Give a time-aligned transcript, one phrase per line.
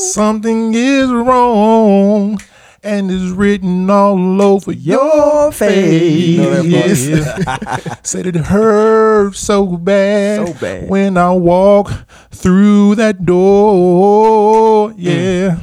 [0.00, 2.40] Something is wrong.
[2.82, 6.38] And it's written all over your face.
[6.38, 10.88] know Said it hurt so bad, So bad.
[10.88, 11.92] when I walk
[12.30, 14.90] through that door.
[14.92, 14.94] Mm.
[14.96, 15.58] Yeah.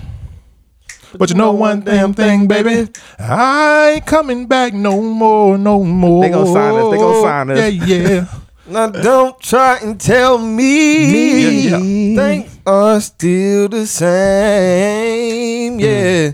[1.17, 2.91] But you know one damn thing, baby.
[3.17, 6.23] I ain't coming back no more, no more.
[6.23, 7.57] They gonna sign us, they gonna sign us.
[7.57, 8.25] Yeah, yeah.
[8.69, 11.77] Now don't try and tell me, Me, yeah,
[12.21, 15.79] things are still the same.
[15.79, 15.81] Mm.
[15.81, 16.31] Yeah.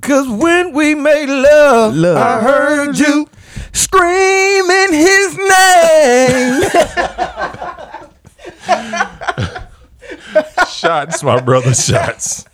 [0.00, 2.16] Cause when we made love, Love.
[2.16, 3.28] I heard you
[3.72, 6.62] screaming his name.
[10.68, 12.46] shots, my brother, shots.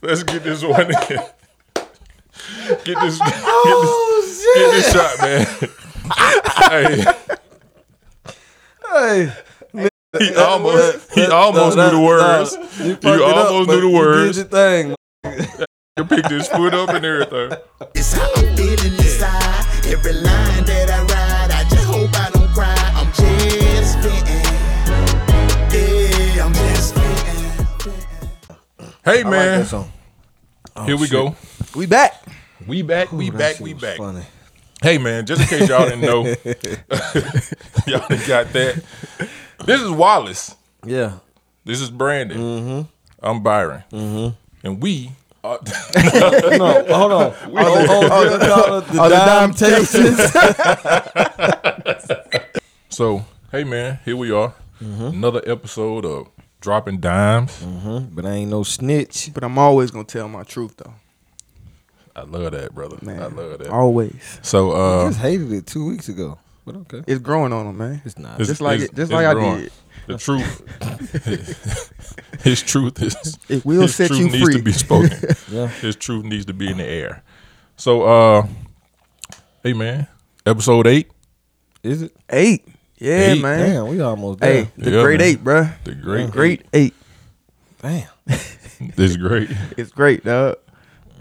[0.00, 0.88] Let's get this one in.
[0.88, 1.34] Get
[2.84, 3.18] this, get this,
[4.54, 5.46] get this oh, shot, man.
[6.70, 7.04] hey,
[8.92, 9.32] hey.
[10.18, 12.56] He almost, he almost knew the words.
[12.78, 14.38] You, You almost knew the words.
[14.38, 15.64] You did your thing.
[15.98, 17.58] You picked his foot up and everything.
[17.94, 19.64] It's how I'm feeling inside.
[19.86, 22.74] Every line that I ride, I just hope I don't cry.
[22.92, 24.44] I'm just spitting.
[25.72, 27.96] Yeah, I'm just spitting.
[29.06, 29.60] Hey, I like man.
[29.60, 29.90] that song.
[30.76, 31.34] Oh, Here we go.
[31.74, 32.22] We back.
[32.66, 33.96] We back, we back, we back.
[33.96, 34.24] Funny.
[34.82, 36.24] Hey man, just in case y'all didn't know,
[37.86, 38.82] y'all done got that.
[39.64, 40.54] This is Wallace.
[40.84, 41.14] Yeah.
[41.64, 42.38] This is Brandon.
[42.38, 42.82] Mm-hmm.
[43.20, 43.82] I'm Byron.
[44.62, 45.12] And we
[45.42, 45.58] are
[46.58, 47.32] No, hold on.
[47.32, 49.96] Oh, oh, oh, the, the, the dime dime tastes.
[52.88, 54.54] so hey man, here we are.
[54.80, 56.28] Another episode of
[56.60, 57.64] Dropping Dymes.
[58.12, 59.30] But I ain't no snitch.
[59.32, 60.94] But I'm always gonna tell my truth though.
[62.14, 62.96] I love that, brother.
[63.02, 63.68] Man, I love that.
[63.68, 64.38] Always.
[64.42, 66.38] So I uh just hated it two weeks ago.
[66.66, 67.02] But okay.
[67.06, 68.02] It's growing on them, man.
[68.04, 68.32] It's not.
[68.34, 69.60] it's- Just like it's- it- just it's like I growing.
[69.62, 69.72] did.
[70.08, 70.62] The truth.
[72.42, 74.54] his truth is It will his set truth you needs free.
[74.56, 75.10] to be spoken.
[75.50, 75.68] Yeah.
[75.68, 77.22] His truth needs to be in the air.
[77.76, 78.46] So uh
[79.62, 80.06] hey man,
[80.44, 81.10] episode eight,
[81.82, 82.16] Is it?
[82.30, 82.66] Eight.
[82.98, 83.42] Yeah, Eight.
[83.42, 83.58] man.
[83.70, 84.64] Damn, we almost there.
[84.64, 85.28] Hey, the Yeah, great man.
[85.28, 85.72] eight, bruh.
[85.84, 86.94] the great Great eight.
[87.82, 88.08] Damn.
[88.94, 89.48] This is great.
[89.78, 90.56] It's great, dog.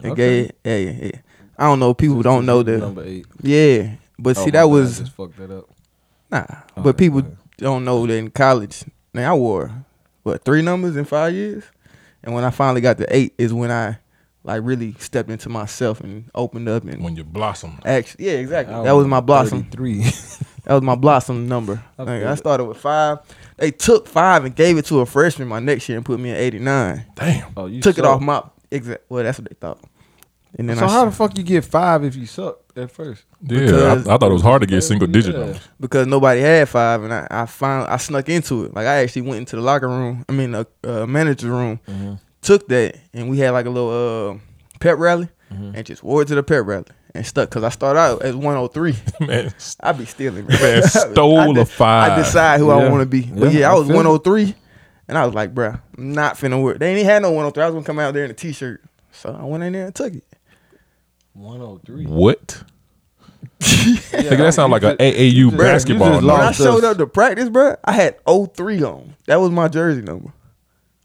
[0.04, 0.14] Okay.
[0.44, 1.22] gave, hey, hey.
[1.58, 1.94] I don't know.
[1.94, 2.78] People don't know the.
[2.80, 3.26] number eight.
[3.42, 5.70] Yeah, but Oh, see, my that bad, I was just fucked that up.
[6.32, 6.46] nah.
[6.50, 8.84] Oh, okay, but people go don't know that in college.
[9.14, 9.72] Man, I wore
[10.24, 11.64] what three numbers in five years,
[12.24, 14.00] and when I finally got to eight is when I
[14.44, 17.80] like really stepped into myself and opened up and When you blossom.
[17.86, 18.76] actually, yeah, exactly.
[18.76, 19.66] I that was my blossom.
[19.72, 20.04] Three.
[20.66, 21.84] That was my blossom number.
[22.00, 23.20] I Like, I started with five.
[23.58, 26.32] They took five and gave it to a freshman my next year and put me
[26.32, 27.06] in eighty nine.
[27.16, 27.54] Damn.
[27.56, 29.06] oh, you Took it off my exact.
[29.10, 29.80] Well, that's what they thought.
[30.58, 33.26] And then So I how the fuck you get five if you suck at first?
[33.42, 33.76] Yeah,
[34.08, 35.58] I, I thought it was hard to get single digit Yeah.
[35.80, 38.74] because nobody had five, and I, I found I snuck into it.
[38.74, 40.24] Like I actually went into the locker room.
[40.30, 41.80] I mean, the uh, manager's room.
[42.42, 44.38] Took that, and we had like a little uh,
[44.80, 47.50] pep rally, and just wore it to the pep rally and stuck.
[47.50, 48.96] Cause I started out as 103.
[49.28, 50.62] Man, I be stealing, man.
[50.62, 52.12] Man, stole I de- a five.
[52.12, 53.24] I decide who I want to be.
[53.24, 54.06] But Yeah, yeah, I I was feel it.
[54.06, 54.56] 103,
[55.10, 56.78] and I was like, bruh, I'm not finna work.
[56.80, 57.64] They ain't had no 103.
[57.64, 59.96] I was gonna come out there in a t-shirt, so I went in there and
[59.96, 60.24] took it.
[61.36, 62.06] One oh three.
[62.06, 62.64] what?
[63.60, 66.08] Nigga, that sounds like an AAU you basketball.
[66.10, 66.34] just number.
[66.34, 69.16] When I showed up to practice, bro, I had 03 on.
[69.28, 70.32] That was my jersey number.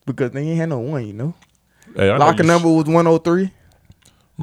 [0.07, 1.35] Because they ain't had no one, you know.
[1.95, 3.51] Hey, I know Locker you- number was 103.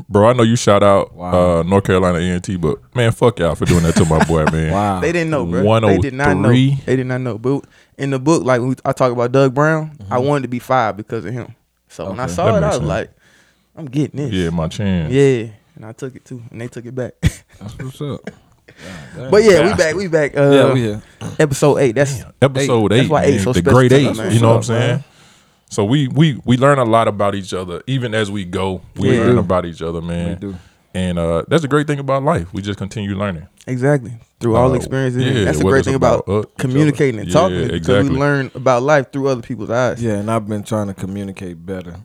[0.10, 1.60] Bro, I know you shout out Wow.
[1.60, 4.72] uh, North Carolina A&T, but man, fuck y'all for doing that to my boy, man.
[4.74, 5.00] Wow.
[5.00, 5.80] They didn't know, bro.
[5.80, 6.50] They did not know.
[6.52, 7.40] They did not know.
[7.40, 7.66] But
[7.98, 10.28] in the book, like we, I talk about Doug Brown, I Mm-hmm.
[10.28, 11.56] wanted to be five because of him.
[11.88, 12.88] So when I saw That it, I was sense.
[12.88, 13.12] like,
[13.76, 14.32] I'm getting this.
[14.34, 15.12] Yeah, my chance.
[15.12, 15.48] Yeah.
[15.78, 16.42] And I took it too.
[16.52, 17.14] And they took it back.
[17.22, 18.22] That's what's up.
[19.30, 19.96] but yeah, we back.
[19.96, 20.36] We back.
[20.36, 21.02] Uh, yeah, we here.
[21.40, 21.92] Episode eight.
[21.94, 23.34] That's Episode That's eight, why man.
[23.34, 24.08] eight so the special great eight.
[24.08, 24.32] us, man.
[24.34, 24.88] You know what I'm saying?
[24.98, 25.04] man?
[25.70, 28.82] So we we we learn a lot about each other, even as we go.
[28.96, 29.22] We Yeah.
[29.22, 29.40] learn do.
[29.40, 30.30] about each other, man.
[30.30, 30.56] We do.
[30.96, 32.52] And uh, that's the great thing about life.
[32.54, 33.48] We just continue learning.
[33.68, 35.24] exactly through all Uh, experiences.
[35.24, 37.24] yeah, that's the great thing about, about, uh, communicating other.
[37.24, 38.10] and talking Yeah, is because exactly.
[38.16, 40.02] we learn about life through other people's eyes.
[40.02, 41.98] Yeah, and I've been trying to communicate better,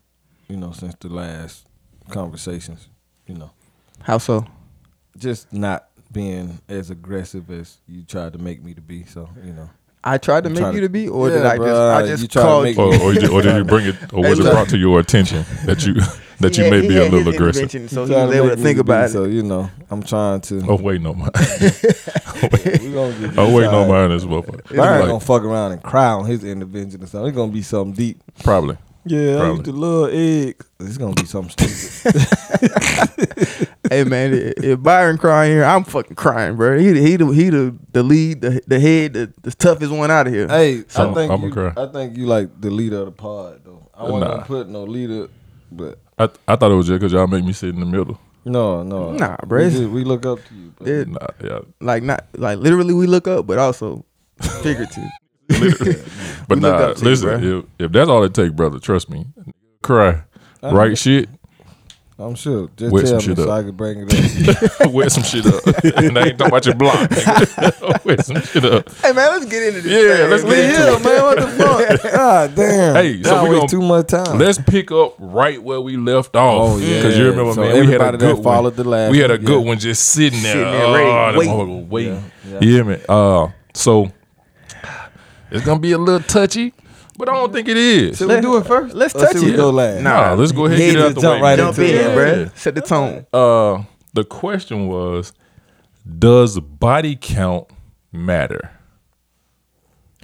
[0.48, 1.64] you know, since the last
[2.10, 2.88] conversations.
[3.26, 3.50] You know,
[4.04, 4.44] How so?
[5.18, 9.04] just not being as aggressive as you tried to make me to be.
[9.04, 9.70] So you know,
[10.04, 11.66] I tried to I'm make trying you to- to be, or Yeah, did I bro,
[11.66, 12.82] just I you just tried to called make you?
[12.82, 13.96] Or, or, did, or did you bring it?
[14.12, 15.94] Or was it brought to your attention that you
[16.40, 17.70] that you He may be a little aggressive?
[17.70, 19.08] so he Tried was to able make to me think be, it.
[19.10, 20.64] So you know, I'm trying to.
[20.68, 21.30] Oh wait, no, mine.
[22.42, 23.88] we gonna Oh wait, no, side.
[23.88, 24.42] mine as well.
[24.42, 27.28] Byron Like, gonna fuck around and cry on his intervention or something.
[27.28, 28.20] It's gonna be something deep.
[28.42, 28.76] probably.
[29.04, 29.52] Yeah, I Probably.
[29.54, 30.66] used to love eggs.
[30.80, 33.68] It's gonna be something stupid.
[33.90, 36.78] Hey man, if Byron crying here, I'm fucking crying, bro.
[36.78, 40.26] He he the he the, the lead, the the head, the, the toughest one out
[40.26, 40.48] of here.
[40.48, 41.72] hey, So, I think I'ma you, cry.
[41.76, 43.88] I think you like the leader of the pod though.
[43.94, 44.30] I I wasn't Nah.
[44.34, 45.28] gonna put no leader,
[45.70, 48.18] but I I thought it was just because y'all make me sit in the middle.
[48.44, 49.12] no, no.
[49.12, 49.70] Nah, we, bro.
[49.70, 50.70] just- we look up to you.
[50.78, 50.86] Bro.
[50.92, 51.58] Yeah, Nah, yeah.
[51.80, 54.04] like not like literally we look up, but also
[54.62, 55.04] figurative.
[56.48, 57.44] But We look nah, up to you, listen,
[57.78, 59.26] if, if that's all it take, brother, trust me.
[59.82, 60.22] Cry.
[60.62, 61.28] Right shit,
[62.22, 62.68] I'm sure.
[62.76, 63.58] Just Wet tell some me shit so up.
[63.58, 64.92] I can bring it up.
[64.92, 65.66] wet some shit up.
[65.96, 67.08] and I ain't talking about your block.
[67.10, 68.04] nigga.
[68.04, 68.88] wet some shit up.
[68.96, 69.92] hey man, let's get into this.
[69.92, 70.52] Yeah, thing, let's man.
[70.52, 71.22] get into yeah, man.
[71.22, 72.12] What the fuck?
[72.12, 72.94] God damn.
[72.94, 74.38] Hey, so Y'all we waste gonna- too much time.
[74.38, 76.70] Let's pick up right where we left off.
[76.74, 76.96] Oh, yeah.
[76.96, 78.42] Because you remember, So man, we had a everybody that good one.
[78.44, 79.68] followed the last We had a one, good yeah.
[79.68, 80.52] one just sitting there.
[80.52, 81.54] Sitting there oh, ready, that waiting.
[81.54, 82.24] motherfucker waiting.
[82.48, 83.00] Yeah, You hear?
[83.08, 84.10] Uh, so
[85.50, 86.72] it's gonna be a little touchy,
[87.22, 88.18] but I don't think it is.
[88.18, 88.96] Should we do it first?
[88.96, 89.54] Let's touch it.
[89.54, 90.02] go last?
[90.02, 91.50] Nah, let's go ahead and get it out the jump way.
[91.50, 91.66] right man.
[91.72, 92.14] Jump into in, it.
[92.16, 92.50] bro.
[92.56, 93.26] Set the tone.
[93.32, 95.32] Uh, the question was,
[96.18, 97.68] does body count
[98.10, 98.72] matter?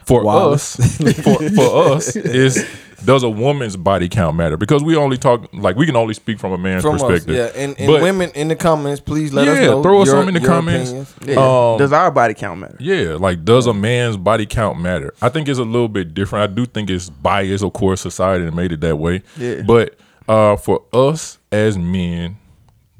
[0.08, 0.78] For Wallace.
[0.81, 2.66] us, for, for us, is
[3.05, 4.56] does a woman's body count matter?
[4.56, 7.37] Because we only talk like we can only speak from a man's From us, perspective.
[7.37, 7.62] yeah.
[7.62, 9.82] And, and But- women in the comments, please let us Yeah, know.
[9.82, 10.90] throw us your- some in the comments.
[10.90, 11.14] opinions.
[11.26, 11.34] Yeah.
[11.72, 12.76] Um, Does our body count matter?
[12.81, 15.14] Yeah, like does a man's body count matter?
[15.22, 16.50] I think it's a little bit different.
[16.50, 19.22] I do think it's biased, of course, society made it that way.
[19.37, 19.62] Yeah.
[19.62, 19.94] But
[20.28, 22.37] uh, for us as men,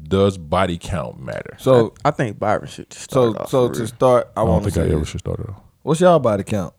[0.03, 1.57] does body count matter?
[1.59, 3.89] So, I think Byron should just so, start off so for to real.
[3.89, 5.09] start, I, I don't want to think say I ever this.
[5.09, 5.57] should start it off.
[5.83, 6.73] What's y'all body count?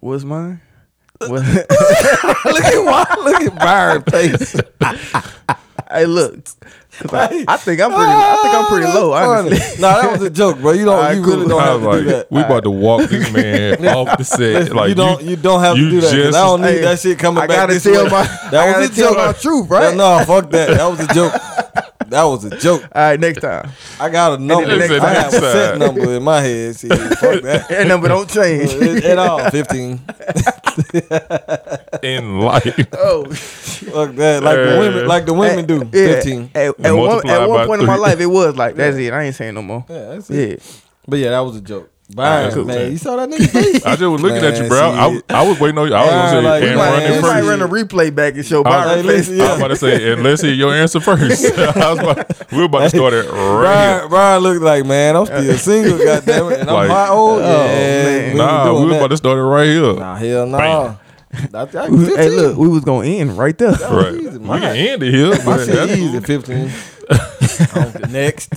[0.00, 0.60] What's mine?
[1.20, 4.56] Uh, look at why, look at Byron face.
[5.90, 6.44] hey, look.
[6.44, 8.10] 'Cause I, I think I'm pretty.
[8.12, 9.12] I think I'm pretty ah, low.
[9.12, 10.72] Honestly, no, that was a joke, bro.
[10.72, 10.98] You don't.
[10.98, 12.30] Alright, you really don't have was to do that.
[12.30, 14.74] we about to walk this man off the set.
[14.74, 15.22] Like you don't.
[15.22, 16.06] You, don't have you to do that.
[16.10, 17.56] 'cause just- I don't need Hey, that shit coming I back.
[17.56, 18.10] gotta this tell way.
[18.10, 19.26] my- That gotta was a tell joke.
[19.26, 19.96] my truth, right?
[19.96, 20.68] No, fuck that.
[20.76, 21.32] That was a joke.
[22.10, 22.82] That was a joke.
[22.92, 23.70] all right, next time.
[24.00, 24.66] I got a number.
[24.66, 26.74] then next I have a set number in my head.
[26.76, 26.98] See, fuck
[27.42, 27.66] that.
[27.68, 28.72] That number don't change.
[29.04, 30.00] At all, fifteen.
[32.02, 32.86] in life.
[32.98, 34.42] oh, Fuck that.
[34.42, 35.76] Like the Uh, women, like the women do.
[35.78, 35.90] yeah.
[36.14, 36.50] Fifteen.
[36.54, 39.12] At, at one, multiply at one point in my life, it was like that's it.
[39.12, 39.84] I ain't saying no more.
[39.88, 40.50] Yeah, that's it.
[40.50, 40.56] Yeah,
[41.06, 41.90] But yeah, that was a joke.
[42.14, 42.90] Byron, cool, man, man.
[42.92, 43.84] you saw that nigga face?
[43.86, 44.80] I just was looking at you, bro.
[44.90, 45.94] I, was- I was waiting on you.
[45.94, 47.48] I was Byron, gonna like, say, we and might- we running man, might first.
[47.48, 49.28] run a replay back and show I was- Byron Hey, face.
[49.28, 51.44] listen, I was about to say, and let's hear your answer first.
[51.58, 54.08] I was about, we were about to start it right Brian, here.
[54.08, 57.40] Brian looked like, man, I'm still single, goddamn it, and I'm Like- hot old.
[57.42, 58.32] Oh, man.
[58.32, 58.96] we Nah, doing we were that.
[58.98, 59.94] about to start it right here.
[59.94, 60.58] Nah, hell no.
[60.58, 60.98] Bam.
[61.52, 63.70] That's like hey, look, we was gonna end right there.
[63.70, 64.14] Right.
[64.14, 65.28] easy, We can end it here.
[65.28, 66.42] My But shit that's easy, cool.
[66.42, 68.10] 15.
[68.12, 68.54] Next.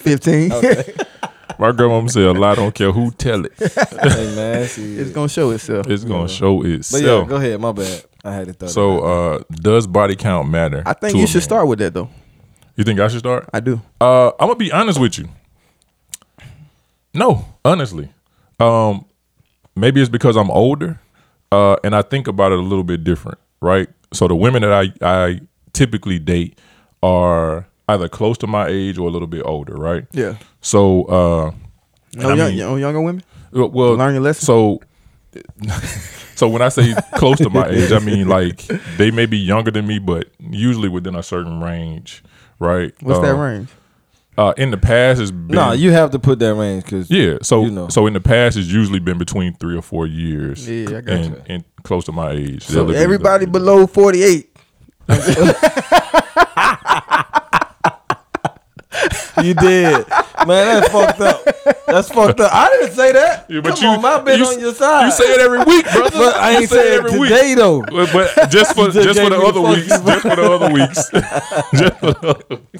[0.00, 0.50] Fifteen.
[1.64, 3.52] My grandmama said a lot don't care who tell it.
[3.58, 4.98] hey, man, see.
[4.98, 5.86] it's gonna show itself.
[5.88, 7.02] It's gonna show itself.
[7.02, 7.58] But yeah, go ahead.
[7.58, 8.04] My bad.
[8.22, 10.82] I had to throw So uh does body count matter?
[10.84, 11.42] I think to you a should man?
[11.42, 12.10] start with that though.
[12.76, 13.48] You think I should start?
[13.54, 13.80] I do.
[13.98, 15.26] Uh, I'm gonna be honest with you.
[17.14, 18.10] No, honestly,
[18.60, 19.06] um,
[19.74, 21.00] maybe it's because I'm older,
[21.50, 23.88] uh, and I think about it a little bit different, right?
[24.12, 25.40] So the women that I I
[25.72, 26.58] typically date
[27.02, 30.06] are either close to my age or a little bit older, right?
[30.12, 30.36] Yeah.
[30.60, 31.50] So, uh,
[32.16, 33.22] No, I young, mean- young- younger women.
[33.52, 34.44] well, well, Learn your lesson.
[34.46, 34.80] So,
[36.36, 38.58] so when I say close to my age, I mean like
[38.96, 42.22] they may be younger than me, but usually within a certain range,
[42.58, 42.92] right?
[43.00, 43.68] What's that Uh, range?
[44.36, 47.36] Uh, in the past, it's been No, you have to put that range because yeah.
[47.42, 47.86] So you know.
[47.88, 50.68] so in the past, it's usually been between three or four years.
[50.68, 51.42] Yeah, I got and, you.
[51.46, 52.64] and close to my age.
[52.64, 54.50] So everybody below forty eight.
[59.44, 60.06] you did.
[60.46, 61.44] Man, that's fucked up.
[61.86, 62.52] That's fucked up.
[62.52, 63.46] I didn't say that.
[63.48, 65.06] Yeah, but Come you, on, my been you, on your side.
[65.06, 66.10] You say it every week, brother.
[66.18, 67.82] but I ain't say saying it today though.
[67.82, 70.72] But, but just for Just just for the other weeks, fucking just for the other
[70.72, 71.10] weeks,
[71.72, 72.74] just for the other weeks.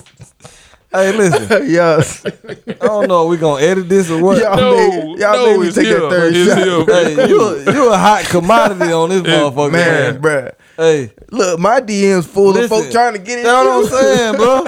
[0.92, 1.48] Hey, listen.
[1.70, 2.24] yes.
[2.24, 3.24] I don't know.
[3.24, 4.38] If we gonna edit this or what?
[4.40, 6.00] Y'all No, made, y'all no, made me it's take here.
[6.00, 6.58] that third It's shot.
[6.58, 7.16] here.
[7.16, 10.22] Hey, you a, you a hot commodity on this motherfucker, Man, man.
[10.22, 10.54] bruh.
[10.76, 13.44] Hey, Look, my DM's full Listen, of folk trying to get in.
[13.44, 14.66] that's what I'm saying, bro.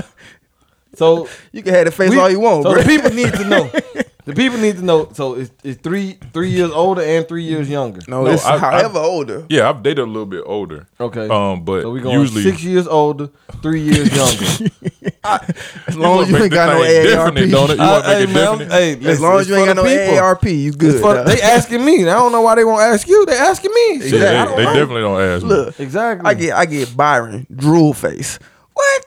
[0.97, 2.83] So You can have the face we- all you want, so bro.
[2.83, 3.71] the people need to know.
[4.27, 5.09] The people need to know.
[5.13, 8.01] So it's, it's three three years older and three years younger.
[8.09, 9.47] no, No, it's I- I- however older.
[9.49, 10.89] Yeah, I've dated a little bit older.
[10.99, 11.29] Okay.
[11.29, 13.31] Um, but so we going usually six years older,
[13.63, 14.73] three years younger.
[15.87, 17.73] As long as you ain't got no thing definite, don't AARP.
[17.73, 17.77] it?
[17.79, 18.73] You Uh, hey, man, definite?
[18.73, 20.15] hey, As long as you ain't got no the people.
[20.17, 21.01] AARP, you good.
[21.01, 22.03] For- they asking me.
[22.03, 23.27] I don't know why they won't ask you.
[23.27, 24.01] They asking me.
[24.09, 25.49] Shit, Yeah, I they, don't they definitely don't ask me.
[25.51, 26.29] Look, exactly.
[26.29, 28.41] I get I get Byron drool face.
[28.75, 29.06] What?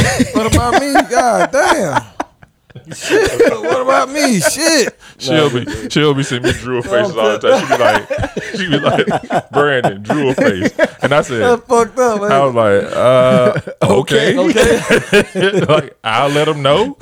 [0.34, 0.92] What about me?
[1.10, 2.02] God damn.
[2.94, 3.50] Shit.
[3.62, 4.40] What about me?
[4.40, 4.96] Shit.
[5.18, 7.60] She'll be she'll be sending me drool faces all the time.
[7.60, 12.20] She be like she be like Brandon drool face, and I said That's fucked up,
[12.22, 12.30] man.
[12.32, 13.60] I was like uh
[14.00, 15.60] okay okay.
[15.68, 16.96] like I'll let him know,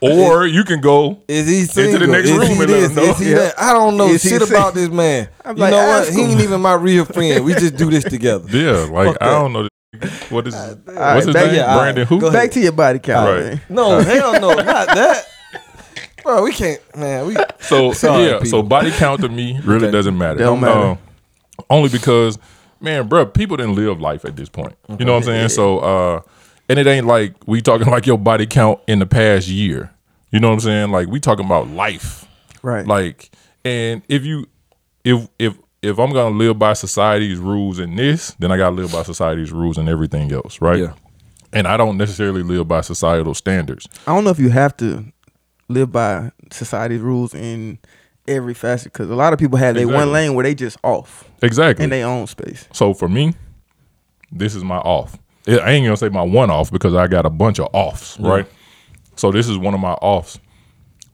[0.00, 2.94] or you can go Is he into the next is room he and let him
[2.94, 3.14] know.
[3.20, 3.52] Yeah.
[3.58, 5.28] I don't know Is shit about this man.
[5.44, 6.02] I'm you like, know what?
[6.06, 7.44] ask He ain't even my real friend.
[7.46, 8.46] We just do this together.
[8.56, 9.38] Yeah, like Fuck I that.
[9.38, 9.68] don't know.
[10.30, 11.54] What is right, what's his back- name?
[11.56, 11.82] yeah, all right.
[11.84, 12.20] Brandon who?
[12.20, 12.32] Go.
[12.32, 13.44] Back to your body count, Right.
[13.44, 13.60] man.
[13.68, 15.24] No, hell no, not that.
[16.22, 17.26] Bro, we can't, man.
[17.26, 19.92] We So Sorry, yeah, so body count to me really Okay.
[19.92, 20.38] doesn't matter.
[20.38, 20.80] Don't matter.
[20.80, 20.98] Um,
[21.70, 22.38] only because,
[22.80, 24.74] man, bro, people didn't live life at this point.
[24.98, 25.48] You know what I'm saying?
[25.50, 26.20] So, uh,
[26.68, 29.90] and it ain't like we talking like your body count in the past year.
[30.30, 30.90] You know what I'm saying?
[30.90, 32.26] Like we talking about life.
[32.62, 32.86] Right.
[32.86, 33.30] Like,
[33.64, 34.46] and if you,
[35.04, 35.54] if if
[35.84, 39.52] if I'm gonna live by society's rules in this, then I gotta live by society's
[39.52, 40.78] rules and everything else, right?
[40.80, 40.94] Yeah.
[41.52, 43.86] And I don't necessarily live by societal standards.
[44.06, 45.04] I don't know if you have to
[45.68, 47.78] live by society's rules in
[48.26, 51.28] every facet because a lot of people have their one lane where they just off
[51.42, 51.84] Exactly.
[51.84, 52.66] in their own space.
[52.72, 53.34] So for me,
[54.32, 55.18] this is my off.
[55.46, 58.46] I ain't gonna say my one off because I got a bunch of offs, right?
[59.16, 60.38] So this is one of my offs.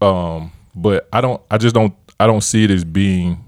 [0.00, 1.43] Um, but I don't.
[1.50, 1.93] I just don't.
[2.19, 3.45] I don't see it as being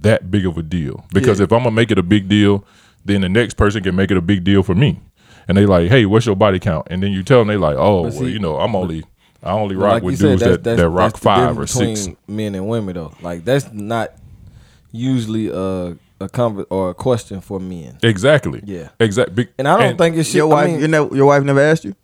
[0.00, 1.44] that big of a deal because Yeah.
[1.44, 2.64] if I'm gonna make it a big deal,
[3.04, 5.00] then the next person can make it a big deal for me.
[5.48, 6.86] And they like, hey, what's your body count?
[6.90, 9.02] And then you tell them they like, oh, But well, you know, I'm only,
[9.42, 11.24] I only rock like with you said, dudes that's- that, that's- that rock that's the
[11.24, 12.08] five or six.
[12.28, 14.12] Men and women though, like that's not
[14.92, 17.98] usually a a conver- or a question for men.
[18.04, 18.62] Exactly.
[18.64, 18.90] Yeah.
[19.00, 19.48] Exactly.
[19.58, 20.36] And I don't think it's shit.
[20.36, 21.96] Your I wife, mean, your, ne- your wife never asked you.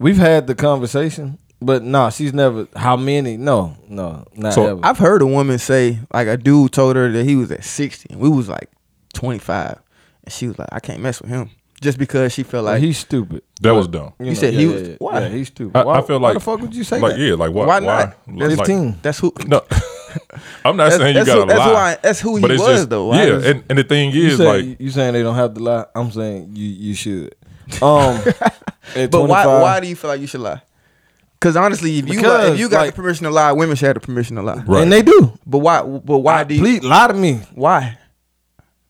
[0.00, 2.68] we've had the conversation, but no, she's never.
[2.76, 3.36] How many?
[3.36, 4.80] No, no, not So, ever.
[4.82, 8.08] I've heard a woman say like a dude told her that he was at sixty
[8.12, 8.70] and we was like
[9.14, 9.78] twenty five,
[10.24, 12.82] and she was like, I can't mess with him just because she felt like like
[12.82, 13.42] he's stupid.
[13.60, 14.12] that was dumb.
[14.18, 14.94] You, said yeah, he was- yeah.
[14.98, 15.20] why?
[15.20, 15.76] Yeah, he's stupid.
[15.78, 17.20] I, why, I feel why like the fuck would you say like that?
[17.20, 17.66] yeah, like why?
[17.66, 18.16] Why Why not?
[18.26, 18.98] That's Like- Fifteen.
[19.02, 19.32] that's who.
[19.46, 19.62] No,
[20.64, 21.68] I'm not That's, saying you gotta who, that's lie.
[21.68, 23.06] who I, that's who he but was just though.
[23.08, 25.34] Why yeah, was- and, and the thing You, is say, like you saying they don't
[25.34, 25.84] have to lie?
[25.94, 27.34] I'm saying you you should.
[27.82, 28.22] Um,
[28.94, 30.62] but why why do you feel like you should lie?
[31.38, 33.76] Because honestly, if you got, Because, if you got like- the permission to lie, women
[33.76, 34.64] should have the permission to lie.
[34.66, 34.82] Right.
[34.82, 35.32] And they do.
[35.46, 35.82] But why?
[35.82, 36.60] But why I, do you?
[36.60, 37.34] please lie to me.
[37.54, 37.98] Why?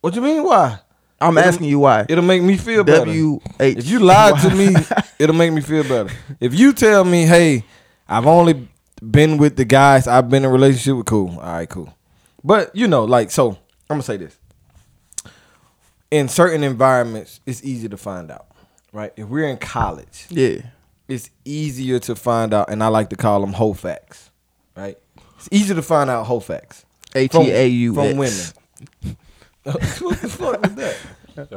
[0.00, 0.44] What do you mean?
[0.44, 0.78] Why?
[1.20, 2.06] I'm It'll- asking you why.
[2.08, 3.06] It'll make me feel better.
[3.06, 3.78] W H.
[3.78, 4.74] If you lied to me,
[5.18, 6.10] it'll make me feel better.
[6.40, 7.64] If you tell me, hey,
[8.08, 8.68] I've only
[9.02, 11.30] been with the guys I've been in a relationship with, cool.
[11.30, 11.92] All right, cool.
[12.44, 13.56] But you know, like, so I'm
[13.88, 14.36] gonna say this.
[16.10, 18.46] In certain environments, it's easy to find out,
[18.92, 19.12] right?
[19.16, 20.58] If we're in college, yeah.
[21.08, 24.30] It's easier to find out, and I like to call them whole facts,
[24.76, 24.98] right?
[25.36, 26.84] It's easier to find out whole facts
[27.14, 28.54] H from, E A U from X.
[29.04, 29.16] women.
[29.64, 30.96] what the fuck was that?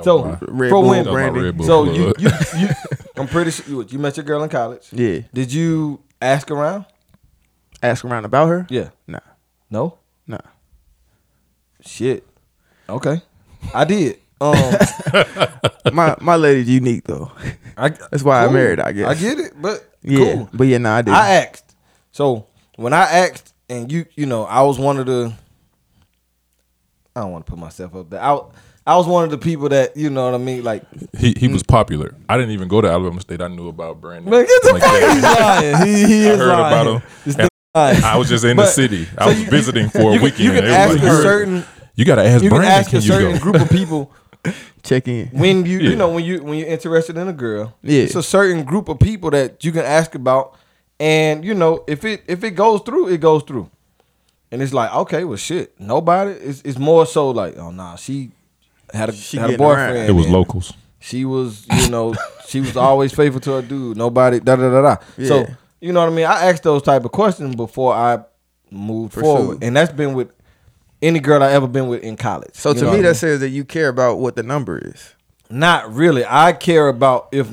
[0.03, 1.63] So Red for Bull women, That was my Brandy.
[1.63, 2.68] So you, you, you,
[3.18, 4.88] I'm pretty sure you, you met your girl in college.
[4.91, 5.22] Yeah.
[5.34, 6.86] Did you ask around?
[7.82, 8.68] Ask around about her.
[8.70, 8.89] Yeah.
[9.08, 9.20] Nah.
[9.70, 9.98] No.
[10.27, 10.39] Nah.
[11.82, 12.27] Shit.
[12.89, 13.22] Okay.
[13.74, 14.20] I did.
[14.41, 14.74] Um.
[15.93, 17.31] my my lady's unique though.
[17.77, 18.79] I, That's why I married.
[18.79, 19.08] I guess.
[19.08, 20.17] I get it, but Yeah.
[20.36, 20.50] cool.
[20.53, 21.13] But yeah, nah, I did.
[21.13, 21.75] I asked.
[22.12, 25.34] So when I asked, and you, you know, I was one of the.
[27.15, 28.22] I don't want to put myself up there.
[28.22, 28.39] I,
[28.86, 30.63] I was one of the people that you know what I mean.
[30.63, 30.84] Like,
[31.17, 32.15] he, he was popular.
[32.29, 33.41] I didn't even go to Alabama State.
[33.41, 34.29] I knew about Brandon.
[34.31, 35.13] man, get the Like, fuck.
[35.13, 35.88] He's lying.
[35.88, 36.74] He, he I is heard lying.
[36.74, 37.10] about him.
[37.25, 38.03] This and lying.
[38.03, 39.08] I was just in the city.
[39.17, 40.39] I so was you- visiting for you a weekend.
[40.39, 41.63] You can It was ask like, a certain.
[41.96, 42.79] You got to ask You can Brandon.
[42.79, 43.39] ask Can a you certain go?
[43.39, 44.12] group of people
[44.84, 45.27] Check in.
[45.27, 45.89] when you Yeah.
[45.91, 47.74] you know when you when you're interested in a girl.
[47.84, 48.03] Yeah.
[48.03, 50.55] It's a certain group of people that you can ask about,
[51.00, 53.69] and you know if it if it goes through, it goes through.
[54.51, 56.31] And it's like okay, well shit, nobody.
[56.31, 58.31] It's, it's more so like oh nah, she
[58.93, 59.88] had a She had a getting around.
[59.89, 60.10] boyfriend.
[60.10, 60.74] It was locals.
[61.00, 62.13] She was you know
[62.48, 63.98] she was always faithful to her dude.
[63.98, 64.96] Nobody da da da da.
[65.27, 65.53] So Yeah.
[65.81, 66.25] you know what I mean.
[66.25, 68.19] I asked those type of questions before I
[68.72, 69.22] moved Pursue.
[69.25, 70.31] forward, and that's been with
[71.01, 72.51] any girl I ever been with in college.
[72.53, 73.13] So You to me, that mean?
[73.15, 75.13] says that you care about what the number is.
[75.50, 76.24] Not really.
[76.27, 77.48] I care about if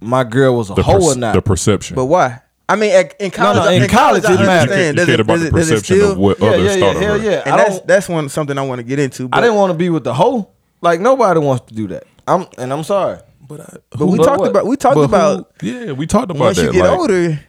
[0.00, 1.34] my girl was a The, hoe perce- or not.
[1.34, 1.94] the perception.
[1.96, 2.40] But why?
[2.68, 4.46] I mean, at- in college, no, in college, I it matters.
[4.46, 4.86] you, understand.
[4.86, 6.48] you Does cared it- about does the it- does it perception still- of what yeah,
[6.48, 7.16] others yeah, yeah, thought of her.
[7.30, 7.42] yeah.
[7.46, 9.28] And I that's don't, that's one something I want to get into.
[9.28, 10.50] But, I didn't want to be with the hoe.
[10.82, 12.04] Like nobody wants to do that.
[12.26, 13.18] I'm and I'm sorry.
[13.48, 14.50] But, I, but we But talked what?
[14.50, 16.66] about we talked but who- about yeah, we talked about once that.
[16.66, 17.40] you get like, older.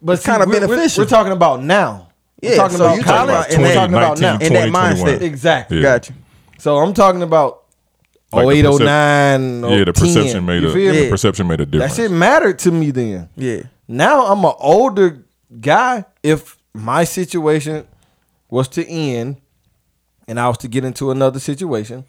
[0.00, 1.02] But It's kinda we're- we're- beneficial.
[1.04, 2.07] We're, talking about now.
[2.40, 3.46] Yeah, we're talking so about you talking college.
[3.46, 4.30] about in we're that- talking about now.
[4.32, 5.18] 19, In that 2021.
[5.18, 5.22] mindset.
[5.22, 5.76] Exactly.
[5.78, 5.82] Yeah.
[5.82, 6.14] Got you.
[6.58, 7.64] So I'm talking about
[8.32, 11.66] Like the 08, percep- 09, Yeah, the perception made a feel the perception made a
[11.66, 11.96] difference.
[11.96, 13.28] That shit mattered to me then.
[13.36, 13.62] Yeah.
[13.88, 15.24] Now I'm an older
[15.60, 16.04] guy.
[16.22, 17.86] If my situation
[18.50, 19.36] was to end
[20.28, 22.04] and I was to get into another situation,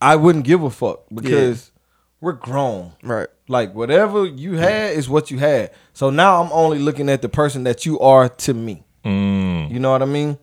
[0.00, 1.72] I wouldn't give a fuck because
[2.20, 2.92] we're grown.
[3.02, 3.28] Right.
[3.48, 5.70] Like whatever you had is what you had.
[5.92, 8.84] So now I'm only looking at the person that you are to me.
[9.06, 9.70] Mm.
[9.70, 10.36] You know what I mean?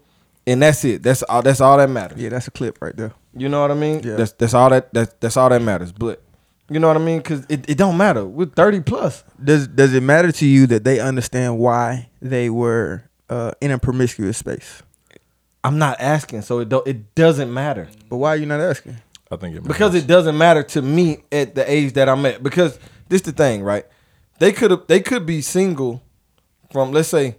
[0.47, 1.03] And that's it.
[1.03, 1.41] That's all.
[1.41, 2.19] That's all that matters.
[2.19, 3.13] Yeah, that's a clip right there.
[3.35, 4.01] You know what I mean?
[4.03, 4.15] Yeah.
[4.15, 5.91] That's that's all that that's that's all that matters.
[5.91, 6.21] But
[6.69, 7.17] You know what I mean?
[7.19, 8.25] Because it, it don't matter.
[8.25, 9.23] We're thirty plus.
[9.43, 13.77] Does does it matter to you that they understand why they were uh, in a
[13.79, 14.81] promiscuous space?
[15.63, 16.85] I'm not asking, so it don't.
[16.87, 18.97] It doesn't matter But why are you not asking?
[19.31, 22.43] I think it because it doesn't matter to me at the age that I'm at.
[22.43, 22.77] Because
[23.09, 23.85] this the thing, right?
[24.39, 24.87] They could have.
[24.87, 26.03] They could be single
[26.71, 27.37] from let's say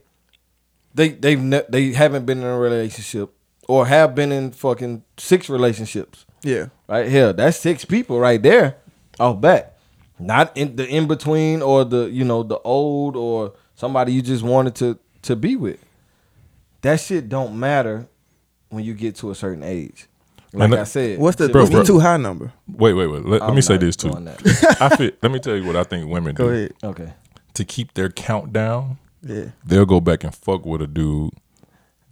[0.94, 3.30] they they've ne- they haven't been in a relationship
[3.68, 6.24] or have been in fucking six relationships.
[6.42, 6.66] Yeah.
[6.88, 8.76] Right here, that's six people right there.
[9.20, 9.76] Off back,
[10.18, 14.42] not in the in between or the you know the old or somebody you just
[14.42, 15.78] wanted to to be with.
[16.82, 18.06] That shit don't matter
[18.68, 20.06] when you get to a certain age.
[20.52, 21.80] Like Man, I said, What's the, Bro, what's bro.
[21.80, 22.52] the too high number?
[22.68, 23.24] Wait, wait, wait.
[23.24, 24.12] Let, let me say this too.
[24.80, 26.72] I feel, let me tell you what I think women Go do ahead.
[26.84, 27.12] Okay.
[27.54, 28.98] to keep their count down.
[29.26, 29.44] Yeah.
[29.64, 31.30] They'll go back and fuck with a dude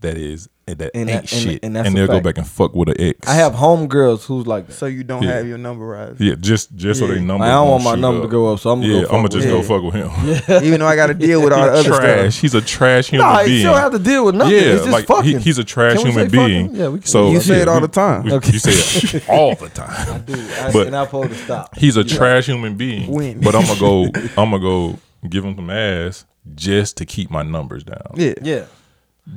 [0.00, 2.38] that is that And ain't that- and- shit, and and, that's a they'll go back
[2.38, 3.28] and fuck with an ex.
[3.28, 4.72] I have homegirls who's like that.
[4.72, 5.32] So you don't Yeah.
[5.34, 6.12] have your number right.
[6.18, 7.44] yeah, just just so they number.
[7.44, 8.24] I don't want my number up.
[8.24, 9.50] to go up, so I'm gonna yeah, go fuck I'm gonna just him.
[9.50, 9.62] go Yeah.
[9.62, 10.64] fuck with him.
[10.64, 12.32] Even though I got to deal with all the other trash.
[12.34, 12.40] stuff.
[12.40, 13.58] He's a trash human Nah, being.
[13.58, 14.54] you don't have to deal with nothing.
[14.54, 15.38] yeah, it's just like fucking.
[15.38, 16.46] he, he's a trash human say fucking?
[16.68, 16.74] being.
[16.74, 17.06] Yeah, we can.
[17.08, 18.22] So You say it yeah, all we- the time.
[18.24, 18.52] we- Okay.
[18.52, 20.22] You say it all the time.
[20.22, 21.76] Dude, I, But- and I'm supposed to stop.
[21.76, 23.10] He's a trash human being.
[23.12, 23.40] When?
[23.40, 24.04] But I'm gonna go.
[24.40, 28.12] I'm gonna go give him some ass just to keep my numbers down.
[28.14, 28.34] Yeah.
[28.42, 28.64] Yeah.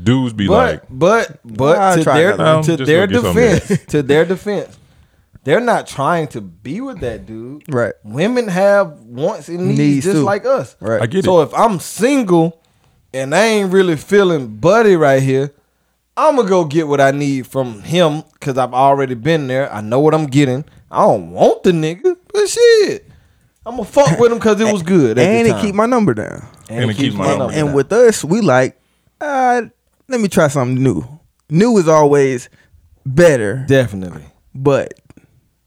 [0.03, 2.77] Dudes be But like, but but I'll to their another one.
[2.77, 4.79] to their go get something defense, to their defense,
[5.43, 7.63] they're not trying to be with that dude.
[7.71, 7.93] Right.
[8.03, 10.24] Women have wants and needs, Needs just too.
[10.24, 10.75] like us.
[10.79, 11.01] Right.
[11.01, 11.45] I get so it.
[11.45, 12.59] if I'm single
[13.13, 15.53] and I ain't really feeling buddy right here,
[16.17, 19.71] I'm gonna go get what I need from him because I've already been there.
[19.71, 20.65] I know what I'm getting.
[20.89, 23.05] I don't want the nigga, but shit,
[23.67, 25.19] I'm gonna fuck with him because it was good.
[25.19, 26.47] At And the it keep my number down.
[26.69, 27.74] And it keeps my number And down.
[27.74, 28.79] with us, we like,
[29.22, 29.63] uh,
[30.07, 31.03] let me try something new.
[31.50, 32.50] New is always
[33.05, 34.24] better, definitely.
[34.53, 34.93] but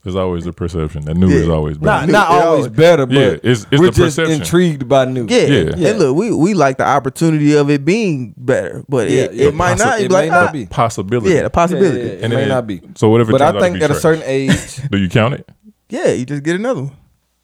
[0.05, 1.37] there's always a perception that new Yeah.
[1.43, 2.13] is always Not better.
[2.13, 4.41] not always always- better, but Yeah, it's- it's we're the just perception.
[4.41, 5.27] intrigued by new.
[5.29, 5.39] yeah.
[5.47, 5.71] Yeah.
[5.77, 5.89] Yeah.
[5.91, 9.47] And look, we we like the opportunity of it being better, but Yeah, it, yeah.
[9.49, 10.01] it might Possi- not.
[10.01, 10.67] it It be like, may not ah, be.
[10.67, 11.35] Possibility.
[11.35, 11.99] Yeah, the possibility.
[11.99, 12.25] Yeah, yeah, yeah.
[12.25, 12.81] And it may then- not be.
[12.97, 15.49] So whatever But I think be at a certain age, Do you count it?
[15.91, 16.93] Yeah, you just get another one.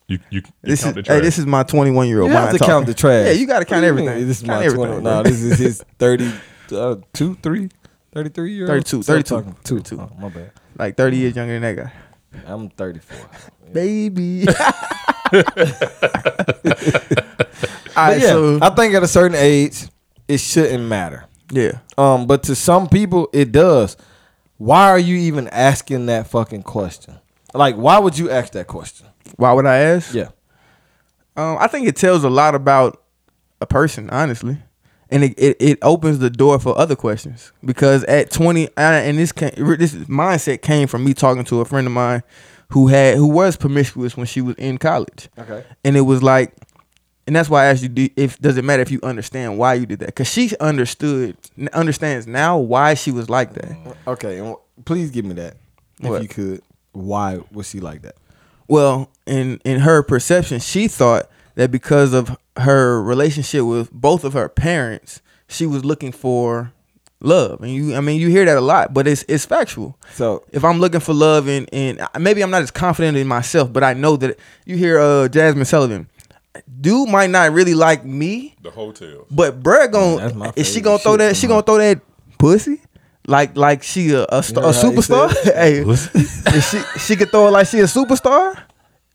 [0.06, 2.30] You you, you This is count the hey, this is my 21 year you old
[2.32, 2.72] have mind to talking.
[2.72, 3.26] count the trash.
[3.26, 4.14] Yeah, you got to count everything.
[4.18, 4.28] mean?
[4.28, 4.86] This is count my everything.
[5.00, 5.02] 20.
[5.02, 6.32] No, this is his 30,
[6.72, 7.70] uh, two, three,
[8.12, 8.68] 33 year old.
[8.70, 9.34] 32, Stop 32.
[9.34, 9.52] talking.
[9.64, 10.00] 32.
[10.00, 10.50] Oh, my bad.
[10.78, 11.92] like 30 years younger than that guy.
[12.46, 13.16] I'm 34.
[13.72, 14.46] Baby.
[17.96, 19.84] All right, yeah, so I think at a certain age,
[20.28, 21.26] it shouldn't matter.
[21.50, 21.78] yeah.
[21.96, 23.96] Um, but to some people, it does.
[24.58, 27.18] Why are you even asking that fucking question?
[27.54, 29.06] Like, why would you ask that question?
[29.36, 30.12] Why would I ask?
[30.14, 30.28] Yeah.
[31.36, 33.02] Um, I think it tells a lot about
[33.60, 34.58] a person, honestly,
[35.10, 37.52] and it, it, it opens the door for other questions.
[37.64, 41.64] Because at twenty, I- and this came, this mindset came from me talking to a
[41.64, 42.22] friend of mine
[42.70, 45.64] who had who was promiscuous when she was in college, Okay.
[45.84, 46.54] and it was like,
[47.26, 49.86] and that's why I asked you, if does it matter if you understand why you
[49.86, 50.06] did that?
[50.06, 51.36] Because she understood,
[51.72, 53.96] understands now why she was like that.
[54.06, 54.54] Okay.
[54.84, 55.56] Please give me that,
[56.00, 56.22] if What?
[56.22, 56.62] you could.
[56.94, 58.16] Why was she like that?
[58.68, 64.32] Well, in in her perception, she thought that because of her relationship with both of
[64.32, 66.72] her parents, she was looking for
[67.20, 67.60] love.
[67.62, 69.98] And you I mean you hear that a lot, but it's it's factual.
[70.12, 73.72] So If I'm looking for love and and maybe I'm not as confident in myself,
[73.72, 76.08] but I know that you hear uh Jazmine Sullivan,
[76.80, 79.26] dude might not really like me, the hotel.
[79.30, 82.00] but bruh gonna is she gonna throw that she gonna throw that
[82.38, 82.80] pussy?
[83.26, 85.30] Like like she a, a, st- You a heard he superstar?
[86.52, 88.60] hey, she she could throw it like she a superstar.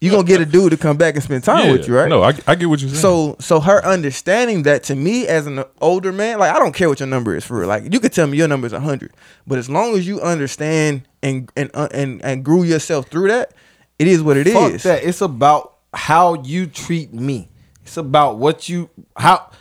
[0.01, 1.71] You gonna get a dude to come back and spend time Yeah.
[1.73, 2.07] with you, right?
[2.07, 3.01] No, I, I get what you're saying.
[3.01, 6.87] So so her understanding that to me as an older man, like I don't care
[6.89, 7.67] what your number is for real.
[7.67, 9.11] Like you could tell me your number is hundred,
[9.45, 13.53] but as long as you understand and and uh, and and grew yourself through that,
[13.99, 14.53] it is what it is.
[14.53, 15.03] fuck that.
[15.03, 17.49] It's about how you treat me.
[17.83, 19.51] It's about what you how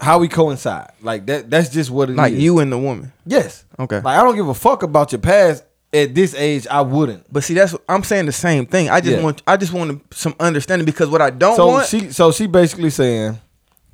[0.00, 0.90] how we coincide.
[1.02, 1.50] Like that.
[1.50, 2.18] That's just what it is.
[2.18, 3.12] Like you and the woman.
[3.26, 3.64] Yes.
[3.78, 3.96] Okay.
[4.00, 5.64] Like I don't give a fuck about your past.
[5.92, 7.32] At this age, I wouldn't.
[7.32, 8.90] But see, that's I'm saying the same thing.
[8.90, 9.22] I just Yeah.
[9.22, 11.86] want I just want some understanding because what I don't So want.
[11.86, 13.38] she so she basically saying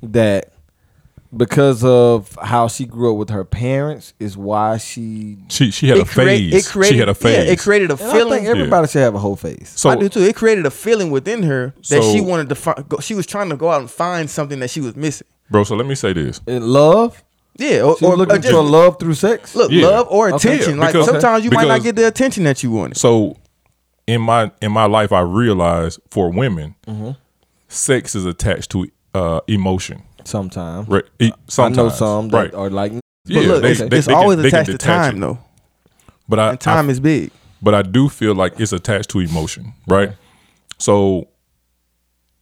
[0.01, 0.51] that
[1.37, 5.99] because of how she grew up with her parents is why she she she had
[5.99, 6.87] a create- phase.
[6.89, 7.45] she had a phase.
[7.45, 8.43] Yeah, it created a and I feeling.
[8.43, 9.71] think everybody should have a whole face.
[9.75, 10.21] so I do too.
[10.23, 12.89] It created a feeling within her that So- she wanted to find.
[12.89, 15.27] Go, she was trying to go out and find something that she was missing.
[15.51, 16.41] Bro, so let me say this.
[16.47, 17.23] And love.
[17.57, 19.53] Yeah, or, She's or, looking for love through sex.
[19.55, 19.85] look, Yeah.
[19.87, 20.35] love or Okay.
[20.55, 20.75] attention.
[20.75, 22.97] Yeah, like because- sometimes you might not because- get the attention that you wanted.
[22.97, 23.35] So
[24.07, 27.11] in my in my life, I realized for women, Mm-hmm.
[27.67, 30.01] sex is attached to uh, emotion.
[30.23, 30.87] Sometimes.
[30.87, 31.03] Right?
[31.19, 32.53] E- I Sometimes, know some that right?
[32.53, 34.65] are like But Yeah, look, they- it's, they- it's they can- always they can attached
[34.67, 35.19] to detach time it.
[35.19, 35.37] though,
[36.29, 37.31] But I, and time I is big.
[37.61, 40.13] but I do feel like it's attached to emotion, right?
[40.79, 41.27] So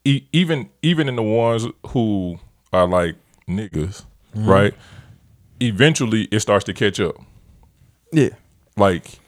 [0.06, 2.40] e- even even in the ones who
[2.74, 3.16] are like
[3.48, 4.04] niggas,
[4.36, 4.48] Mm-hmm.
[4.50, 4.74] right?
[5.60, 7.16] Eventually, it starts to catch up.
[8.14, 8.30] Yeah.
[8.78, 9.20] Like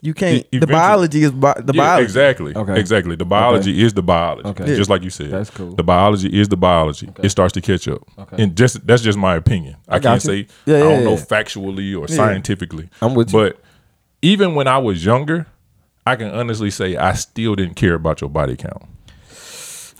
[0.00, 0.46] You can't.
[0.52, 2.04] E- the biology is bi- the yeah, biology.
[2.04, 2.78] exactly, Okay.
[2.78, 3.16] exactly.
[3.16, 4.76] The biology is the biology, Okay.
[4.76, 5.30] just like you said.
[5.30, 5.72] That's cool.
[5.74, 7.08] The biology is the biology.
[7.22, 8.42] It starts to catch up, Okay.
[8.42, 9.76] and just that's just my opinion.
[9.88, 10.30] I, got can't you.
[10.30, 11.24] say Yeah, I don't know yeah.
[11.24, 12.88] factually or scientifically.
[13.00, 13.38] I'm with you.
[13.40, 13.60] But
[14.20, 15.46] even when I was younger,
[16.04, 18.82] I can honestly say I still didn't care about your body count.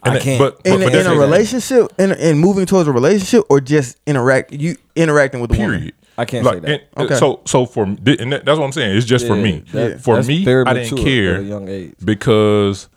[0.02, 0.38] I can't.
[0.38, 3.60] But, but, in, but a, in a relationship, in, in moving towards a relationship, or
[3.60, 5.78] just interact you interacting with the woman.
[5.78, 5.94] Period.
[6.16, 6.68] I can't say that.
[6.70, 7.14] and- Okay.
[7.16, 8.96] So so for and that- that's what I'm saying.
[8.96, 9.64] It's just for me.
[9.72, 11.94] that- For me, very I didn't care at a young age.
[12.04, 12.88] because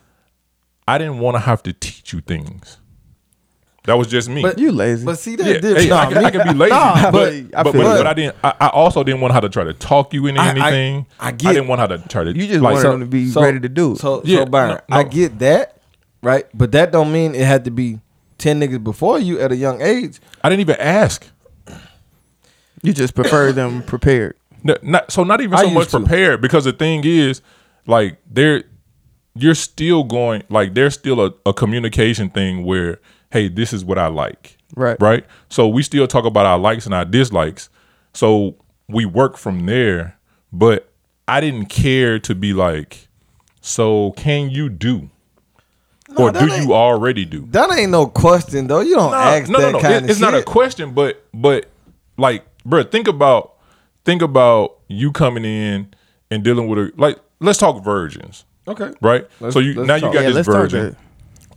[0.88, 2.78] I didn't want to have to teach you things.
[3.86, 4.44] That was just me.
[4.44, 5.06] But You lazy.
[5.06, 5.78] But see that yeah, different.
[5.80, 7.74] hey, Nah, I, can, me- I can be lazy, Nah, but, but I but, but,
[7.74, 8.08] but.
[8.08, 8.36] I didn't.
[8.44, 11.06] I, I also didn't want how to try to talk you into I- I- anything.
[11.20, 12.32] I I, get- didn't want how to try to.
[12.32, 13.94] you just like, wanted so- them to be so- ready to do.
[13.94, 13.98] it.
[13.98, 15.78] So, Yeah, so Byron, no, I get that,
[16.22, 16.46] right?
[16.54, 18.00] But that don't mean it had to be
[18.38, 20.20] ten niggas before you at a young age.
[20.44, 21.26] I didn't even ask.
[22.82, 24.36] you just prefer them prepared.
[24.64, 26.00] No, Not, so not even so much to.
[26.00, 27.42] prepared because the thing is,
[27.88, 28.64] like they're
[29.34, 33.00] you're still going like there's still a, a communication thing where
[33.32, 34.98] hey this is what I like Right.
[35.02, 37.70] right so we still talk about our likes and our dislikes
[38.14, 38.56] so
[38.90, 40.18] we work from there
[40.52, 40.92] but
[41.30, 43.08] I didn't care to be like
[43.62, 45.10] so can you do
[46.18, 48.82] or do you already do That ain't no question though.
[48.82, 49.80] You don't ask no, that no, no.
[49.82, 51.66] kind It- of it's not a question, but but
[52.18, 53.54] like, bro, think about
[54.06, 55.88] think about you coming in
[56.30, 57.18] and dealing with a like.
[57.40, 58.92] Let's talk virgins, Okay.
[59.02, 59.26] right?
[59.40, 60.14] Let's- so you now talk.
[60.14, 60.96] you got Yeah, this virgin.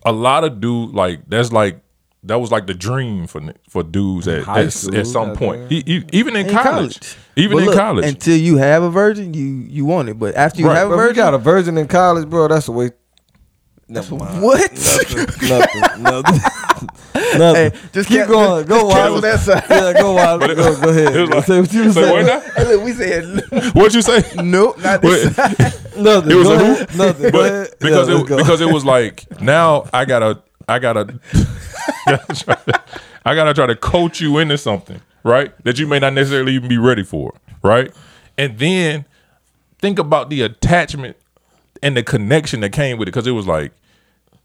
[0.06, 1.80] A lot of dude like that's like
[2.24, 5.78] that was like the dream for for dudes at at, school, at some point, goddamn.
[5.78, 7.16] E- e- even in, In college.
[7.36, 8.04] even But in look, college.
[8.06, 10.18] Until you have a virgin, you you want it.
[10.18, 10.76] But after you Right.
[10.78, 12.48] have a Bro, if you virgin, got a virgin in college, bro.
[12.48, 12.90] That's a way.
[13.88, 14.42] Never mind.
[14.42, 14.70] what?
[14.72, 15.18] nothing.
[15.48, 16.02] Nothing.
[16.02, 16.40] nothing.
[17.14, 18.66] Hey, just keep ca- going.
[18.66, 19.24] Go just cancel wild.
[19.24, 19.64] that side.
[19.70, 20.40] Yeah, go wild.
[20.40, 21.14] But it- Go, go ahead.
[21.16, 22.12] it was like- say what you say say.
[22.12, 22.40] what now?
[22.40, 24.22] Hey, look, we said What'd you say?
[24.42, 25.34] nope, not this.
[25.34, 25.58] Side.
[25.96, 26.30] Nothing.
[26.30, 26.90] It was go a ahead.
[26.90, 26.98] who?
[26.98, 27.22] Nothing.
[27.22, 27.68] Go But ahead.
[27.80, 28.36] because Yeah, it go.
[28.36, 31.18] because it was like now I gotta I gotta
[33.24, 35.52] I gotta try to coach you into something, right?
[35.64, 37.92] That you may not necessarily even be ready for, right?
[38.36, 39.04] And then
[39.78, 41.16] think about the attachment
[41.84, 43.72] and the connection that came with it, because it was like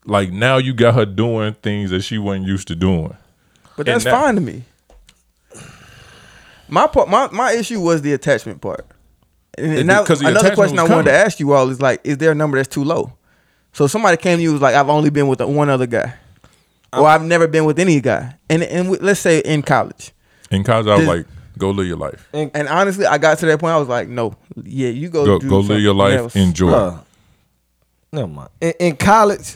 [0.05, 3.15] like now you got her doing things that she wasn't used to doing.
[3.77, 4.63] But that's that- fine to me.
[6.67, 8.85] My part, my, my issue was the attachment part.
[9.57, 11.69] And, It- and that, 'cause the another question I was wanted to ask you all
[11.69, 13.13] is like, is there a number that's too low?
[13.73, 16.13] So somebody came to you and was like, I've only been with one other guy,
[16.93, 20.11] or um, I've never been with any guy, and and w- let's say in college,
[20.51, 21.25] In college, I was Did- like,
[21.57, 22.27] go live your life.
[22.33, 25.39] and honestly, I got to that point, I was like, no, yeah, you go, Go
[25.39, 26.35] do go live your life, else.
[26.35, 26.71] enjoy.
[26.71, 26.99] Bruh.
[28.11, 28.49] Never mind.
[28.61, 29.55] In, in college,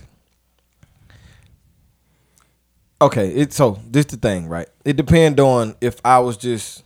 [3.02, 3.30] okay.
[3.30, 4.68] It so this the thing, right?
[4.86, 6.84] It depend on if I was just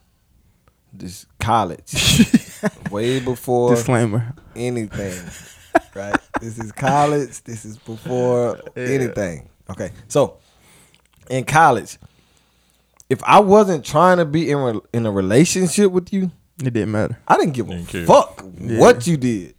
[0.94, 2.24] this college
[2.92, 4.34] way before Disclaimer.
[4.56, 5.20] anything,
[5.96, 6.16] right?
[6.42, 7.44] This is college.
[7.44, 9.50] This is before anything.
[9.70, 10.38] Okay, so
[11.30, 11.98] in college,
[13.10, 16.32] if I wasn't trying to be in re- in a relationship with you,
[16.64, 17.20] It didn't matter.
[17.28, 18.06] I didn't give a Didn't care.
[18.06, 19.56] fuck what you did.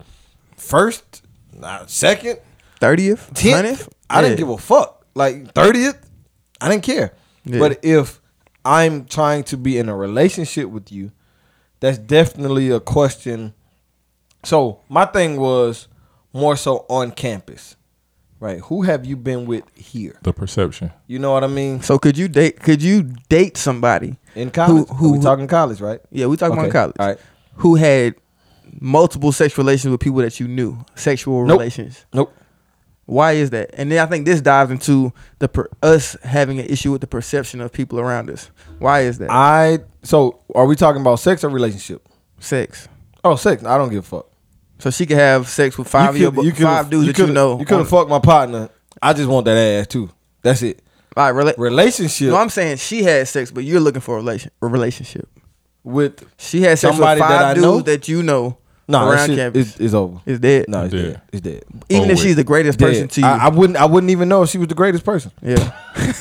[0.56, 1.22] First,
[1.58, 2.38] nah, second,
[2.80, 5.04] Thirtieth, tenth, I didn't give a fuck.
[5.14, 5.98] Like thirtieth,
[6.60, 7.14] I didn't care.
[7.44, 7.58] Yeah.
[7.58, 8.20] But if
[8.64, 11.10] I'm trying to be in a relationship with you,
[11.80, 13.54] that's definitely a question.
[14.44, 15.88] So my thing was
[16.32, 17.76] more so on campus,
[18.38, 18.60] right?
[18.60, 20.18] Who have you been with here?
[20.22, 20.92] The perception.
[21.08, 21.82] You know what I mean?
[21.82, 22.60] So could you date?
[22.60, 24.16] Could you date somebody?
[24.36, 26.00] In college, Who- who- we talking college, right?
[26.12, 26.96] Yeah, we talking Okay, about college.
[27.00, 27.18] all right.
[27.56, 28.14] Who had
[28.80, 31.58] multiple sexual relations with people that you knew, sexual Nope.
[31.58, 32.04] relations.
[32.12, 32.34] Nope.
[33.06, 33.70] Why is that?
[33.72, 37.06] And then I think this dives into the per, us having an issue with the
[37.06, 38.50] perception of people around us.
[38.78, 39.30] Why is that?
[39.30, 42.06] I so are we talking about sex or relationship?
[42.38, 42.86] Sex.
[43.24, 43.64] Oh, sex.
[43.64, 44.26] I don't give a fuck.
[44.78, 47.58] So she could have sex with five of your, coulda- five dudes that you know.
[47.58, 48.68] You could have on- fucked my partner.
[49.02, 50.10] I just want that ass too.
[50.42, 50.82] That's it.
[51.16, 54.18] All right, rela- Relationship no, I'm saying she had sex, but you're looking for a
[54.18, 55.28] relation a relationship.
[55.82, 57.76] with She had sex Somebody with that five I know?
[57.80, 58.58] dudes that you know
[58.88, 59.74] no nah, around shit campus.
[59.74, 60.20] is, is over.
[60.26, 60.64] It's dead.
[60.68, 61.02] No, it's Dead.
[61.12, 61.22] dead.
[61.32, 61.64] It's dead.
[61.90, 63.26] Even over if she's the greatest person to you.
[63.26, 63.76] I, I wouldn't.
[63.76, 65.30] I wouldn't even know if she was the greatest person.
[65.42, 65.56] yeah.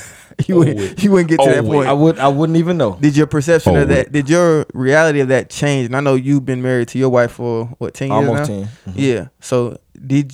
[0.48, 1.04] you, Over wouldn't, with.
[1.04, 1.88] you wouldn't get to that Over point.
[1.88, 2.20] I would.
[2.20, 2.98] I wouldn't even know.
[3.02, 4.08] Did your perception Oh, of that?
[4.08, 4.12] wait.
[4.12, 5.88] Did your reality of that change?
[5.88, 8.58] And I know you've been married to your wife for what ten years Almost now?
[8.58, 8.94] 10 Mhm.
[8.96, 9.28] Yeah.
[9.40, 10.34] So did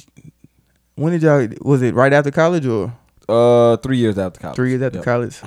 [0.95, 1.47] when did y'all?
[1.61, 2.93] Was it right after college or
[3.29, 4.55] Uh, three years after college.
[4.55, 5.05] three years after Yep.
[5.05, 5.37] college?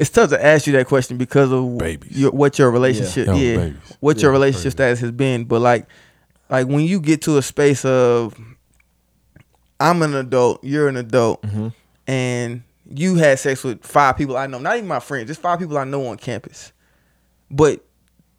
[0.00, 2.18] It's tough to ask you that question because of Babies.
[2.18, 3.34] Your, what your relationship, Yeah.
[3.34, 3.96] yeah, babies.
[4.00, 5.44] what your Yeah, relationship status has been.
[5.44, 5.86] But like,
[6.48, 8.34] like when you get to a space of
[9.78, 11.68] I'm an adult, you're an adult, Mm-hmm.
[12.06, 15.58] and you had sex with five people I know, not even my friends, just five
[15.58, 16.72] people I know on campus.
[17.50, 17.84] But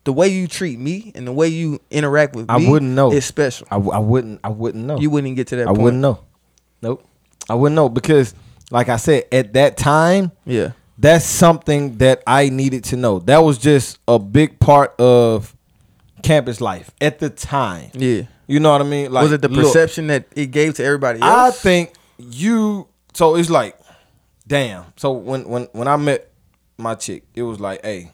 [0.04, 3.12] the way you treat me and the way you interact with I me wouldn't know.
[3.14, 3.68] It's special.
[3.72, 4.40] I, w- I wouldn't.
[4.44, 4.98] I wouldn't know.
[5.00, 5.82] You wouldn't even get to that I point.
[5.82, 6.24] wouldn't know.
[6.82, 7.06] Nope.
[7.50, 8.34] I wouldn't know because,
[8.72, 10.72] like I said, at that time, Yeah.
[11.02, 13.20] That's something that I needed to know.
[13.20, 15.56] That was just a big part of
[16.22, 17.90] campus life at the time.
[17.94, 18.24] Yeah.
[18.48, 19.12] You know what I mean?
[19.12, 22.88] Like, was it the look, perception that it gave to everybody I think you.
[23.14, 23.80] So it's like,
[24.46, 24.86] damn.
[24.96, 26.32] So when when when I met
[26.78, 28.12] my chick, it was like, hey,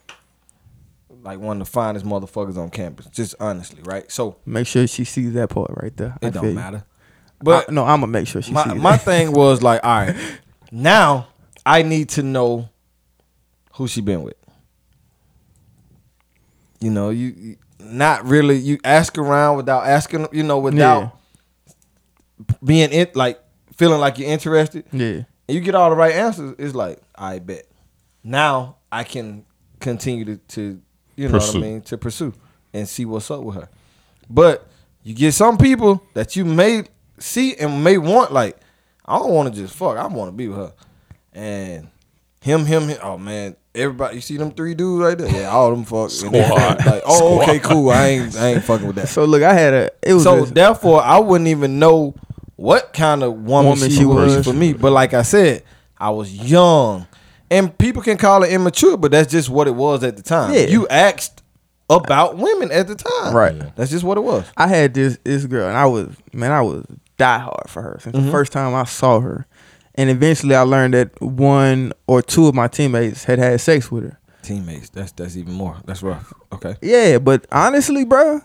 [1.24, 3.08] like one of the finest motherfuckers on campus.
[3.08, 4.10] Just honestly, right?
[4.10, 6.18] So Make sure she sees that part right there.
[6.22, 6.86] It feel don't matter.
[7.40, 10.06] But But no, I'm gonna make sure she my sees my thing was like, all
[10.06, 10.16] right,
[10.72, 11.28] now
[11.66, 12.70] I need to know
[13.78, 14.36] who she been with.
[16.80, 21.18] You know, you, you not really you ask around without asking, you know, without
[22.64, 23.40] being it like
[23.76, 24.86] feeling like you're interested.
[24.92, 25.24] Yeah.
[25.48, 27.68] And you get all the right answers, it's like, I bet.
[28.24, 29.46] Now I can
[29.80, 30.82] continue to, to
[31.16, 31.60] you know Pursue.
[31.60, 32.34] what I mean, to pursue
[32.74, 33.70] and see what's up with her.
[34.30, 34.68] But
[35.04, 36.84] you get some people that you may
[37.20, 38.58] see and may want, like,
[39.06, 40.74] I don't want to just fuck, I want to be with her.
[41.32, 41.90] And
[42.42, 45.30] him, him, him, oh man, everybody, you see them three dudes right there?
[45.30, 46.10] Yeah, all them fuck.
[46.10, 46.34] Squad.
[46.86, 47.90] Like, oh, okay, cool.
[47.90, 49.10] I ain't, I ain't fucking with that.
[49.10, 49.90] So look, I had a.
[50.02, 52.16] It was So just- therefore, I wouldn't even know
[52.56, 54.48] what kind of woman, Woman she, she was, was.
[54.48, 54.74] for me.
[54.74, 55.64] But like I said,
[55.98, 57.08] I was young,
[57.52, 60.54] and people can call it immature, but that's just what it was at the time.
[60.54, 60.62] Yeah.
[60.62, 61.44] You asked
[61.90, 63.76] about women at the time, Right.
[63.78, 64.46] That's just what it was.
[64.58, 66.84] I had this this girl, and I was man, I was
[67.18, 68.26] die hard for her since Mm-hmm.
[68.26, 69.48] the first time I saw her,
[69.98, 74.04] and eventually I learned that one or two of my teammates had had sex with
[74.04, 74.20] her.
[74.44, 75.76] Teammates, that's that's even more.
[75.86, 76.32] That's rough.
[76.54, 76.76] Okay.
[76.82, 78.42] Yeah, but honestly, bro,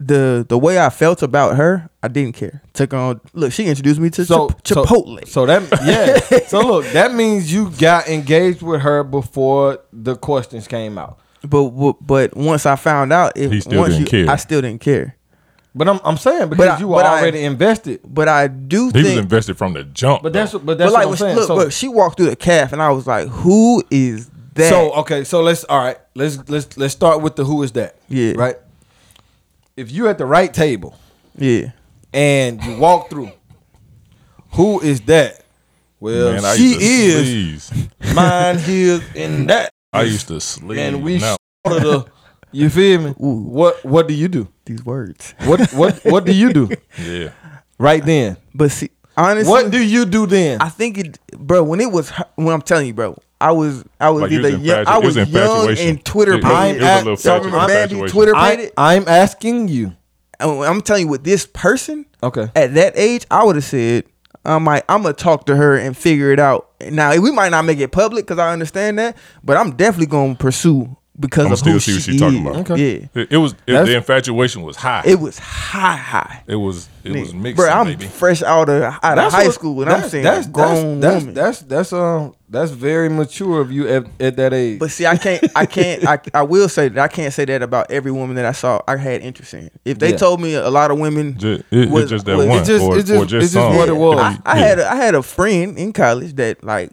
[0.00, 2.62] the the way I felt about her, I didn't care.
[2.72, 5.28] Took on look, she introduced me to So Chip- so- Chipotle.
[5.28, 6.38] So, that yeah.
[6.48, 11.18] so look, that means you got engaged with her before the questions came out.
[11.46, 14.32] but but- but once I found out, if He still once didn't you, care.
[14.32, 15.16] I still didn't care.
[15.76, 18.00] But I'm I'm saying because I- you were but I- already invested.
[18.06, 20.22] But I do He was invested from the jump.
[20.22, 20.58] But that's though.
[20.58, 21.36] what- but that's but like what I'm she, saying.
[21.36, 24.68] look, so, look, she walked through the calf, and I was like, "Who is that?"
[24.70, 25.98] So okay, so let's all right.
[26.14, 27.96] Let's let's let's start with the who is that?
[28.08, 28.34] Yeah.
[28.36, 28.56] Right.
[29.76, 30.96] If you're at the right table
[31.36, 31.72] yeah,
[32.12, 33.32] and you walk through,
[34.52, 35.40] who is that?
[35.98, 37.72] Well, Man, she is
[38.14, 40.78] mine, his, and that, I used to sleep.
[40.78, 42.06] and we now, sort of the.
[42.54, 43.10] You feel me?
[43.22, 43.42] Ooh.
[43.44, 44.48] What What do you do?
[44.66, 45.34] these words.
[45.44, 47.30] What What What do you do yeah.
[47.78, 48.36] right then?
[48.54, 50.60] But see, honestly, What do you do then?
[50.60, 51.62] I think it, bro.
[51.62, 54.52] When it was, when I'm telling you, bro, I was, I was Like, you either
[54.56, 55.88] was young, infatu- I it was was young infatuation.
[55.88, 56.82] and Twitter It- it was- pated.
[56.82, 58.08] was a little Y'all remember infatu- Bambi infatuation.
[58.16, 58.72] Twitter I, pated?
[58.78, 59.92] I'm asking you.
[60.40, 62.48] I'm telling you, with this person, Okay.
[62.56, 64.04] at that age, I would have said,
[64.44, 66.68] I might, I'm gonna talk to her and figure it out.
[66.90, 70.34] Now we might not make it public because I understand that, but I'm definitely gonna
[70.34, 72.46] pursue because I'ma of still who see what she she talking is.
[72.46, 72.70] about.
[72.70, 72.98] Okay.
[73.14, 75.02] Yeah, It, it was it, That's- the infatuation was high.
[75.06, 76.42] it was high, high.
[76.46, 78.06] It was it was mixed, bro, I'm baby.
[78.06, 81.20] fresh out of out of high what- school, and I'm that's- saying that's grown that's,
[81.22, 81.34] woman.
[81.34, 84.78] That's that's that's um that's very mature of you at, at that age.
[84.78, 87.62] But see, I can't, I can't, I, I will say that I can't say that
[87.62, 88.80] about every woman that I saw.
[88.86, 89.70] I had interest in.
[89.84, 90.16] If they Yeah.
[90.18, 92.64] told me a lot of women, Just, it, was- it's just that was- one, It
[92.66, 93.76] just- or, it just- or just it's just some.
[93.76, 94.18] what it was.
[94.18, 94.66] I, I Yeah.
[94.66, 96.90] had, a, I had a friend in college that like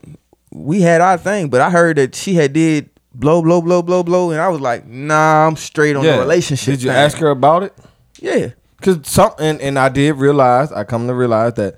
[0.52, 4.04] we had our thing, but I heard that she had did blow, blow, blow, blow,
[4.04, 6.74] blow, and I was like, nah, I'm straight on the relationship.
[6.76, 6.97] Did you thing.
[6.97, 7.74] ask her about it?
[8.19, 8.50] Yeah,
[8.82, 11.76] Cause some and, and I did realize I come to realize that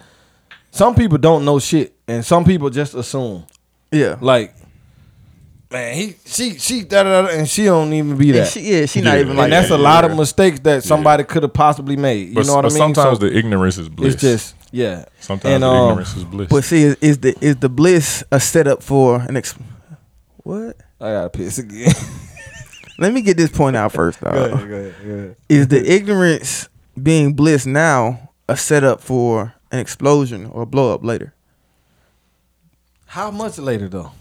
[0.72, 3.46] some people don't know shit and some people just assume
[3.92, 4.18] yeah.
[4.22, 4.54] like
[5.70, 8.48] man he she she da da da and she don't even be And that.
[8.48, 9.20] she, yeah, she not Yeah.
[9.20, 9.76] even and like that's that.
[9.80, 12.30] a lot of mistakes that somebody could have possibly made.
[12.30, 12.78] You But, know what I mean?
[12.78, 14.14] sometimes So the ignorance is bliss.
[14.14, 15.06] it's just yeah.
[15.20, 16.48] sometimes and, the um, ignorance is bliss.
[16.50, 19.56] But see, is, is the is the bliss a setup for an ex?
[20.44, 20.78] What?
[21.04, 21.92] I gotta piss again.
[23.00, 24.34] Let me get this point out first, dog.
[24.34, 25.36] go ahead, go ahead, go ahead.
[25.50, 26.70] is the ignorance
[27.02, 31.34] being bliss now a setup for an explosion or blow up later?
[33.08, 34.12] How much later though?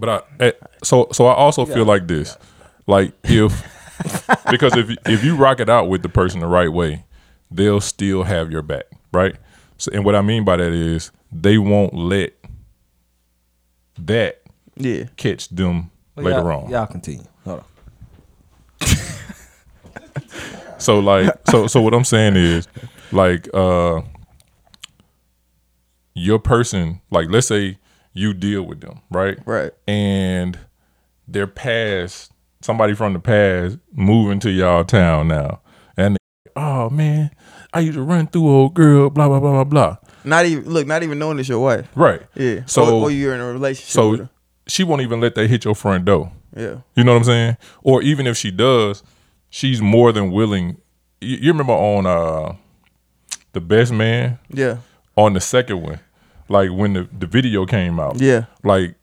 [0.00, 0.52] But I eh,
[0.82, 2.36] so so I also feel like this,
[2.86, 3.52] like if
[4.50, 7.04] because if if you rock it out with the person the right way,
[7.50, 9.36] they'll still have your back, right?
[9.76, 12.32] So and what I mean by that is they won't let
[13.98, 14.40] that
[14.76, 15.04] Yeah.
[15.16, 16.70] catch them Well, later y'all, on.
[16.70, 17.24] Y'all continue.
[17.44, 17.64] Hold on.
[20.78, 22.68] So like so so what I'm saying is
[23.10, 24.00] like uh
[26.14, 27.78] your person like let's say
[28.12, 29.38] you deal with them, right?
[29.44, 29.72] Right.
[29.86, 30.58] And
[31.26, 35.60] their past somebody from the past moving to y'all town now.
[35.96, 36.16] And
[36.56, 37.30] oh man,
[37.72, 39.96] I used to run through old girl, blah blah blah blah blah.
[40.24, 41.88] Not even look, not even knowing it's your wife.
[41.94, 42.22] Right.
[42.34, 42.64] Yeah.
[42.66, 43.90] So or, or you're in a relationship.
[43.90, 44.28] so.
[44.68, 46.30] She won't even let that hit your front door.
[46.56, 46.78] yeah.
[46.94, 47.56] You know what I'm saying?
[47.82, 49.02] Or even if she does,
[49.50, 50.76] she's more than willing.
[51.20, 52.54] You, you remember on uh
[53.52, 54.78] the best man Yeah.
[55.16, 56.00] on the second one,
[56.48, 58.20] like when the, the video came out.
[58.20, 58.44] Yeah.
[58.62, 58.94] Like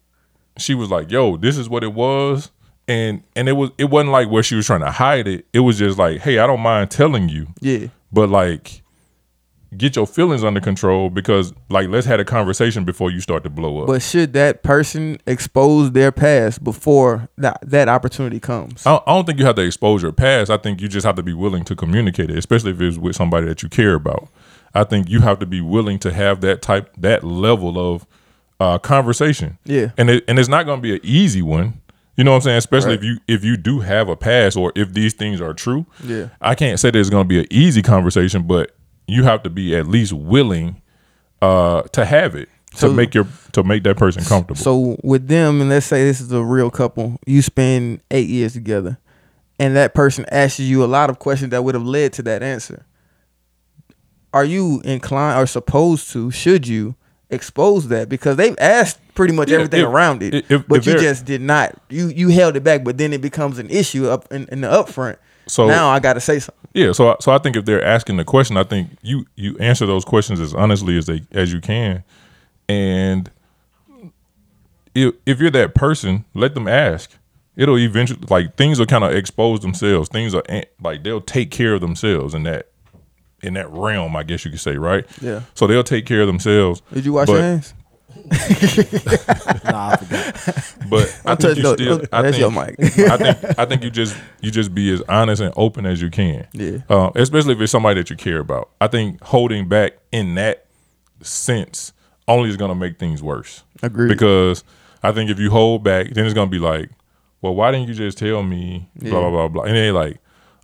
[0.58, 2.52] she was like, "Yo, this is what it was,"
[2.88, 5.46] and and it was it wasn't like where she was trying to hide it.
[5.52, 7.88] It was just like, "Hey, I don't mind telling you, Yeah.
[8.12, 8.82] but like."
[9.78, 13.50] Get your feelings under control because, like, let's have a conversation before you start to
[13.50, 13.88] blow up.
[13.88, 18.86] But should that person expose their past before that that opportunity comes?
[18.86, 20.50] I don't, I don't think you have to expose your past.
[20.52, 23.16] I think you just have to be willing to communicate it, especially if it's with
[23.16, 24.30] somebody that you care about.
[24.74, 28.06] I think you have to be willing to have that type, that level of
[28.60, 29.58] uh, conversation.
[29.66, 29.92] Yeah.
[29.98, 31.82] and it, and it's not going to be an easy one.
[32.18, 32.58] You know what I'm saying?
[32.58, 33.00] Especially Right.
[33.00, 35.86] if you if you do have a past or if these things are true.
[36.04, 36.30] Yeah.
[36.42, 38.75] I can't say that it's going to be an easy conversation, but
[39.08, 40.82] you have to be at least willing
[41.42, 44.60] uh, to have it to make your to make that person comfortable.
[44.60, 48.54] So with them, and let's say this is a real couple, you spend eight years
[48.54, 48.98] together,
[49.60, 52.44] and that person asks you a lot of questions that would have led to that
[52.44, 52.86] answer.
[54.34, 56.30] Are you inclined or supposed to?
[56.32, 56.96] Should you
[57.30, 60.86] expose that because they've asked pretty much Yeah, everything if- around it, if- if but
[60.86, 61.80] you just did not.
[61.90, 64.68] You you held it back, but then it becomes an issue up in, in the
[64.68, 65.16] upfront.
[65.48, 66.56] So- now I got to say something.
[66.74, 69.58] Yeah, so I- so I think if they're asking the question, I think you you
[69.60, 72.04] answer those questions as honestly as they as you can,
[72.68, 73.30] and
[74.94, 77.12] if if you're that person, let them ask.
[77.56, 80.10] It'll eventually like things will kind of expose themselves.
[80.10, 82.68] Things are eh, like they'll take care of themselves in that
[83.42, 85.06] in that realm, I guess you could say, right?
[85.22, 85.42] Yeah.
[85.54, 86.82] So they'll take care of themselves.
[86.94, 87.74] Did you wash your hands?
[89.66, 90.90] Nah, I forgot.
[90.90, 91.98] But I Don't think you no- still.
[92.00, 92.76] don't- I that's think, your mic.
[93.12, 96.10] I think I think you just you just be as honest and open as you
[96.10, 96.48] can.
[96.54, 96.78] Yeah.
[96.90, 98.70] Uh, especially if it's somebody that you care about.
[98.82, 100.66] I think holding back in that
[101.22, 101.94] sense
[102.28, 103.64] only is gonna make things worse.
[103.82, 104.10] Agreed.
[104.10, 104.64] Because
[105.04, 106.90] I think if you hold back, then it's gonna be like,
[107.42, 108.90] well, why didn't you just tell me?
[108.96, 109.20] Blah Yeah.
[109.20, 109.64] blah blah blah.
[109.64, 110.20] And then like,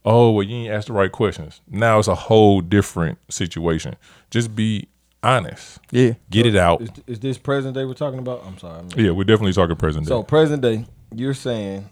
[0.06, 1.62] oh, well, you ain't asked the right questions.
[1.69, 3.95] Now it's a whole different situation.
[4.30, 4.88] Just be
[5.24, 5.80] honest.
[5.92, 6.14] Yeah.
[6.30, 6.82] Get it out.
[6.82, 8.44] Is, is this present day we're talking about?
[8.46, 8.80] I'm sorry.
[8.80, 10.10] I'm Yeah, we're definitely talking present day.
[10.10, 11.90] So present day, you're saying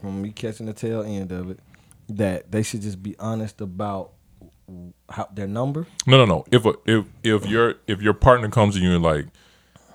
[0.00, 1.60] from me catching the tail end of it
[2.08, 4.12] that they should just be honest about
[5.10, 5.86] how their number.
[6.06, 6.44] No, no, no.
[6.50, 9.26] If a, if if your if your partner comes to you and like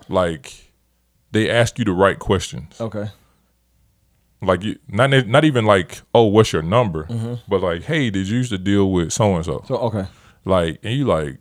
[0.09, 0.71] like
[1.31, 3.09] they ask you the right questions, Okay.
[4.41, 7.35] like you not not even like oh what's your number, Mm-hmm.
[7.47, 10.05] but like hey did you used to deal with so and so So okay.
[10.43, 11.37] like and you like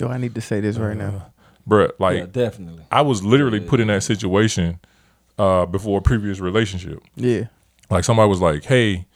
[0.00, 1.26] Do I need to say this right now?
[1.68, 2.82] bruh like yeah, definitely.
[2.90, 4.80] I was literally put in that situation
[5.38, 7.02] uh before a previous relationship.
[7.16, 7.44] Yeah.
[7.90, 9.06] Like somebody was like hey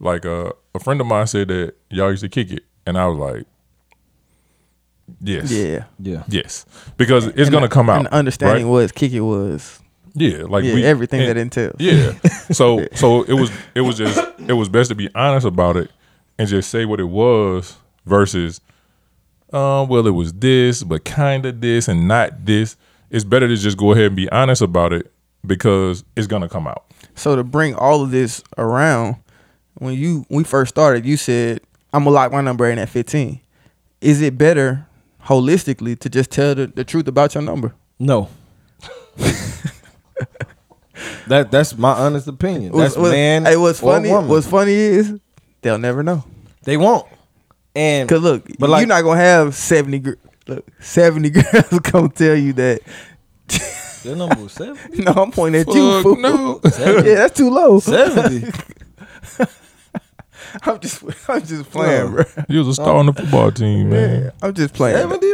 [0.00, 3.06] like uh, a friend of mine said that y'all used to kick it, and I
[3.06, 3.46] was like
[5.22, 5.84] yes Yeah.
[5.98, 6.24] Yeah.
[6.28, 8.70] yes because it's gonna come out And the understanding right?
[8.70, 9.80] was kick it was
[10.14, 11.76] Yeah, like yeah, we everything and- that entails.
[11.78, 12.12] Yeah.
[12.52, 15.90] So so it was it was just it was best to be honest about it
[16.38, 18.60] and just say what it was versus
[19.54, 22.76] uh well it was this but kind of this and not this.
[23.10, 25.12] It's better to just go ahead and be honest about it
[25.46, 26.84] because it's gonna come out.
[27.14, 29.16] So to bring all of this around,
[29.74, 31.60] when you we first started, you said
[31.92, 33.40] I'm gonna lock my number in at 15.
[34.00, 34.86] Is it better
[35.26, 37.74] holistically to just tell the, the truth about your number?
[37.98, 38.28] No.
[41.28, 42.72] that that's my honest opinion.
[42.76, 43.44] That's What's- man.
[43.44, 44.10] Hey, what's or funny?
[44.10, 44.28] woman.
[44.28, 45.18] What's funny is
[45.62, 46.24] they'll never know.
[46.64, 47.06] they won't.
[47.74, 50.12] And Cause look, But like- you're not gonna have 70 gr-
[50.46, 52.80] look 70 girls come tell you that.
[54.04, 54.76] their number was seven.
[55.04, 56.02] No, I'm pointing at you.
[56.02, 56.16] Fool.
[56.16, 56.60] no.
[56.78, 57.80] yeah, that's too low.
[57.80, 58.46] Seventy.
[60.62, 62.24] I'm just, I'm just playing, bro.
[62.48, 64.24] You was a star on the football team, man.
[64.24, 64.96] Yeah, I'm just playing.
[64.96, 65.32] Seventy.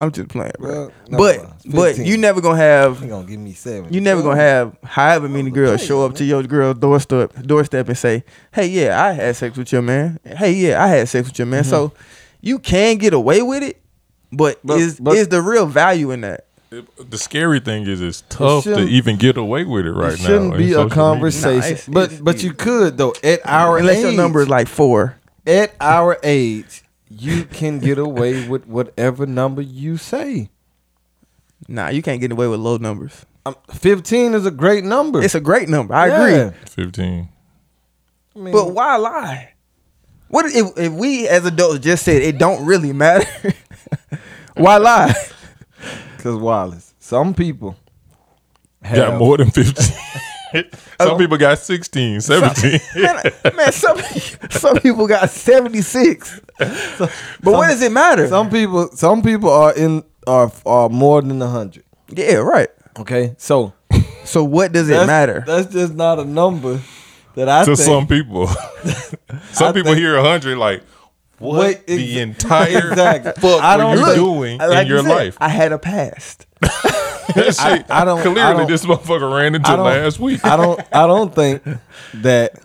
[0.00, 0.06] Bro?
[0.06, 0.70] I'm just playing, bro.
[0.70, 3.92] Well, no, but it's but you never gonna have You gonna give me seven?
[3.92, 7.98] You never gonna have however many girls show up to your girl doorstep doorstep and
[7.98, 10.18] say, "Hey, yeah, I had sex with your man.
[10.24, 12.02] Hey, yeah, I had sex with your man." So mm-hmm.
[12.40, 13.80] you can get away with it,
[14.32, 16.46] but, But- is but- is the real value in that?
[16.70, 20.26] The scary thing is it's tough to even get away with it right it now.
[20.26, 23.96] shouldn't be a conversation, Nah, it's- but it's- but you could though at our Unless
[23.96, 25.16] age, your number is like four.
[25.48, 30.48] at our age, you can get away with whatever number you say.
[31.68, 33.26] Nah, you can't get away with low numbers.
[33.44, 35.22] Um, Fifteen is a great number.
[35.22, 35.92] It's a great number.
[35.94, 36.26] I Yeah.
[36.26, 36.58] agree.
[36.66, 37.28] Fifteen.
[38.34, 39.52] I mean, But why lie?
[40.28, 43.26] What if, if we as adults just said it don't really matter?
[44.56, 45.12] why lie?
[46.18, 47.76] Cause Wallace, some people
[48.82, 49.96] have Got more than fifteen.
[51.00, 52.80] Some people got 16, 17.
[52.96, 53.22] man,
[53.56, 53.98] man, some
[54.50, 56.40] some people got seventy six.
[56.58, 57.10] But
[57.42, 58.28] what does it matter?
[58.28, 61.84] Some people, some people are in are are more than hundred.
[62.08, 62.68] yeah, right.
[62.98, 63.72] Okay, so
[64.24, 65.42] So what does it matter?
[65.46, 66.80] That's just not a number
[67.36, 67.86] that I to think.
[67.86, 68.46] some people.
[69.52, 70.82] some I people think- hear 100 like,
[71.38, 73.32] what Wait, the entire Exactly.
[73.40, 75.36] fuck I don't you think- doing Like in you your said, life?
[75.40, 76.46] I had a past.
[77.34, 80.44] That shit, I don't- Clearly, I don't- this motherfucker ran into last week.
[80.44, 80.80] I don't.
[80.92, 81.62] I don't think
[82.14, 82.60] that.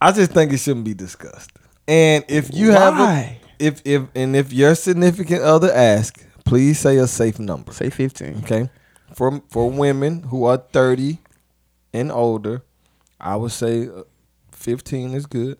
[0.00, 1.50] I just think it shouldn't be discussed.
[1.88, 6.96] And if you have, a, if if and if your significant other asks, please say
[6.98, 7.72] a safe number.
[7.72, 8.38] Say fifteen.
[8.44, 8.68] Okay,
[9.14, 11.18] for for women who are thirty
[11.94, 12.62] and older,
[13.20, 14.02] I would say uh,
[14.52, 15.58] fifteen is good.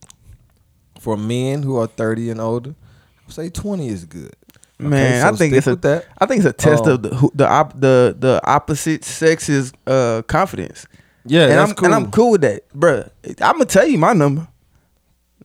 [1.01, 4.35] For men who are thirty and older, I would say twenty is good.
[4.79, 6.05] Man, so I think it's a that.
[6.19, 9.73] I think it's a test Um, of the who- the op, the the opposite sex's
[9.87, 10.87] uh confidence.
[11.25, 11.87] Yeah, and that's I'm cool.
[11.87, 13.09] and I'm cool with that, bruh.
[13.41, 14.47] I'm gonna tell you my number.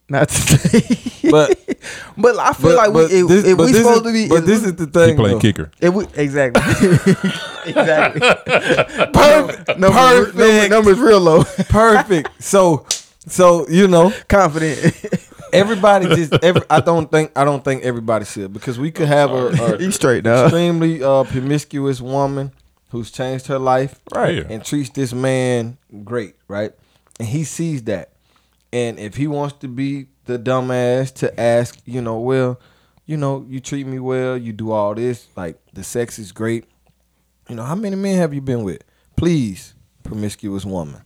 [0.10, 1.00] Not today,
[1.32, 1.58] But-
[2.18, 4.64] but I feel like we, if, this- if we supposed is, to be, But this
[4.66, 5.10] is the thing.
[5.12, 5.40] he played though.
[5.40, 5.72] kicker.
[5.80, 6.62] If we exactly,
[7.66, 8.20] exactly.
[8.20, 9.80] Perfect.
[9.80, 10.36] Number, Perfect.
[10.38, 11.44] number, numbers real low.
[11.70, 12.30] Perfect.
[12.44, 12.86] So,
[13.28, 14.80] so you know, Confident.
[15.54, 16.34] Everybody just.
[16.44, 17.32] Every, I don't think.
[17.36, 20.46] I don't think everybody should because we could have a, a you straight dog.
[20.46, 22.52] extremely uh, promiscuous woman
[22.90, 24.36] who's changed her life, Right.
[24.36, 24.44] Yeah.
[24.50, 26.74] and treats this man great, right?
[27.20, 28.12] And he sees that,
[28.74, 32.60] and if he wants to be the dumbass to ask, you know, well,
[33.06, 36.66] you know, you treat me well, you do all this, like the sex is great.
[37.50, 38.84] You know, how many men have you been with?
[39.16, 39.74] Please,
[40.04, 41.02] promiscuous woman,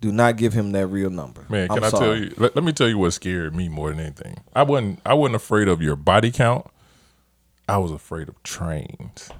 [0.00, 1.44] do not give him that real number.
[1.48, 2.34] Man, I'm can I tell you?
[2.36, 4.38] Let, let me tell you what scared me more than anything.
[4.54, 5.00] I wasn't.
[5.06, 6.66] I wasn't afraid of your body count.
[7.68, 9.30] I was afraid of trains.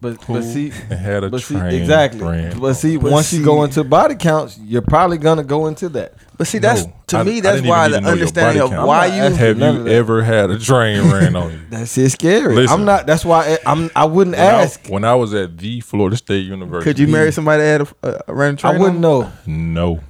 [0.00, 2.18] But Who but see, had a but see exactly.
[2.18, 5.88] brand But see, But once you go into body counts, you're probably gonna go into
[5.90, 6.14] that.
[6.42, 7.38] But see, that's No, to I- me.
[7.40, 8.88] That's didn't why the understanding of count.
[8.88, 9.22] why you.
[9.22, 11.60] Have you ever had a train ran on you?
[11.70, 12.56] that's shit's scary.
[12.56, 12.80] Listen.
[12.80, 13.06] I'm not.
[13.06, 13.90] That's why I, I'm.
[13.94, 14.88] I wouldn't When I, ask.
[14.88, 18.24] when I was at the Florida State University, Could you marry somebody that had a,
[18.26, 18.74] a random train?
[18.74, 19.00] I wouldn't on?
[19.02, 19.32] know.
[19.46, 20.00] No.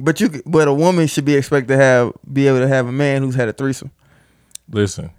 [0.00, 2.92] But you, but a woman should be expected to have be able to have a
[2.92, 3.92] man who's had a threesome.
[4.68, 5.10] Listen,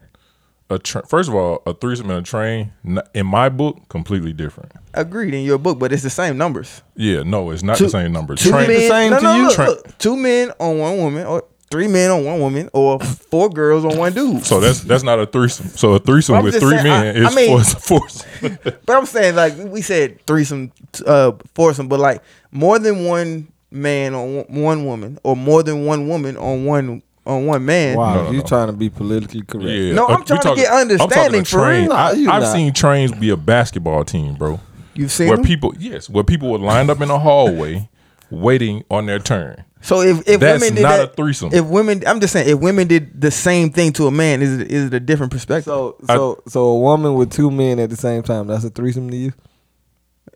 [0.69, 2.71] a tra- first of all, a threesome in a train,
[3.13, 4.71] in my book, completely different.
[4.93, 6.81] Agreed in your book, but it's the same numbers.
[6.95, 8.41] Yeah, no, it's not Two- the same numbers.
[8.41, 9.43] Two Train, men, same no, to no, you?
[9.43, 12.99] look, Tra- look, two men on one woman, or three men on one woman, or
[12.99, 14.43] four girls on one dude.
[14.45, 15.67] so that's that's not a threesome.
[15.67, 18.07] So a threesome with three saying, men I- is I mean- four.
[18.09, 18.49] four
[18.85, 20.71] But I'm saying like we said threesome,
[21.05, 26.07] uh, foursome, but like more than one man on one woman, or more than one
[26.07, 27.97] woman on one on one man.
[27.97, 28.43] Wow, No, no, you no.
[28.43, 29.67] trying to be politically correct?
[29.67, 31.81] yeah, No, uh, I'm we trying to get understanding a for train.
[31.81, 31.89] real.
[31.89, 32.53] Nah, I, you I've not.
[32.53, 34.59] seen trains be a basketball team, bro.
[34.93, 35.45] You've seen Where them?
[35.45, 37.89] people, yes, where people would line up in a hallway
[38.29, 39.63] waiting on their turn.
[39.81, 41.53] So if, if That's women did not that, a threesome.
[41.53, 44.59] If women, I'm just saying, if women did the same thing to a man, is
[44.59, 45.65] it is it a different perspective?
[45.65, 48.47] So, so, so a woman with two men at the same time.
[48.47, 49.33] That's a threesome to you.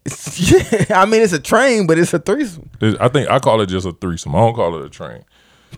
[0.35, 2.69] yeah, I mean it's a train, but it's a threesome.
[2.99, 4.35] I think I call it just a threesome.
[4.35, 5.23] I don't call it a train.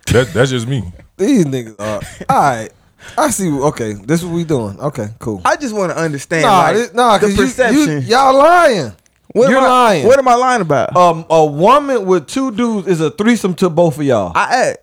[0.07, 0.91] That, that's just me.
[1.17, 2.01] These niggas are.
[2.29, 2.69] all right.
[3.17, 3.49] I see.
[3.51, 4.79] Okay, this is what we doing.
[4.79, 5.41] Okay, cool.
[5.45, 7.87] I just want to understand, Nah, like, this, nah, the cause you, perception.
[7.89, 8.93] you, y'all lying.
[9.33, 10.05] what You're am I, lying.
[10.07, 10.95] What am I lying about?
[10.95, 14.31] um, a woman with two dudes is a threesome to both of y'all.
[14.35, 14.75] I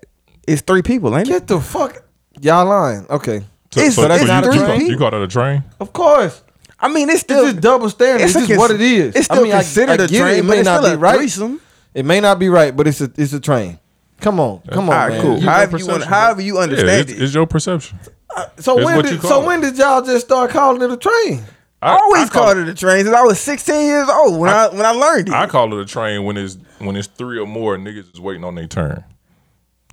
[0.46, 1.32] it's three people, ain't it?
[1.32, 2.02] Get the fuck.
[2.40, 3.06] Y'all lying.
[3.10, 3.40] Okay.
[3.70, 4.86] So, It's- so, it's so not you, a you, call, train.
[4.90, 5.62] you call it a train?
[5.78, 6.42] Of course.
[6.80, 8.24] I mean, it's It's still just double standard.
[8.24, 9.14] It's, a just cons- what it is.
[9.14, 10.18] It's still I mean, considered I a get it.
[10.20, 11.16] train, It may not be right.
[11.16, 11.60] threesome.
[11.94, 13.78] It may not be right, but it's a it's a train.
[14.20, 15.22] Come on, come on, All right, man.
[15.22, 15.38] cool.
[15.38, 17.22] You- however you want, however you Yeah, understand it's, it.
[17.22, 17.98] it's your perception.
[18.36, 19.46] Uh, so It's when what you did call so it.
[19.46, 21.44] when did y'all just start calling it a train?
[21.80, 24.50] I I always I called it a train since I was 16 years old when
[24.50, 25.34] I, when I learned it.
[25.34, 28.42] I call it a train when it's when it's three or more niggas is waiting
[28.44, 29.04] on their turn.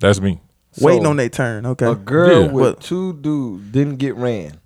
[0.00, 0.40] That's me.
[0.80, 1.64] Waiting So, on their turn.
[1.64, 1.86] Okay.
[1.86, 2.50] A girl Yeah.
[2.52, 4.58] with Well- two dudes didn't get ran.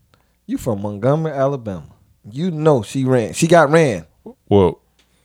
[0.46, 1.84] You from Montgomery, Alabama.
[2.30, 3.34] You know she ran.
[3.34, 4.06] She got ran.
[4.48, 4.80] Well,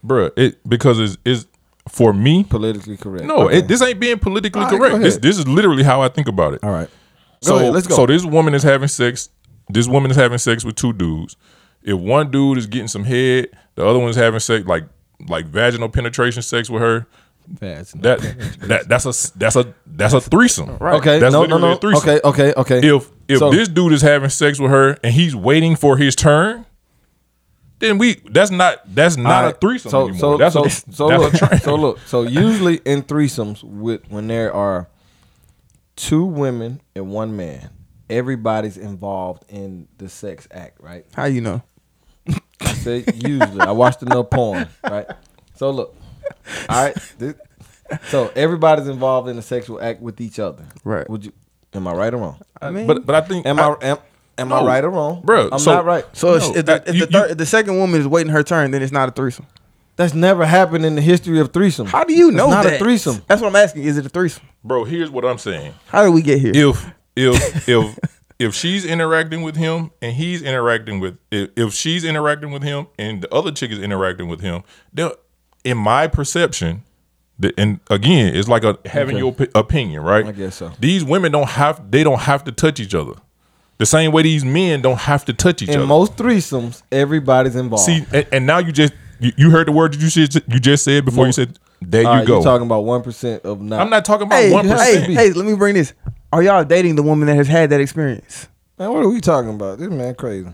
[0.06, 1.48] bruh, it because it's is
[1.90, 2.44] for me.
[2.44, 3.26] Politically correct.
[3.26, 3.60] No, Okay.
[3.60, 5.02] it, this ain't being politically All right, correct.
[5.04, 6.64] This this is literally how I think about it.
[6.64, 6.90] All right.
[6.90, 7.96] Go So ahead, let's go.
[7.96, 9.30] so this woman is having sex.
[9.70, 11.36] This woman is having sex with two dudes.
[11.84, 14.84] If one dude is getting some head, the other one's having sex like
[15.30, 17.06] like vaginal penetration sex with her.
[17.60, 18.02] Fast.
[18.02, 18.20] That
[18.62, 20.78] that that's a that's a that's a threesome.
[20.80, 20.96] Right.
[20.96, 21.20] Okay.
[21.20, 21.74] That's no, no, no.
[21.74, 22.10] a threesome.
[22.10, 22.20] Okay.
[22.28, 22.54] Okay.
[22.58, 22.88] Okay.
[22.96, 26.16] If if So- this dude is having sex with her and he's waiting for his
[26.16, 26.66] turn,
[27.80, 30.20] then we that's not that's not All a threesome so, anymore.
[30.20, 34.02] So, that's so, a so that's look, a so look, so usually in threesomes with
[34.10, 34.88] when there are
[35.96, 37.70] two women and one man,
[38.10, 41.06] everybody's involved in the sex act, right?
[41.14, 41.64] How you know?
[42.62, 43.62] I said usually.
[43.62, 45.08] I watched enough porn, right?
[45.56, 45.96] So look,
[46.70, 46.96] all right.
[47.18, 47.36] This,
[48.08, 50.66] so everybody's involved in a sexual act with each other.
[50.84, 51.08] Right.
[51.10, 51.34] Would you?
[51.74, 52.42] Am I right or wrong?
[52.62, 53.98] I mean, But but I think Am I, am,
[54.38, 55.50] am I right or wrong, bro?
[55.52, 56.06] I'm so- not right.
[56.14, 58.32] so No, if, the, that- if, you- the third, if the second woman is waiting
[58.32, 59.48] her turn, then it's not a threesome.
[59.98, 61.88] That's never happened in the history of threesome.
[61.88, 62.74] How do you It's know not that?
[62.74, 63.22] a threesome.
[63.28, 63.84] That's what I'm asking.
[63.84, 64.44] Is it a threesome?
[64.64, 65.74] bro, here's what I'm saying.
[65.88, 66.52] How did we get here?
[66.54, 68.00] If if if
[68.38, 72.88] if she's interacting with him and he's interacting with if, if she's interacting with him
[73.00, 75.12] and the other chick is interacting with him, then
[75.64, 76.84] in my perception,
[77.40, 79.24] the, and again, it's like a having Okay.
[79.24, 80.26] your opi- opinion, right?
[80.26, 80.74] I guess so.
[80.80, 83.14] These women don't have they don't have to touch each other.
[83.78, 85.84] The same way these men don't have to touch each In other.
[85.84, 87.86] In most threesomes, everybody's involved.
[87.86, 90.60] See, and, and now you just you, you heard the word that you said you
[90.60, 92.36] just said before you said there you All right, go.
[92.36, 93.82] You're talking about one percent of not.
[93.82, 95.14] I'm not talking about one hey, percent.
[95.14, 95.94] hey, let me bring this.
[96.32, 98.48] Are y'all dating the woman that has had that experience?
[98.78, 99.80] Man, what are we talking about?
[99.80, 100.54] This man crazy.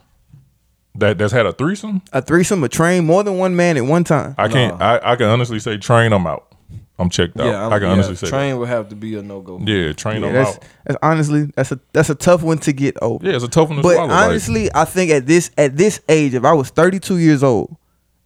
[0.95, 2.01] That that's had a threesome.
[2.11, 4.35] A threesome, a train, more than one man at one time.
[4.37, 4.81] I can't.
[4.81, 6.11] I, I can honestly say train.
[6.11, 6.50] I'm out.
[6.99, 7.47] I'm checked out.
[7.47, 8.27] Yeah, I'm, I can yeah, honestly say.
[8.27, 9.59] train would have to be a no go.
[9.63, 10.21] Yeah, train.
[10.21, 10.63] Yeah, I'm that's, out.
[10.85, 13.25] that's honestly that's a that's a tough one to get over.
[13.25, 14.09] Yeah, it's a tough one to But swallow.
[14.09, 17.75] like- honestly, I think at this at this age, if I was 32 years old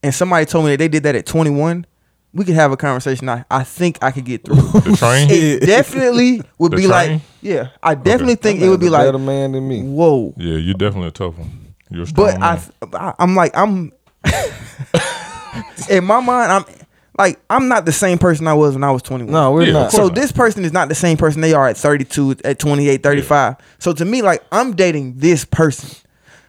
[0.03, 1.85] and somebody told me that they did that at 21,
[2.33, 3.29] we could have a conversation.
[3.29, 4.55] I, I think I could get through.
[4.57, 5.29] the train.
[5.31, 7.11] it definitely would The be train?
[7.13, 9.83] like, yeah, I definitely think it would be man's a like, better man than me.
[9.83, 10.33] whoa.
[10.35, 11.73] yeah, you're definitely a tough one.
[11.89, 12.89] You're a strong But I, man.
[12.93, 13.93] I, I'm like, I'm
[15.89, 16.65] in my mind, I'm
[17.17, 19.31] like, I'm not the same person I was when I was 21.
[19.31, 19.91] No, we're Yeah, not.
[19.91, 20.15] So not.
[20.15, 23.55] this person is not the same person they are at 32, at 28, 35.
[23.79, 25.89] So to me, like I'm dating this person.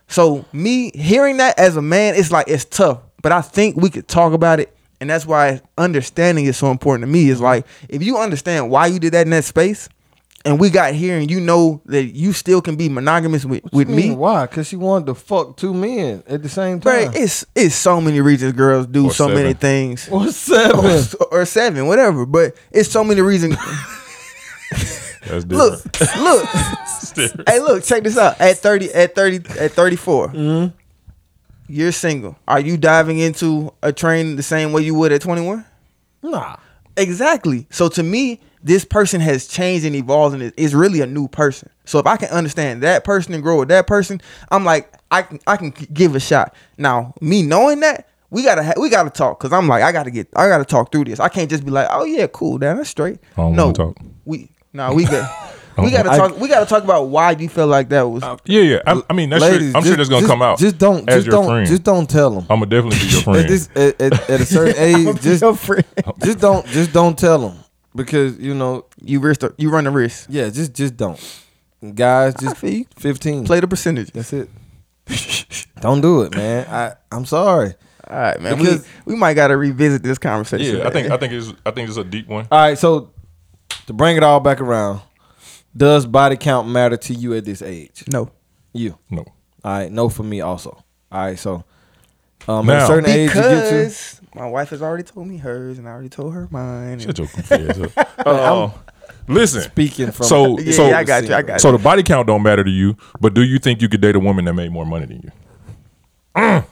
[0.08, 3.00] So me hearing that as a man, it's like it's tough.
[3.22, 4.72] But I think we could talk about it.
[5.00, 7.28] And that's why understanding is so important to me.
[7.28, 9.88] Is like if you understand why you did that in that space,
[10.46, 13.88] and we got here and you know that you still can be monogamous with, with
[13.88, 14.10] Me?
[14.10, 14.14] me.
[14.14, 14.46] Why?
[14.46, 17.10] Because she wanted to fuck two men at the same time.
[17.10, 20.08] Bro, it's it's so many reasons girls do Or so many things.
[20.08, 20.84] or seven.
[21.20, 22.24] Or, or seven, whatever.
[22.24, 23.56] But it's so many reasons.
[24.70, 25.50] That's different.
[26.00, 26.48] look, look.
[27.14, 27.48] Different.
[27.48, 28.40] hey, look, check this out.
[28.40, 30.76] At 30, at 30, at 34, Mm-hmm.
[31.68, 32.36] you're single.
[32.46, 35.64] Are you diving into a train the same way you would at 21?
[36.22, 36.56] nah.
[36.98, 37.66] Exactly.
[37.70, 41.28] So to me, this person has changed and evolved and is- is really a new
[41.28, 41.70] person.
[41.84, 45.22] So if I can understand that person and grow with that person, I'm like, I
[45.22, 46.52] can I can give a shot.
[46.76, 50.10] Now, me knowing that, we gotta ha- we gotta talk because I'm like, I gotta
[50.10, 51.20] get I gotta talk through this.
[51.20, 53.18] I can't just be like, oh yeah, cool, damn, that's straight.
[53.38, 53.96] No, talk.
[54.24, 56.36] we no, we got we gotta I- talk.
[56.40, 58.24] We gotta talk about why you feel like that was.
[58.24, 58.78] Uh, yeah, yeah.
[58.84, 60.58] I, I mean, that's Ladies, I'm sure just- that's gonna just- come out.
[60.58, 61.08] Just don't.
[61.08, 61.46] as Just your don't.
[61.46, 61.66] friend.
[61.68, 62.46] Just don't tell them.
[62.50, 63.38] I'm gonna definitely be your friend.
[63.38, 65.44] At this at, at, at a certain age, just
[66.24, 67.58] just don't just don't tell them
[67.96, 69.40] because you know You risk.
[69.40, 70.26] the- You run the risk.
[70.30, 71.18] yeah just just don't.
[71.94, 73.44] Guys, just feel fifteen.
[73.44, 74.10] Play the percentage.
[74.12, 74.48] That's it.
[75.80, 76.66] don't do it, man.
[76.68, 77.74] I I'm sorry.
[78.08, 78.58] All right, man.
[78.58, 80.78] Because- we, we might gotta revisit this conversation.
[80.78, 81.10] yeah, I think.
[81.10, 82.46] I think it's I think it's a deep one.
[82.50, 83.10] All right, so
[83.86, 85.00] to bring it all back around,
[85.76, 88.04] does body count matter to you at this age?
[88.08, 88.30] no.
[88.72, 88.98] You.
[89.10, 89.24] No.
[89.64, 90.82] All right, no for me also.
[91.10, 91.64] All right, so
[92.48, 94.25] um, at a Now- certain age you get to.
[94.36, 96.98] Because my wife has already told me hers, and I already told her mine.
[96.98, 98.08] Shut your goofy ass up.
[98.26, 98.70] Uh,
[99.28, 99.62] listen.
[99.62, 101.34] Speaking from So Yeah, so yeah, I got you.
[101.34, 101.58] I got you.
[101.60, 101.76] so you.
[101.78, 104.20] the body count don't matter to you, but do you think you could date a
[104.20, 106.64] woman that made more money than you?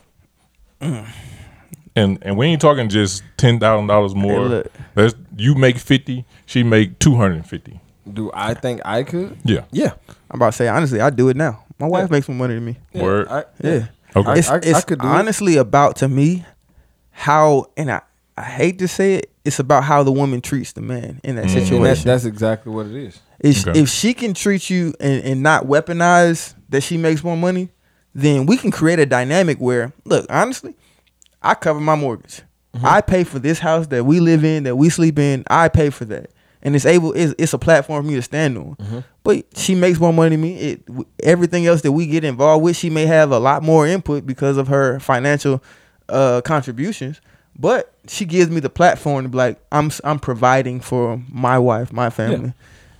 [1.97, 4.41] And and we ain't talking just ten thousand dollars more.
[4.41, 4.73] look.
[4.95, 7.81] That's you make fifty, she make two hundred and fifty.
[8.13, 9.39] Do I think I could?
[9.45, 9.65] Yeah.
[9.71, 9.93] Yeah.
[10.31, 11.65] I'm about to say honestly, I do it now.
[11.79, 12.77] My wife makes more money than me.
[12.95, 13.29] Word.
[13.29, 13.87] I, Yeah.
[14.17, 14.31] Okay.
[14.31, 15.11] I- It's, I it's could do it.
[15.11, 16.45] honestly about to me
[17.17, 18.03] how, and I,
[18.37, 21.45] I hate to say it, it's about how the woman treats the man in that
[21.47, 21.51] Mhm.
[21.51, 21.83] situation.
[21.85, 23.21] that's, that's exactly what it is.
[23.41, 23.79] If, Okay.
[23.81, 27.69] if she can treat you and, and not weaponize that she makes more money,
[28.15, 30.75] then we can create a dynamic where, look, honestly,
[31.43, 32.43] I cover my mortgage.
[32.75, 32.87] Mm-hmm.
[32.87, 35.45] I pay for this house that we live in, that we sleep in.
[35.49, 36.31] I pay for that,
[36.63, 37.13] and it's able.
[37.13, 38.75] It's, it's a platform for me to stand on.
[38.81, 38.99] Mm-hmm.
[39.23, 40.57] But she makes more money than me.
[40.57, 40.83] It
[41.23, 44.57] everything else that we get involved with, she may have a lot more input because
[44.57, 45.63] of her financial
[46.09, 47.21] uh, contributions.
[47.59, 51.93] But she gives me the platform to be like, I'm I'm providing for my wife,
[51.93, 52.53] my family.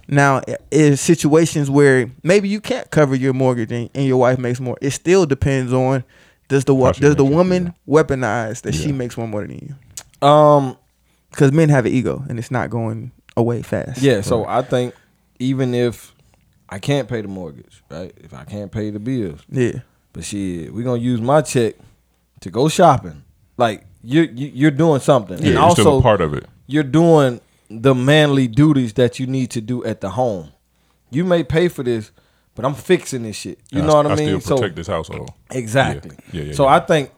[0.07, 4.39] Now, i- in situations where maybe you can't cover your mortgage and, and your wife
[4.39, 6.05] makes more, it still depends on
[6.49, 8.93] does the she does the woman weaponize that she Yeah.
[8.93, 9.77] makes more money than
[10.23, 10.29] you?
[10.29, 10.77] Um.
[11.31, 14.01] Because men have an ego and it's not going away fast.
[14.01, 14.21] Yeah.
[14.21, 14.95] So I think
[15.41, 16.15] even if
[16.69, 18.13] I can't pay the mortgage, right?
[18.23, 19.81] If I can't pay the bills, yeah,
[20.13, 21.75] but shit, we gonna use my check
[22.45, 23.23] to go shopping.
[23.57, 26.47] Like you, you you're doing something, Yeah, and you're still also a part of it.
[26.67, 27.41] you're doing
[27.71, 30.51] the manly duties that you need to do at the home.
[31.11, 32.11] You may pay for this,
[32.55, 33.59] but I'm fixing this shit.
[33.71, 34.29] You I- know what I, I mean?
[34.29, 35.31] still So protect this household.
[35.51, 36.17] exactly.
[36.33, 36.75] Yeah, yeah, yeah, so yeah.
[36.77, 37.11] I think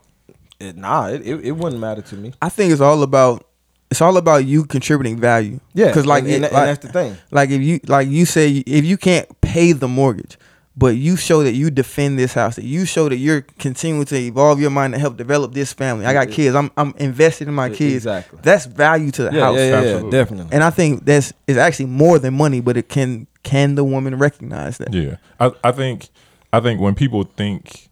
[0.59, 2.33] It, nah, it, it, it wouldn't matter to me.
[2.41, 3.45] I think it's all about
[3.91, 5.61] it's all about you contributing value.
[5.75, 7.17] Yeah, because like, and, and, it- and like- that's the thing.
[7.31, 10.37] like if you like you say if you can't pay the mortgage
[10.77, 14.17] but you show that you defend this house that you show that you're continuing to
[14.17, 16.05] evolve your mind to help develop this family.
[16.05, 16.55] I got kids.
[16.55, 18.05] I'm, I'm invested in my kids.
[18.07, 18.39] exactly.
[18.43, 19.57] that's value to the Yeah, house.
[19.57, 20.53] yeah, yeah, yeah, definitely.
[20.53, 24.19] and i think that's is actually more than money but it can can the woman
[24.19, 24.93] recognize that?
[24.93, 26.09] Yeah, I, I think
[26.53, 27.89] I think when people think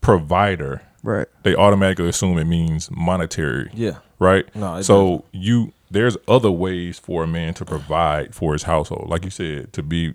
[0.00, 1.26] provider, right.
[1.42, 3.70] they automatically assume it means monetary.
[3.74, 3.98] Yeah.
[4.20, 4.44] Right.
[4.54, 9.08] No, it so you there's other ways for a man to provide for his household,
[9.10, 10.14] like you said, to be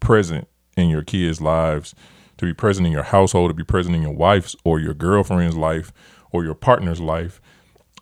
[0.00, 1.94] present in your kids' lives,
[2.36, 5.56] to be present in your household, to be present in your wife's or your girlfriend's
[5.56, 5.92] life
[6.30, 7.40] or your partner's life.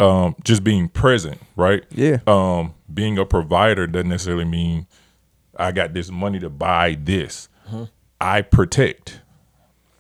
[0.01, 1.85] Um, just being present, right?
[1.91, 2.19] Yeah.
[2.27, 4.89] Um, being a provider doesn't necessarily mean
[5.57, 7.49] I got this money to buy this.
[8.21, 9.21] I protect.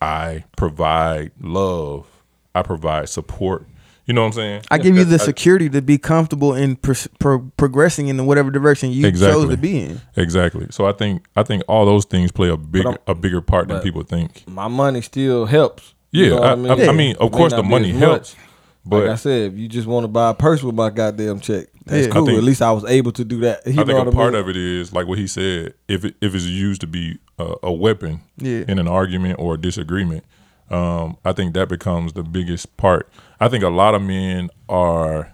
[0.02, 2.08] I provide love.
[2.56, 3.66] I provide support.
[4.06, 4.62] You know what I'm saying?
[4.70, 8.50] i give you the I- security to be comfortable in pers- pro- progressing in whatever
[8.50, 10.66] direction you chose to be in Exactly.
[10.70, 13.80] So I think I think all those things play a big a bigger part than
[13.80, 14.46] people think.
[14.46, 15.94] My money still helps.
[16.12, 16.70] Yeah, You know I, I mean?
[16.82, 18.44] I, I mean, of course, the money helps, much.
[18.86, 21.40] but like I said, if you just want to buy a purse with my goddamn
[21.40, 22.12] check, that's Yeah.
[22.12, 22.26] Cool.
[22.26, 23.66] think- At least I was able to do that.
[23.66, 24.42] You I know think what a I part mean?
[24.42, 25.74] of it is like what he said.
[25.88, 28.64] If it, if it's used to be a, a weapon Yeah.
[28.68, 30.24] in an argument or a disagreement,
[30.70, 33.10] um, I think that becomes the biggest part.
[33.40, 35.32] I think a lot of men are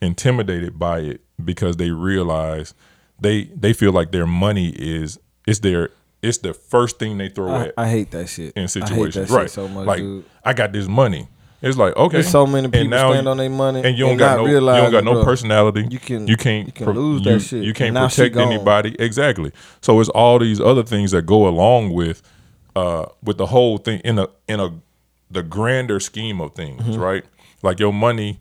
[0.00, 2.74] intimidated by it because they realize
[3.20, 5.90] they they feel like their money is it's their
[6.22, 8.52] it's the first thing they throw I, at I hate that shit.
[8.56, 9.50] in I hate situations, right?
[9.50, 10.24] so much, like dude.
[10.44, 11.28] I got this money.
[11.60, 14.18] It's like okay, There's so many people stand on their money and you don't and
[14.20, 15.24] got no you don't got no bro.
[15.24, 15.88] personality.
[15.90, 17.64] You can- you can't you can pro- lose that shit.
[17.64, 19.50] You can't protect anybody exactly.
[19.80, 22.22] So it's all these other things that go along with
[22.78, 24.68] uh with the whole thing in a in a
[25.30, 27.00] the grander scheme of things, Mm-hmm.
[27.08, 27.24] right?
[27.62, 28.40] Like your money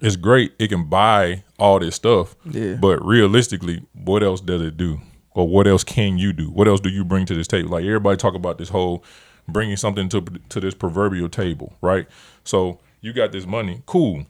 [0.00, 2.34] is great; it can buy all this stuff.
[2.44, 2.74] Yeah.
[2.86, 5.00] But realistically, what else does it do?
[5.34, 6.50] Or what else can you do?
[6.50, 7.70] What else do you bring to this table?
[7.70, 9.02] Like everybody talk about this whole
[9.48, 12.06] bringing something to to this proverbial table, right?
[12.44, 14.26] So you got this money, cool,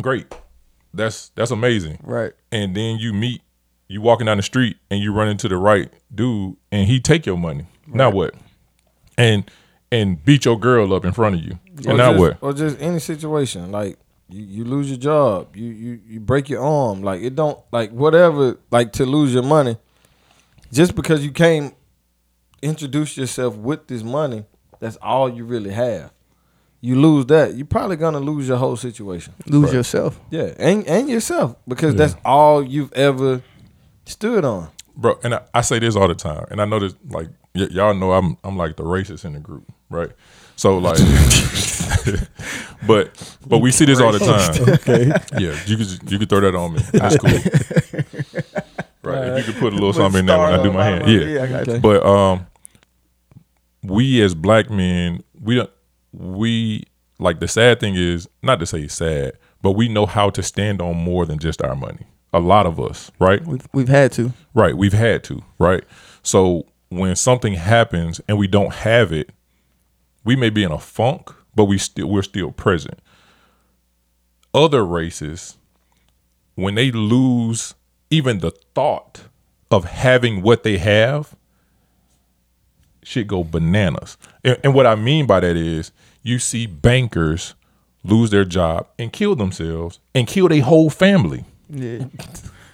[0.00, 0.26] great,
[0.94, 2.32] that's that's amazing, Right.
[2.50, 3.42] And then you meet,
[3.88, 7.26] you walking down the street and you run into the right dude, and he take
[7.26, 7.66] your money.
[7.86, 8.34] Now what?
[9.20, 9.50] And
[9.92, 11.58] and beat your girl up in front of you.
[11.84, 12.38] Or And now just, what?
[12.40, 13.70] Or just any situation.
[13.72, 13.98] Like
[14.28, 17.02] you, you lose your job, you, you you break your arm.
[17.02, 18.58] Like it don't like whatever.
[18.70, 19.76] Like to lose your money,
[20.72, 21.74] just because you can't
[22.62, 24.44] introduce yourself with this money,
[24.78, 26.12] that's all you really have.
[26.82, 29.34] You lose that, you're probably gonna lose your whole situation.
[29.46, 33.42] lose yourself Yeah, and and yourself because that's all you've ever
[34.06, 34.68] stood on.
[34.96, 35.18] bro.
[35.24, 37.94] And I, I say this all the time, and I know this like y- y'all
[37.94, 40.10] know I'm I'm like the racist in the group, right?
[40.56, 40.98] So like,
[42.86, 44.68] but but we see this all the time.
[44.74, 45.06] Okay.
[45.38, 46.80] Yeah, you could you could throw that on me.
[46.92, 47.30] That's cool.
[49.02, 51.08] Right, if you could put a little something in there when I do my hand,
[51.08, 51.62] yeah.
[51.62, 51.78] Okay.
[51.78, 52.46] But um,
[53.82, 55.70] we as black men, we don't
[56.12, 56.84] we
[57.18, 59.32] like the sad thing is not to say sad,
[59.62, 62.06] but we know how to stand on more than just our money.
[62.34, 63.42] A lot of us, right?
[63.46, 64.34] We've, we've had to.
[64.52, 64.76] Right.
[64.76, 65.82] We've had to, right?
[66.22, 69.30] So when something happens and we don't have it,
[70.24, 72.98] we may be in a funk, but we still we're still present.
[74.52, 75.56] Other races,
[76.56, 77.74] when they lose
[78.10, 79.22] even the thought
[79.70, 81.36] of having what they have,
[83.04, 84.16] shit go bananas.
[84.44, 87.54] And, and what I mean by that is you see bankers
[88.02, 91.44] lose their job and kill themselves and kill their whole family.
[91.68, 92.06] Yeah.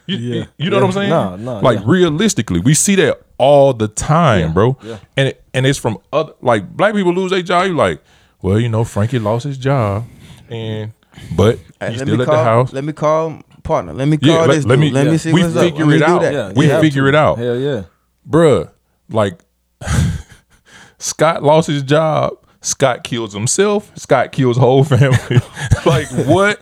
[0.06, 0.44] You, Yeah.
[0.56, 0.82] you know Yeah.
[0.82, 1.10] what I'm saying?
[1.10, 1.84] No, no, like yeah.
[1.86, 4.78] realistically, we see that all the time, Yeah, bro.
[4.82, 4.98] yeah.
[5.16, 7.66] And it, and it's from other like black people lose their job.
[7.66, 8.02] You like,
[8.42, 10.04] well, you know, Frankie lost his job,
[10.48, 10.92] and
[11.36, 12.72] but Hey, he's let still me at call, the house.
[12.72, 13.92] Let me call partner.
[13.92, 14.80] Let me call Yeah, this let dude.
[14.80, 16.54] me- let me see We figure Let it out.
[16.56, 17.82] We figure it out, Hell yeah.
[18.28, 18.70] bruh.
[19.08, 19.40] Like
[20.98, 22.32] Scott lost his job.
[22.60, 23.92] Scott kills himself.
[23.96, 25.18] Scott kills whole family.
[25.86, 26.60] like what?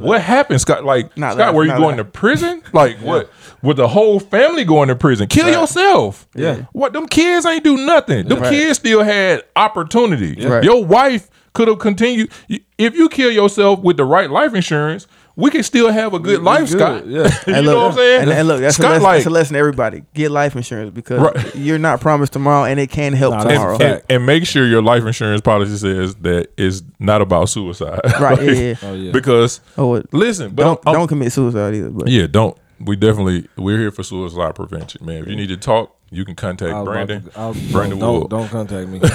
[0.00, 0.84] What happened, Scott?
[0.84, 1.98] Like Not Scott, laugh, were you going laugh.
[1.98, 2.62] to prison?
[2.72, 3.30] Like what?
[3.62, 5.26] With the whole family going to prison?
[5.28, 6.26] Kill yourself.
[6.34, 6.66] Yeah.
[6.72, 6.92] What?
[6.92, 8.28] Them kids ain't do nothing.
[8.28, 8.50] Them Right.
[8.50, 10.46] kids still had opportunity.
[10.46, 10.64] Right.
[10.64, 12.30] Your wife could have continued.
[12.78, 15.06] If you kill yourself with the right life insurance,
[15.40, 17.06] we can still have a good we life, good, Scott.
[17.06, 17.22] yeah.
[17.46, 18.22] you And know what I'm saying?
[18.22, 20.04] And, and look, that's, a Scott lesson, like that's a lesson everybody.
[20.14, 21.54] Get life insurance because Right.
[21.56, 23.78] you're not promised tomorrow and it can help Nah, tomorrow.
[23.78, 24.04] fact.
[24.08, 28.00] and, and make sure your life insurance policy says that it's not about suicide.
[28.20, 28.74] Right, yeah, yeah.
[28.82, 29.12] Oh yeah.
[29.12, 31.90] Because Oh, it- listen, but don't I'm- I'm- don't commit suicide either.
[31.90, 32.56] But yeah, don't.
[32.82, 35.18] We definitely we're here for suicide prevention, man.
[35.22, 37.22] If you need to talk, you can contact I was Brandon.
[37.24, 38.30] to- I was- Brandon don't, Wood.
[38.30, 38.98] don't contact me.
[38.98, 39.10] but,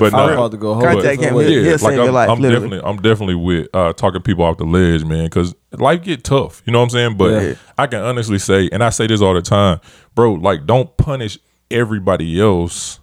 [0.00, 0.80] But no, I was real, about to go.
[0.80, 1.32] contact him.
[1.32, 1.64] Hold He'll, on.
[1.64, 2.30] yeah, save like I'm, life.
[2.30, 6.22] I'm definitely, I'm definitely with uh, talking people off the ledge, man, because life get
[6.24, 6.62] tough.
[6.66, 7.16] You know what I'm saying?
[7.16, 7.54] But Yeah.
[7.76, 9.80] I can honestly say, and I say this all the time,
[10.14, 10.34] bro.
[10.34, 11.38] Like, don't punish
[11.70, 13.00] everybody else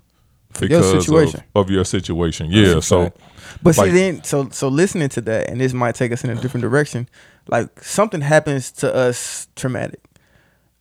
[0.59, 1.43] your because of- situation.
[1.53, 2.47] Of, your situation.
[2.49, 2.79] Yeah.
[2.79, 3.17] So fact.
[3.61, 6.29] But Like- see, then so so listening to that, and this might take us in
[6.29, 7.07] a different direction.
[7.47, 9.99] Like something happens to us traumatic.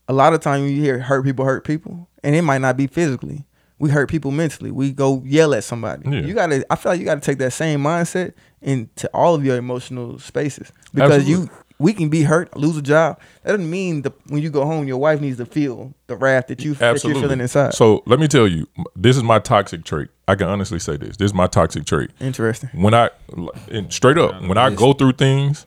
[0.09, 2.87] A lot of time you hear hurt people hurt people, and it might not be
[2.87, 3.45] physically.
[3.79, 4.71] We hurt people mentally.
[4.71, 6.09] We go yell at somebody.
[6.09, 6.21] Yeah.
[6.21, 6.65] You gotta.
[6.71, 10.73] I feel like you gotta take that same mindset into all of your emotional spaces
[10.93, 11.45] because Absolutely.
[11.47, 11.51] you.
[11.81, 13.19] We can be hurt, lose a job.
[13.43, 16.47] That doesn't mean the when you go home, your wife needs to feel the wrath
[16.47, 17.21] that you that absolutely.
[17.21, 17.75] you're feeling inside.
[17.75, 20.09] So let me tell you, this is my toxic trait.
[20.29, 21.17] I can honestly say this.
[21.17, 22.11] This is my toxic trait.
[22.21, 22.71] Interesting.
[22.75, 23.11] when I
[23.73, 25.67] and straight up when I go through things,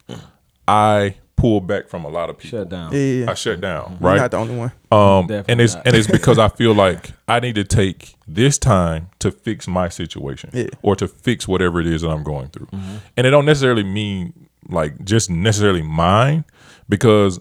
[0.66, 2.60] I pull back from a lot of people.
[2.60, 2.92] Shut down.
[2.92, 3.32] Yeah, yeah.
[3.32, 4.18] I shut down, You're right?
[4.18, 4.72] not the only one.
[4.92, 5.88] Um, and it's not.
[5.88, 9.88] and it's because I feel like I need to take this time to fix my
[9.88, 10.68] situation Yeah.
[10.82, 12.68] or to fix whatever it is that I'm going through.
[13.16, 16.44] And it don't necessarily mean like just necessarily mine
[16.90, 17.40] because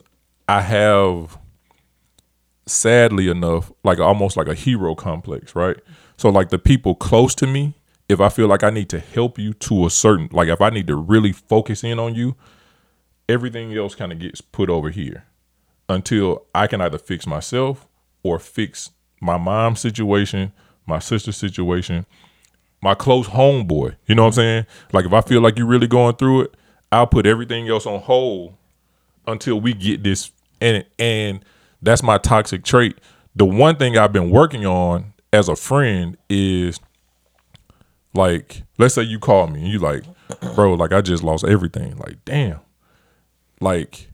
[0.49, 1.39] I have
[2.67, 5.77] sadly enough like almost like a hero complex, right?
[6.17, 7.75] So like the people close to me,
[8.09, 10.71] if I feel like I need to help you to a certain like if I
[10.71, 12.37] need to really focus in on you,
[13.29, 15.25] everything else kind of gets put over here
[15.89, 17.87] until I can either fix myself
[18.23, 20.53] or fix my mom's situation,
[20.87, 22.07] my sister's situation,
[22.83, 23.97] my close homeboy.
[24.07, 24.67] You know what I'm saying?
[24.93, 26.57] Like if I feel like you're really going through it,
[26.93, 28.55] I'll put everything else on hold
[29.27, 31.45] until we get this and and
[31.83, 32.99] that's my toxic trait.
[33.35, 36.81] The one thing I've been working on as a friend is
[38.15, 40.05] like let's say you call me and you like,
[40.55, 41.97] bro, like I just lost everything.
[41.97, 42.61] Like, damn.
[43.61, 44.09] Like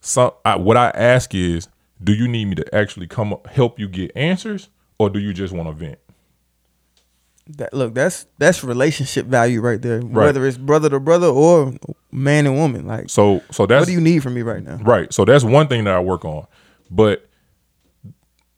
[0.00, 1.68] some I, what I ask is,
[2.02, 5.32] do you need me to actually come up, help you get answers or do you
[5.32, 5.98] just want to vent?
[7.48, 10.00] That look, that's that's relationship value right there.
[10.00, 11.74] Whether it's brother to brother or
[12.10, 12.86] man and woman.
[12.86, 14.76] Like, So so that's what do you need from me right now?
[14.76, 15.12] Right.
[15.12, 16.46] So that's one thing that I work on.
[16.90, 17.28] But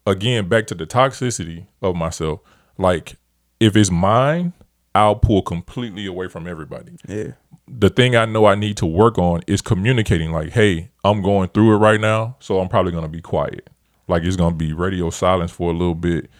[0.06, 2.40] again, back to the toxicity of myself.
[2.78, 3.16] Like
[3.60, 4.54] if it's mine,
[4.94, 6.92] I'll pull completely away from everybody.
[7.06, 7.32] Yeah,
[7.70, 11.48] The thing I know I need to work on is communicating like, hey, I'm going
[11.50, 13.68] through it right now, so I'm probably gonna be quiet.
[14.08, 16.30] Like it's gonna be radio silence for a little bit.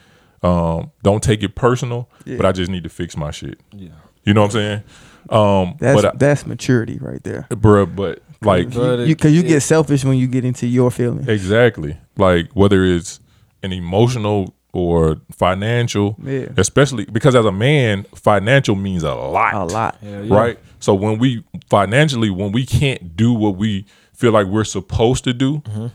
[0.42, 3.60] Um, don't take it personal, but I just need to fix my shit.
[3.72, 3.90] Yeah.
[4.24, 4.82] You know what I'm saying?
[5.30, 7.46] Um, that's but I, that's maturity right there.
[7.50, 11.28] bruh, but like But You because you get selfish when you get into your feelings.
[11.28, 11.98] Exactly.
[12.16, 13.20] Like whether it's
[13.62, 16.46] an emotional or financial, Yeah.
[16.56, 19.54] especially because as a man, financial means a lot.
[19.54, 19.96] A lot.
[20.02, 20.34] Hell yeah.
[20.36, 20.58] Right?
[20.80, 25.32] So when we financially when we can't do what we feel like we're supposed to
[25.32, 25.86] do, Mm-hmm.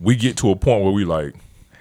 [0.00, 1.34] we get to a point where we like,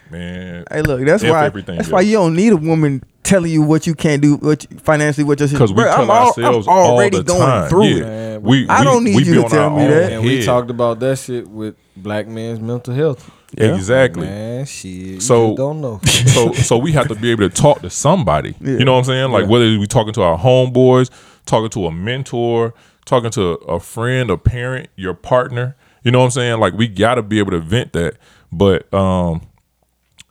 [0.10, 1.94] man, Hey, look, that's why everything that's else.
[1.94, 5.24] why you don't need a woman telling you what you can't do, what you, financially,
[5.24, 5.48] what you're.
[5.48, 7.70] because we Bruh, tell I'm al- ourselves I'm already all the going time.
[7.70, 7.96] through yeah.
[7.98, 8.02] it.
[8.06, 10.12] Man, We, I we- don't need we you to tell me that.
[10.14, 13.30] And we talked about that shit with black men's mental health.
[13.58, 14.28] Exactly.
[14.28, 15.22] Man, shit.
[15.22, 15.99] So- just don't know.
[16.06, 18.56] so so we have to be able to talk to somebody.
[18.62, 18.78] Yeah.
[18.78, 19.32] You know what I'm saying?
[19.32, 19.49] Like Yeah.
[19.49, 21.10] whether we talking to our homeboys,
[21.45, 22.74] talking to a mentor,
[23.06, 25.76] talking to a friend, a parent, your partner.
[26.04, 26.60] You know what I'm saying?
[26.60, 28.18] Like we got to be able to vent that.
[28.52, 29.41] But um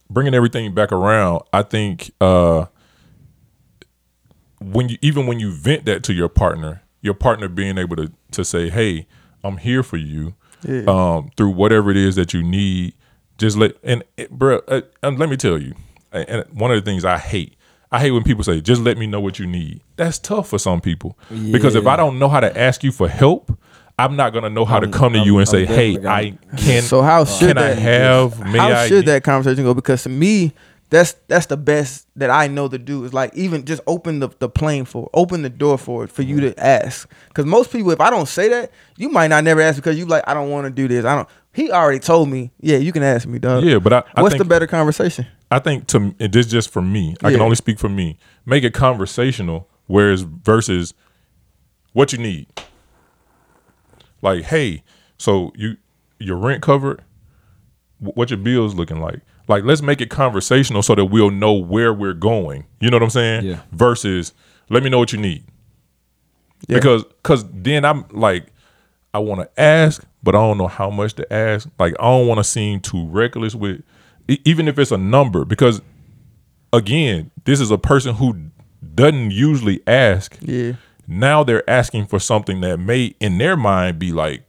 [0.09, 2.66] bringing everything back around, I think uh
[4.61, 8.12] when you even when you vent that to your partner, your partner being able to
[8.33, 9.07] to say, "Hey,
[9.43, 10.83] I'm here for you." Yeah.
[10.89, 12.93] um, through whatever it is that you need.
[13.41, 15.74] Just let and, it, bro, uh, and let me tell you,
[16.12, 17.57] and and one of the things I hate,
[17.91, 20.59] I hate when people say, "Just let me know what you need." That's tough for
[20.59, 21.18] some people
[21.51, 23.51] because if I don't know how to ask you for help,
[23.99, 25.97] I'm not gonna know how to I'm- come to I'm- you and I'm say, "Hey,
[26.07, 28.38] I gonna- can." So how should can I have?
[28.47, 28.88] May how I?
[28.88, 29.72] should that conversation go?
[29.72, 30.53] Because to me,
[30.91, 34.28] that's that's the best that I know to do is like even just open the,
[34.38, 37.09] the plane for open the door for it for you to ask.
[37.28, 40.05] Because most people, if I don't say that, you might not never ask because you
[40.05, 41.05] like I don't want to do this.
[41.05, 41.28] I don't.
[41.53, 43.65] He already told me, yeah, you can ask me, dog.
[43.65, 45.27] Yeah, but I, I What's think, the better conversation?
[45.51, 47.17] I think to m- this just for me.
[47.23, 48.19] I can only speak for me.
[48.47, 50.95] Make it conversational, whereas versus
[51.93, 52.47] what you need.
[54.23, 54.85] Like, hey,
[55.19, 55.77] so you
[56.19, 57.03] your rent covered?
[57.99, 59.21] What your bills looking like?
[59.49, 62.67] Like, let's make it conversational so that we'll know where we're going.
[62.79, 63.45] You know what I'm saying?
[63.45, 63.61] Yeah.
[63.73, 64.33] Versus,
[64.69, 65.45] let me know what you need.
[66.69, 66.77] Yeah.
[66.77, 68.47] Because, cause then I'm like,
[69.13, 71.68] I want to ask, but I don't know how much to ask.
[71.79, 73.83] Like, I don't want to seem too reckless with,
[74.29, 75.45] even if it's a number.
[75.45, 75.81] Because,
[76.73, 78.51] again, this is a person who
[78.95, 80.37] doesn't usually ask.
[80.41, 80.73] Yeah,
[81.07, 84.43] Now they're asking for something that may, in their mind, be like,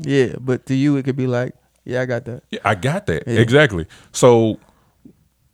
[0.00, 0.34] yeah.
[0.40, 2.42] But to you, it could be like, yeah, I got that.
[2.50, 3.86] Yeah, I got that exactly.
[4.12, 4.58] So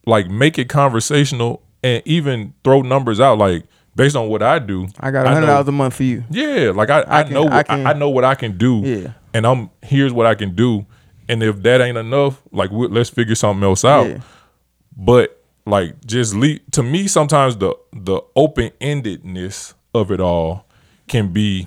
[0.07, 3.65] like make it conversational and even throw numbers out like
[4.01, 4.87] based on what I do.
[4.99, 6.25] I got a hundred dollars a month for you.
[6.31, 8.79] Yeah, like I, I, I can- know I can- I know what I can do.
[8.85, 9.13] Yeah.
[9.35, 10.87] and I'm here's what I can do.
[11.29, 14.09] And if that ain't enough, like let's figure something else out.
[14.09, 14.21] Yeah.
[14.97, 15.37] But
[15.67, 20.65] like just leave to me sometimes the the open endedness of it all
[21.07, 21.67] can be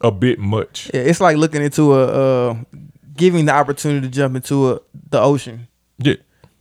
[0.00, 0.90] a bit much.
[0.94, 2.04] Yeah, it's like looking into a
[2.50, 2.56] uh,
[3.16, 4.80] giving the opportunity to jump into a
[5.10, 5.68] the ocean.
[5.98, 6.16] Yeah.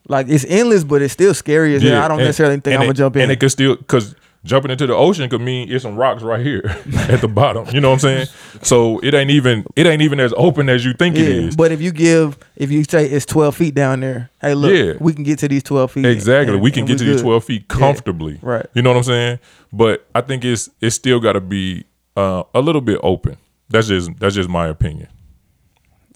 [0.08, 2.02] Like it's endless, but it's still scary as hell.
[2.02, 3.24] I don't and- necessarily think I'm gonna jump in.
[3.24, 6.46] And it could still because jumping into the ocean could mean it's some rocks right
[6.46, 6.62] here
[7.10, 7.66] at the bottom.
[7.74, 8.28] You know what I'm saying?
[8.62, 11.56] So it ain't even it ain't even as open as you think it yeah, is.
[11.56, 14.94] but if you give, if you say it's 12 feet down there, hey, look, Yeah.
[15.04, 16.06] we can get to these 12 feet.
[16.06, 16.54] Exactly.
[16.54, 18.38] and- we can get to these 12 feet comfortably.
[18.44, 18.68] right.
[18.76, 19.40] You know what I'm saying?
[19.74, 21.86] But I think it's it's still got to be
[22.16, 23.38] uh, a little bit open.
[23.70, 25.08] That's just that's just my opinion.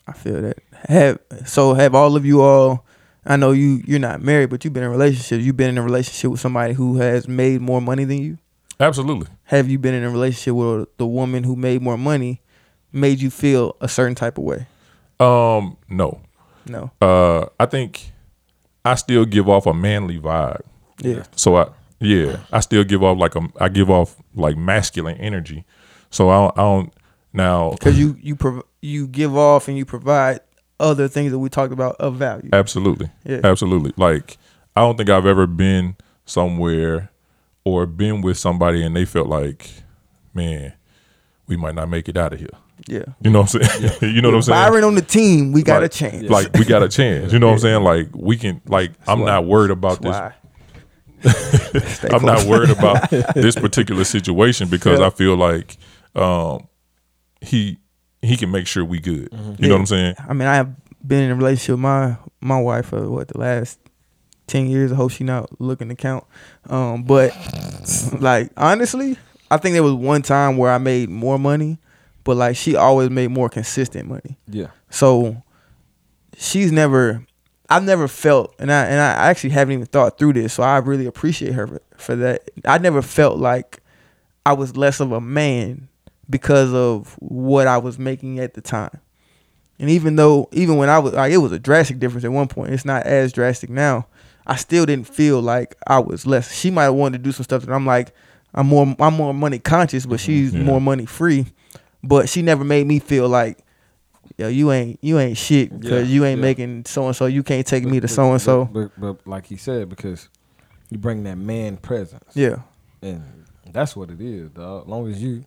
[0.07, 0.57] I feel that.
[0.87, 2.85] Have so have all of you all.
[3.25, 5.43] I know you you're not married, but you've been in relationships.
[5.43, 8.37] You've been in a relationship with somebody who has made more money than you.
[8.79, 9.27] Absolutely.
[9.45, 12.41] Have you been in a relationship with the woman who made more money,
[12.93, 14.67] made you feel a certain type of way?
[15.19, 16.21] Um, no.
[16.65, 16.91] No.
[17.01, 18.11] Uh, I think
[18.85, 20.61] I still give off a manly vibe.
[20.99, 21.23] Yeah.
[21.35, 21.67] So I
[21.99, 25.65] yeah, I still give off like a I give off like masculine energy.
[26.09, 26.93] So I don't, I don't
[27.33, 30.39] now Because you you prov- you give off and you provide
[30.79, 32.49] other things that we talked about of value.
[32.53, 33.09] Absolutely.
[33.25, 33.41] Yeah.
[33.43, 33.93] Absolutely.
[33.97, 34.37] Like
[34.75, 37.11] I don't think I've ever been somewhere
[37.65, 39.69] or been with somebody and they felt like,
[40.33, 40.73] man,
[41.47, 42.49] we might not make it out of here.
[42.87, 43.03] Yeah.
[43.21, 43.97] You know what I'm saying?
[44.15, 44.55] you know what I'm saying?
[44.55, 46.29] Byron on the team, we got Like- a chance.
[46.29, 47.33] Like we got a chance.
[47.33, 47.83] You know what I'm saying?
[47.83, 50.15] Like we can like I'm not worried about this.
[52.13, 55.77] I'm not worried about this particular situation because I feel like
[56.15, 56.67] um
[57.41, 57.77] he
[58.21, 59.29] he can make sure we good.
[59.59, 60.15] You know what I'm saying?
[60.27, 60.73] I mean, I have
[61.05, 63.79] been in a relationship with my my wife for what the last
[64.47, 64.91] ten years.
[64.91, 66.25] I hope she not looking to count.
[66.69, 67.31] Um, but
[68.19, 69.17] like honestly,
[69.51, 71.79] I think there was one time where I made more money,
[72.23, 74.37] but like she always made more consistent money.
[74.47, 74.67] Yeah.
[74.89, 75.41] So
[76.37, 77.25] she's never
[77.69, 80.77] I've never felt and I and I actually haven't even thought through this, so I
[80.77, 82.49] really appreciate her for, for that.
[82.65, 83.81] I never felt like
[84.45, 85.88] I was less of a man
[86.29, 88.99] because of what I was making at the time.
[89.79, 92.47] And even though even when I was like it was a drastic difference at one
[92.47, 94.07] point, it's not as drastic now.
[94.45, 96.53] I still didn't feel like I was less.
[96.53, 98.13] She might have wanted to do some stuff that I'm like,
[98.53, 100.63] I'm more I'm more money conscious, but she's Yeah.
[100.63, 101.45] more money free.
[102.03, 103.59] But she never made me feel like
[104.37, 106.41] yo, you ain't you ain't shit because Yeah, you ain't yeah.
[106.45, 107.25] making so and so.
[107.27, 108.65] You can't take me to so and so.
[108.65, 110.27] But, but, but like he said, because
[110.89, 112.23] you bring that man presence.
[112.35, 112.57] Yeah,
[113.01, 114.83] And that's what it is, dog.
[114.83, 115.45] As long as you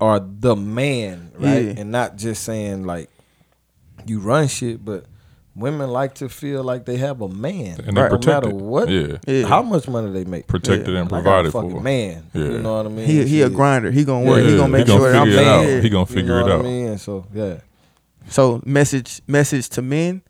[0.00, 1.64] are the man, right?
[1.64, 1.74] Yeah.
[1.78, 3.10] And not just saying like
[4.06, 5.04] you run shit, but
[5.54, 7.78] women like to feel like they have a man.
[7.86, 9.16] And they no protect matter what Yeah.
[9.26, 9.46] Yeah.
[9.46, 10.46] how much money they make.
[10.46, 11.00] Protected Yeah.
[11.00, 11.80] and Like, I'm provided for.
[11.80, 12.24] man.
[12.34, 12.42] Yeah.
[12.44, 13.06] You know what I mean?
[13.06, 13.90] he he a grinder.
[13.90, 14.44] He gonna work.
[14.44, 15.82] Yeah, he gonna make he gonna sure that I'm figure it out.
[15.82, 16.60] He gonna You figure know it what out.
[16.60, 16.98] I mean?
[16.98, 17.54] So yeah.
[18.28, 20.22] So message message to men,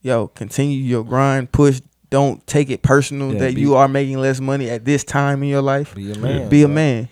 [0.00, 1.80] yo, continue your grind, push.
[2.10, 5.42] Don't take it personal Yeah, that be- you are making less money at this time
[5.42, 5.94] in your life.
[5.94, 6.48] Be a man.
[6.48, 6.74] Be a bro.
[6.74, 7.08] man,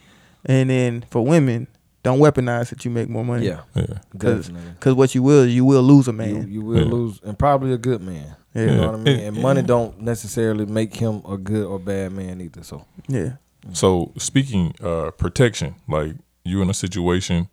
[0.46, 1.66] and then for women,
[2.02, 3.46] don't weaponize that you make more money.
[3.46, 3.62] Yeah.
[3.74, 3.86] Yeah.
[4.18, 4.72] Cause, Definitely.
[4.80, 6.48] cause what you will, you will lose a man.
[6.50, 6.84] you will Yeah.
[6.84, 8.36] lose and probably a good man.
[8.54, 8.62] Yeah.
[8.62, 9.08] You know what I mean?
[9.18, 12.62] And- And money don't necessarily make him a good or bad man either.
[12.62, 13.32] So Yeah,
[13.72, 16.12] So speaking uh protection, like
[16.44, 17.48] you in a situation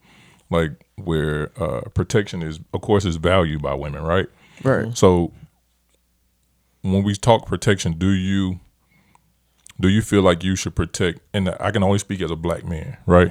[0.52, 4.28] like where uh protection is of course is valued by women, right?
[4.64, 4.96] right.
[4.96, 5.32] So
[6.84, 8.60] when we talk protection, do you
[9.84, 12.64] do you feel like you should protect and I can only speak as a black
[12.64, 13.30] man, right?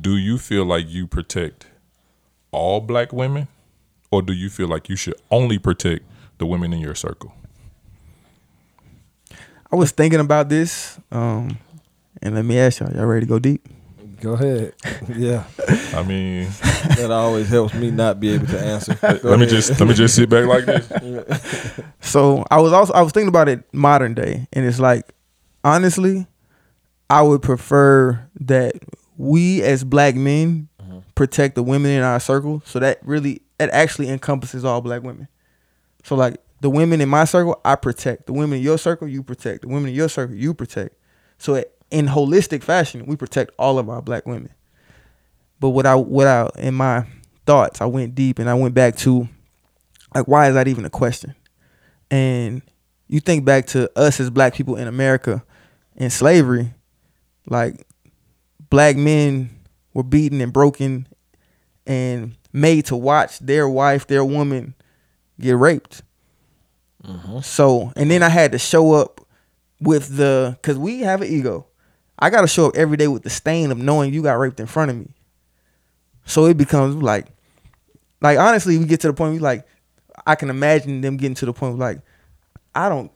[0.00, 1.66] Do you feel like you protect
[2.52, 3.48] all black women
[4.12, 6.04] or do you feel like you should only protect
[6.38, 7.34] the women in your circle?
[9.72, 11.58] I was thinking about this, um,
[12.22, 13.66] and let me ask y'all: y'all ready to go deep?
[14.20, 14.74] go ahead.
[15.16, 15.42] yeah.
[15.98, 16.48] I mean,
[16.96, 18.94] That always helps me not be able to answer.
[18.94, 21.80] Go let me just let me just sit back like this.
[22.00, 25.12] So I was also I was thinking about it modern day, and it's like
[25.64, 26.26] honestly,
[27.10, 28.74] I would prefer that
[29.16, 30.98] we as black men mm-hmm.
[31.14, 32.62] protect the women in our circle.
[32.64, 35.28] So that really that actually encompasses all black women.
[36.04, 38.26] So like the women in my circle, I protect.
[38.26, 39.62] The women in your circle, you protect.
[39.62, 40.96] The women in your circle, you protect.
[41.38, 44.50] So it, in holistic fashion, we protect all of our black women.
[45.60, 47.06] But what I what I in my
[47.46, 49.28] thoughts, I went deep and I went back to
[50.14, 51.34] like why is that even a question?
[52.10, 52.62] And
[53.06, 55.44] you think back to us as black people in America
[55.96, 56.74] in slavery,
[57.46, 57.86] like
[58.70, 59.50] black men
[59.94, 61.06] were beaten and broken
[61.86, 64.74] and made to watch their wife, their woman
[65.40, 66.02] get raped.
[67.04, 67.40] Mm-hmm.
[67.40, 69.20] So, and then I had to show up
[69.80, 71.66] with the because we have an ego.
[72.18, 74.60] I got to show up every day with the stain of knowing you got raped
[74.60, 75.08] in front of me.
[76.24, 77.26] So it becomes like,
[78.20, 79.66] like honestly, we get to the point we like,
[80.24, 82.00] I can imagine them getting to the point where like,
[82.76, 83.10] I don't,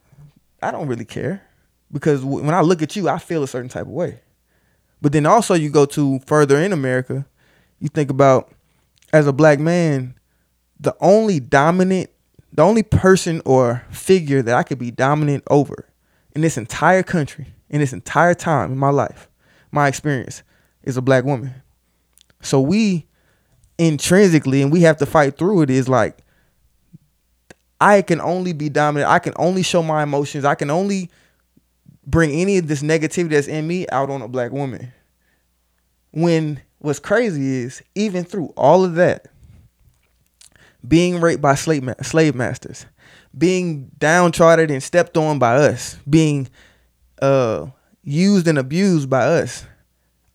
[0.61, 1.47] I don't really care
[1.93, 4.21] because when I look at you, I feel a certain type of way.
[5.01, 7.27] But then also you go to further in America,
[7.81, 8.53] you think about
[9.13, 10.15] as a black man,
[10.81, 12.11] the only dominant,
[12.53, 15.89] the only person or figure that I could be dominant over
[16.35, 19.29] in this entire country, in this entire time in my life,
[19.71, 20.43] my experience,
[20.83, 21.55] is a black woman.
[22.41, 23.07] So we
[23.79, 26.19] intrinsically, and we have to fight through it, is like
[27.81, 29.11] I can only be dominant.
[29.11, 30.45] I can only show my emotions.
[30.45, 31.11] I can only
[32.07, 34.93] bring any of this negativity that's in me out on a black woman.
[36.13, 39.27] When what's crazy is even through all of that,
[40.87, 42.87] being raped by slave ma- slave masters,
[43.37, 46.49] being downtrodden and stepped on by us, being
[47.21, 47.67] uh,
[48.03, 49.65] used and abused by us,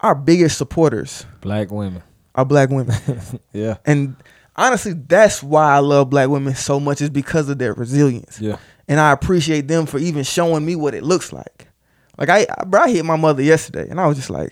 [0.02, 2.04] our biggest supporters Black women.
[2.36, 2.96] are black women.
[3.54, 3.78] Yeah.
[3.86, 4.16] and
[4.56, 8.40] honestly, that's why I love black women so much is because of their resilience.
[8.42, 8.58] Yeah.
[8.92, 11.70] And I appreciate them for even showing me what it looks like.
[12.18, 14.52] Like I, I, bro, I hit my mother yesterday, and I was just like,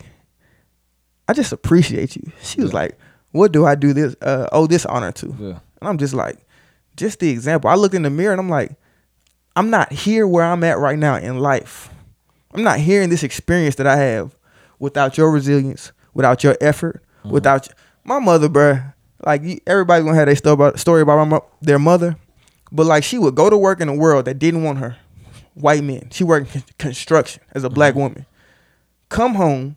[1.28, 2.32] I just appreciate you.
[2.42, 2.98] She was like,
[3.32, 4.16] "What do I do this?
[4.22, 5.58] Uh, owe this honor to?" Yeah.
[5.80, 6.38] And I'm just like,
[6.96, 7.68] just the example.
[7.68, 8.72] I look in the mirror and I'm like,
[9.56, 11.90] I'm not here where I'm at right now in life.
[12.54, 14.34] I'm not here in this experience that I have
[14.78, 17.68] without your resilience, without your effort, without
[18.04, 18.94] my mother, bruh.
[19.22, 22.16] Like everybody's gonna have their story about, story about my, their mother,
[22.72, 24.96] but like she would go to work in a world that didn't want her.
[25.54, 26.08] White men.
[26.10, 27.74] She worked in construction as a mm-hmm.
[27.74, 28.26] black woman.
[29.08, 29.76] Come home,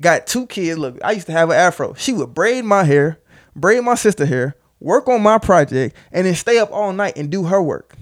[0.00, 0.78] got two kids.
[0.78, 1.94] Look, I used to have an afro.
[1.94, 3.18] She would braid my hair,
[3.56, 7.30] braid my sister hair, work on my project, and then stay up all night and
[7.30, 7.96] do her work.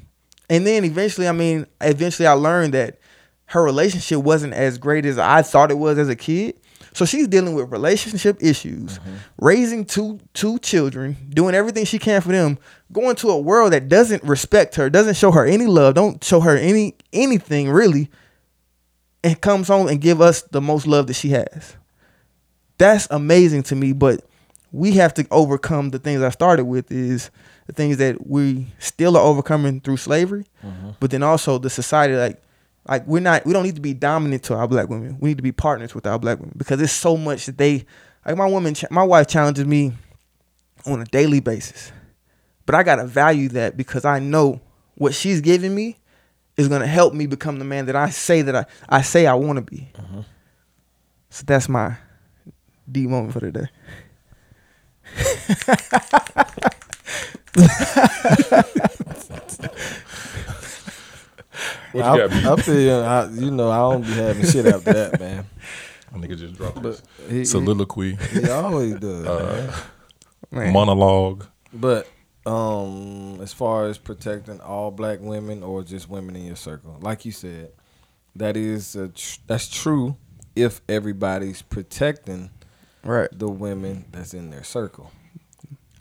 [0.50, 2.98] And then eventually, I mean, eventually I learned that
[3.46, 6.59] her relationship wasn't as great as I thought it was as a kid.
[6.92, 9.14] So she's dealing with relationship issues, mm-hmm.
[9.38, 12.58] raising two two children, doing everything she can for them,
[12.92, 16.40] going to a world that doesn't respect her, doesn't show her any love, don't show
[16.40, 18.10] her any anything really,
[19.22, 21.76] and comes home and give us the most love that she has.
[22.78, 24.24] That's amazing to me, but
[24.72, 27.30] we have to overcome the things I started with is
[27.66, 30.90] the things that we still are overcoming through slavery, mm-hmm.
[30.98, 32.40] but then also the society like
[32.88, 35.16] like we're not we don't need to be dominant to our black women.
[35.20, 37.84] We need to be partners with our black women because there's so much that they
[38.26, 39.92] like my woman my wife challenges me
[40.86, 41.92] on a daily basis.
[42.66, 44.60] But I got to value that because I know
[44.94, 45.98] what she's giving me
[46.56, 49.26] is going to help me become the man that I say that I I say
[49.26, 49.90] I want to be.
[49.94, 50.20] Mm-hmm.
[51.30, 51.96] So that's my
[52.90, 53.68] D moment for today.
[61.92, 62.48] What I, you got, B?
[62.48, 65.46] I feel I, you know I don't be having shit after that, man.
[66.12, 69.26] My nigga just dropped But he, soliloquy, he, he always does.
[69.26, 69.80] uh,
[70.50, 70.72] Man.
[70.72, 71.46] monologue.
[71.72, 72.08] But
[72.46, 77.24] um, as far as protecting all black women or just women in your circle, like
[77.24, 77.70] you said,
[78.34, 80.16] that is a tr- that's true
[80.56, 82.50] if everybody's protecting
[83.04, 83.28] Right.
[83.32, 85.12] the women that's in their circle.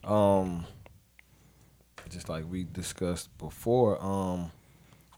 [0.04, 0.66] Um,
[2.10, 4.04] just like we discussed before.
[4.04, 4.52] Um,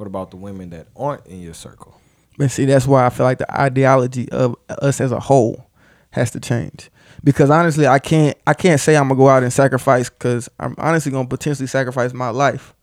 [0.02, 1.96] what about the women that aren't in your circle?
[2.36, 5.68] But see, that's why I feel like the ideology of us as a whole
[6.10, 6.90] has to change.
[7.24, 10.74] Because honestly, I can't I can't say I'm gonna go out and sacrifice because I'm
[10.80, 12.74] honestly gonna potentially sacrifice my life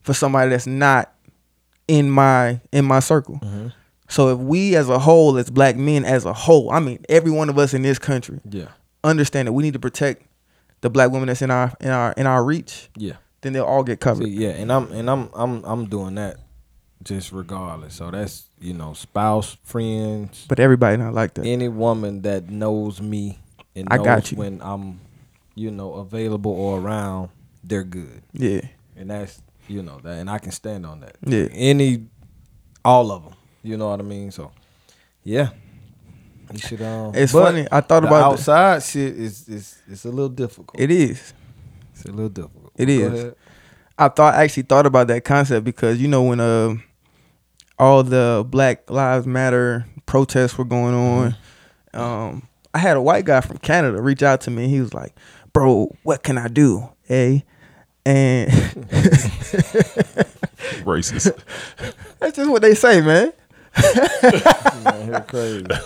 [0.00, 1.14] for somebody that's not
[1.86, 3.36] in my in my circle.
[3.36, 3.68] Mm-hmm.
[4.08, 7.30] So if we as a whole, as black men as a whole, I mean every
[7.30, 8.70] one of us in this country, Yeah,
[9.04, 10.26] understand that we need to protect
[10.80, 13.12] the black women that's in our in our in our reach, yeah.
[13.42, 14.24] then they'll all get covered.
[14.24, 16.38] See, yeah, and I'm and I'm I'm I'm doing that
[17.04, 17.94] just regardless.
[17.94, 21.46] So that's you know spouse, friends, But everybody not like that.
[21.46, 23.38] any woman that knows me
[23.76, 24.38] and I knows got you.
[24.38, 25.00] when I'm
[25.54, 27.28] you know available or around,
[27.62, 28.62] they're good, Yeah.
[28.96, 31.16] and that's you know that, and I can stand on that.
[31.24, 31.46] Yeah.
[31.52, 32.06] any,
[32.84, 33.32] all of them.
[33.62, 34.30] You know what I mean?
[34.30, 34.50] So,
[35.22, 35.50] yeah.
[36.52, 37.14] You should um.
[37.14, 37.66] It's but funny.
[37.72, 40.78] I thought the about outside shit is is it's a little difficult.
[40.78, 41.32] It is.
[41.94, 42.72] it's a little difficult.
[42.76, 43.12] It Go is.
[43.22, 43.34] ahead.
[43.96, 46.74] I thought I actually thought about that concept because you know when uh
[47.78, 51.36] all the Black Lives Matter protests were going on,
[51.92, 54.68] um, I had a white guy from Canada reach out to me.
[54.68, 55.14] He was like,
[55.52, 57.44] "Bro, what can I do?" A
[58.06, 58.50] and
[60.84, 61.38] Racist.
[62.18, 63.32] that's just what they say, man.
[64.84, 65.66] Man, crazy.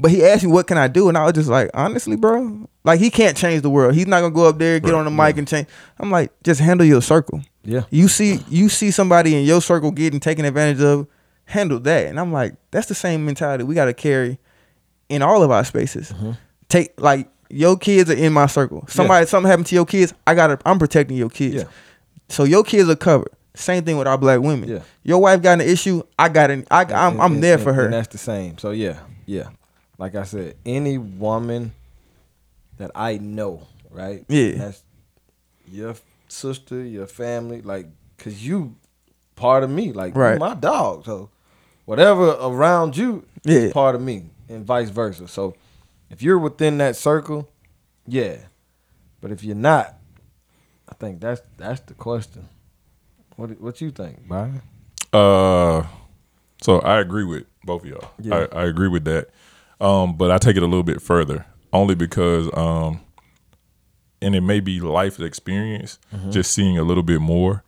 [0.00, 2.68] But he asked me, "What can I do?" And I was just like, "Honestly, bro,
[2.84, 3.94] like he can't change the world.
[3.96, 5.66] He's not gonna go up there, get Right, on the mic, and change."
[5.98, 7.42] I'm like, "Just handle your circle.
[7.68, 7.82] Yeah.
[7.90, 11.06] You see you see somebody in your circle getting taken advantage of,
[11.44, 12.06] handle that.
[12.06, 14.38] And I'm like, that's the same mentality we gotta carry
[15.10, 16.10] in all of our spaces.
[16.12, 16.32] Mm-hmm.
[16.68, 18.84] Take like your kids are in my circle.
[18.88, 21.56] Somebody something happened to your kids, I gotta I'm protecting your kids.
[21.56, 21.64] Yeah.
[22.30, 23.32] So your kids are covered.
[23.54, 24.68] Same thing with our black women.
[24.68, 24.80] Yeah.
[25.02, 27.62] Your wife got an issue, I got an I I'm, And- I'm and- there and-
[27.62, 27.84] for her.
[27.84, 28.56] And that's the same.
[28.58, 29.48] So yeah, yeah.
[29.98, 31.72] Like I said, any woman
[32.78, 34.24] that I know, right?
[34.28, 34.52] Yeah.
[34.52, 34.82] That's
[35.70, 35.94] your
[36.28, 37.86] sister, your family, like,
[38.18, 38.76] cause you
[39.36, 40.38] part of me, like, you Right.
[40.38, 41.04] my dog.
[41.04, 41.30] So
[41.84, 43.58] whatever around you Yeah.
[43.58, 45.28] is part of me, and vice versa.
[45.28, 45.54] So
[46.10, 47.48] if you're within that circle,
[48.06, 48.36] yeah.
[49.20, 49.94] But if you're not,
[50.88, 52.48] I think that's that's the question.
[53.36, 54.62] What what you think, Byron?
[55.12, 55.84] Uh,
[56.62, 58.10] so I agree with both of y'all.
[58.20, 58.46] Yeah.
[58.52, 59.28] I, I agree with that.
[59.80, 63.00] Um, but I take it a little bit further, only because um,
[64.20, 65.98] and it may be life experience,
[66.30, 67.62] just seeing a little bit more.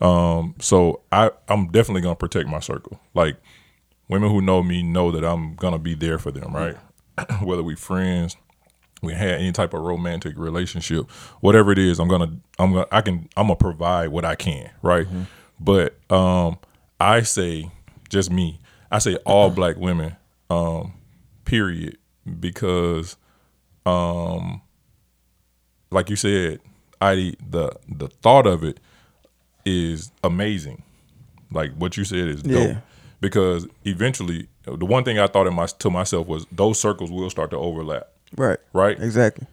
[0.00, 3.00] Um, so I I'm definitely gonna protect my circle.
[3.14, 3.36] Like
[4.08, 6.76] women who know me know that I'm gonna be there for them, right?
[7.42, 8.36] Whether we friends,
[9.02, 13.00] we had any type of romantic relationship, whatever it is, I'm gonna I'm gonna I
[13.00, 15.06] can I'm gonna provide what I can, right?
[15.58, 16.58] But um
[17.00, 17.70] I say
[18.08, 20.16] just me, I say all black women,
[20.50, 20.92] um,
[21.44, 21.96] period,
[22.40, 23.16] because
[23.86, 24.60] um
[25.90, 26.60] like you said,
[27.00, 28.80] I the the thought of it
[29.64, 30.82] is amazing.
[31.50, 32.68] Like what you said is dope.
[32.68, 32.78] Yeah.
[33.20, 37.30] Because eventually the one thing I thought in my to myself was those circles will
[37.30, 38.58] start to overlap right.
[38.72, 39.00] right?
[39.00, 39.46] Exactly.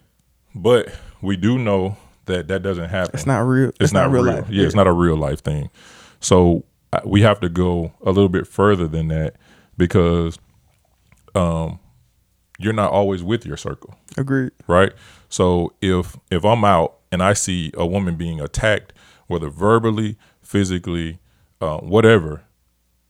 [0.55, 3.11] But we do know that that doesn't happen.
[3.13, 3.71] It's not real.
[3.79, 4.23] It's, not, real.
[4.23, 4.49] life.
[4.49, 5.69] Yeah, it's not a real life thing.
[6.19, 6.63] So
[7.03, 9.35] we have to go a little bit further than that
[9.77, 10.37] because
[11.35, 11.79] um,
[12.59, 14.51] you're not always with your circle, Agreed.
[14.67, 14.93] right?
[15.33, 18.93] So if if I'm out and I see a woman being attacked,
[19.25, 21.17] whether verbally, physically,
[21.59, 22.43] uh, whatever,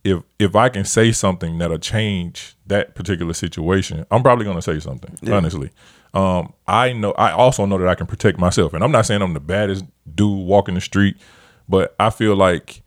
[0.06, 4.80] if if I can say something that'll change that particular situation, I'm probably gonna say
[4.80, 5.18] something.
[5.30, 5.72] Honestly,
[6.14, 7.12] um, I know.
[7.18, 9.84] I also know that I can protect myself, and I'm not saying I'm the baddest
[10.16, 11.18] dude walking the street,
[11.68, 12.84] but I feel like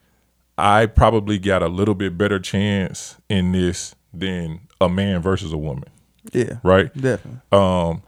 [0.56, 5.58] I probably got a little bit better chance in this than a man versus a
[5.58, 5.90] woman,
[6.32, 6.54] Yeah.
[6.62, 6.90] right?
[6.94, 7.40] Definitely.
[7.52, 8.02] um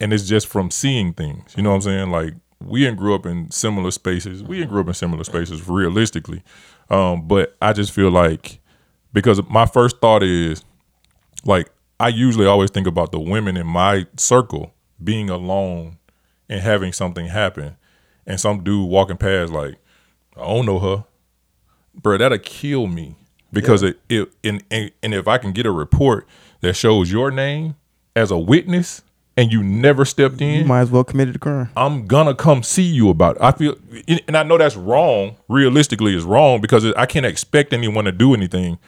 [0.00, 2.10] and it's just from seeing things you know what i'm saying?
[2.10, 2.34] Like
[2.64, 4.42] we didn't grew up in similar spaces.
[4.42, 6.42] We didn't grew up in similar spaces realistically.
[6.88, 8.60] Um but i just feel like
[9.12, 10.64] because my first thought is
[11.44, 15.98] like i usually always think about the women in my circle being alone
[16.48, 17.76] and having something happen.
[18.26, 19.76] And some dude walking past like
[20.36, 21.04] i don't know her.
[21.94, 23.16] Bro that'll kill me.
[23.52, 26.26] Because it, it and, and and if i can get a report
[26.60, 27.74] that shows your name
[28.14, 29.02] as a witness
[29.40, 31.70] and you never stepped in, You might as well committed a crime.
[31.76, 33.42] i'm gonna come see you about it.
[33.42, 33.74] I feel
[34.28, 38.34] and i know that's wrong realistically it's wrong because i can't expect anyone to do
[38.34, 38.78] anything.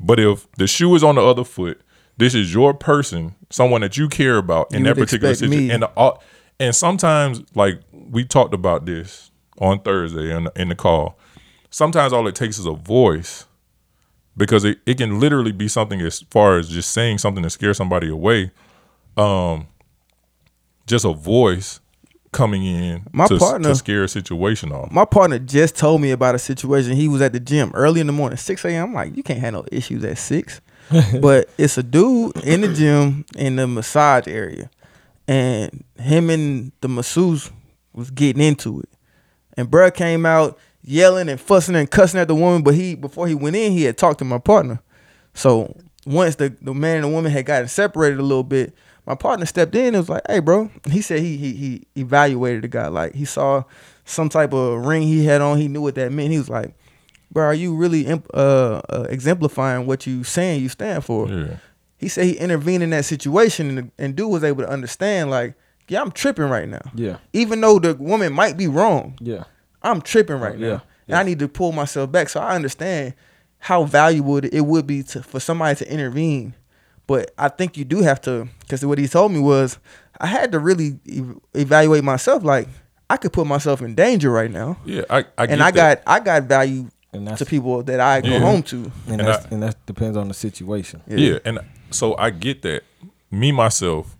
[0.00, 1.80] But if the shoe is on the other foot
[2.16, 5.84] this is your person someone that you care about in You that particular situation and
[5.96, 6.12] uh,
[6.58, 11.16] and sometimes like we talked about this on thursday in, in the call.
[11.70, 13.44] Sometimes all it takes is a voice
[14.36, 17.74] because it, it can literally be something as far as just saying something to scare
[17.74, 18.50] somebody away
[19.18, 19.66] um
[20.86, 21.80] just a voice
[22.32, 26.10] coming in My to, partner- to scare a situation off My partner just told me
[26.10, 26.92] about a situation.
[26.94, 28.88] He was at the gym early in the morning, 6 a.m.
[28.88, 30.60] I'm like, you can't have no issues at 6.
[31.20, 34.70] but it's a dude in the gym in the massage area.
[35.26, 37.50] And him and the masseuse
[37.92, 38.88] was getting into it.
[39.56, 42.62] And bruh came out yelling and fussing and cussing at the woman.
[42.62, 44.80] But he before he went in, he had talked to my partner.
[45.34, 45.76] So
[46.06, 48.74] once the, the man and the woman had gotten separated a little bit,
[49.08, 52.62] my partner stepped in and was like, "Hey, bro." He said he he he evaluated
[52.62, 52.88] the guy.
[52.88, 53.64] Like he saw
[54.04, 55.56] some type of ring he had on.
[55.58, 56.30] He knew what that meant.
[56.30, 56.74] He was like,
[57.32, 61.56] "Bro, are you really imp- uh, uh, exemplifying what you saying you stand for?" yeah
[61.96, 65.30] He said he intervened in that situation, and, and dude was able to understand.
[65.30, 65.54] Like,
[65.88, 66.90] yeah, I'm tripping right now.
[66.94, 67.16] Yeah.
[67.32, 69.44] Even though the woman might be wrong, Yeah.
[69.82, 72.28] I'm tripping right Oh, yeah, now, and I need to pull myself back.
[72.28, 73.14] So I understand
[73.58, 76.52] how valuable it it would be to for somebody to intervene.
[77.08, 79.78] But I think you do have to, because what he told me was,
[80.20, 82.44] I had to really ev- evaluate myself.
[82.44, 82.68] Like
[83.10, 86.04] I could put myself in danger right now, yeah i, I and get I that.
[86.04, 88.38] got I got value And that's to people that I go Yeah.
[88.40, 88.76] home to.
[88.76, 91.00] and, And that's, I- and that depends on the situation.
[91.08, 91.38] Yeah.
[91.44, 91.58] and
[91.90, 92.82] so I get that.
[93.30, 94.16] Me myself,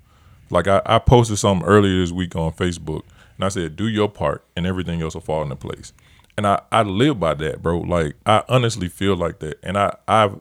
[0.51, 3.03] like I, I posted something earlier this week on Facebook,
[3.37, 5.93] and I said, "Do your part, and everything else will fall into place."
[6.37, 7.81] And I, I live by that, bro.
[7.81, 10.41] Like I honestly feel like that, and I, I've,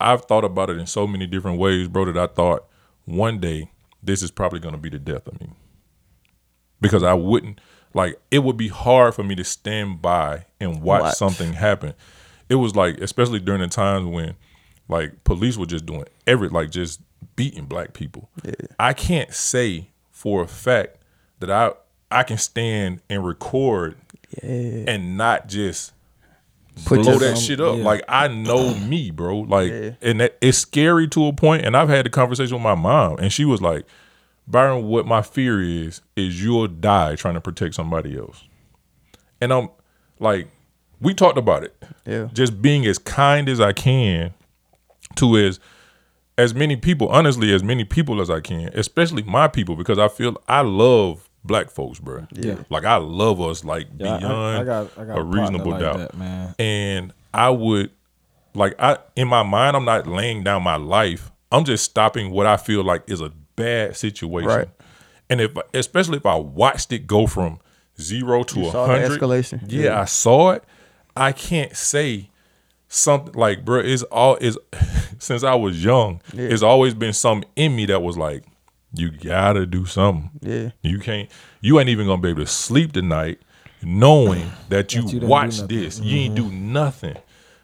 [0.00, 2.06] I've thought about it in so many different ways, bro.
[2.06, 2.66] That I thought
[3.04, 3.70] one day
[4.02, 5.50] this is probably going to be the death of me,
[6.80, 7.60] because I wouldn't,
[7.94, 11.14] like it would be hard for me to stand by and watch, Watch.
[11.16, 11.94] something happen.
[12.48, 14.34] It was like, especially during the times when
[14.88, 17.00] like police were just doing every like just
[17.36, 18.28] beating black people.
[18.78, 20.96] I can't say for a fact
[21.38, 21.72] that I
[22.10, 23.96] I can stand and record
[24.42, 25.92] and not just
[26.84, 27.78] Put blow that shit up.
[27.78, 27.84] yeah.
[27.84, 29.40] Like I know me, bro.
[29.40, 31.64] Like, and that, it's scary to a point.
[31.64, 33.86] And I've had the conversation with my mom, and she was like,
[34.46, 38.44] "Byron, what my fear is is you'll die trying to protect somebody else."
[39.40, 39.68] And I'm
[40.18, 40.48] like,
[41.00, 41.74] we talked about it.
[42.04, 42.28] Yeah.
[42.32, 44.34] Just being as kind as I can
[45.16, 45.58] to as
[46.36, 50.08] as many people, honestly, as many people as I can, especially my people, because I
[50.08, 52.26] feel I love black folks, bro.
[52.32, 52.56] Yeah.
[52.70, 55.70] Like I love us like Yeah, I- I- beyond I got- I got a reasonable
[55.72, 55.96] like doubt.
[55.98, 56.54] that, man.
[56.58, 57.90] And I would
[58.54, 61.30] like I in my mind, I'm not laying down my life.
[61.52, 64.48] I'm just stopping what I feel like is a bad situation.
[64.48, 64.68] Right.
[65.28, 67.58] And if especially if I watched it go from
[68.00, 69.62] zero to a hundred escalation.
[69.66, 70.00] Yeah, Yeah.
[70.00, 70.64] I saw it.
[71.16, 72.30] I can't say
[72.88, 74.58] something like, bro, it's all is
[75.18, 78.44] since I was young, it's always been something in me that was like,
[78.92, 80.30] you gotta do something.
[80.40, 80.70] Yeah.
[80.82, 81.30] You can't
[81.60, 83.40] you ain't even gonna be able to sleep tonight
[83.82, 85.78] knowing that you, you didn't do watched nothing.
[85.78, 86.00] this.
[86.00, 86.72] You ain't do mm-hmm.
[86.72, 87.16] nothing.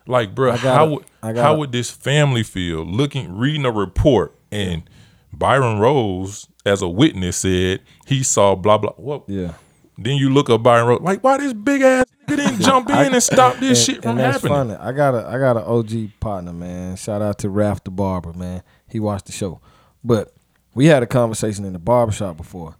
[0.06, 4.88] Like, bro, how would how would this family feel looking reading a report and
[5.32, 9.54] Byron Rose as a witness said he saw blah blah what Yeah.
[9.98, 13.14] then you look up Byron Rose like why this big ass nigga didn't jump in
[13.14, 14.52] and stop this shit from happening.
[14.52, 14.74] funny.
[14.74, 16.96] I got a I got an OG partner, man.
[16.96, 18.62] Shout out to Ralph the barber, man.
[18.88, 19.60] He watched the show,
[20.04, 20.35] but
[20.76, 22.76] we had a conversation in the barbershop before,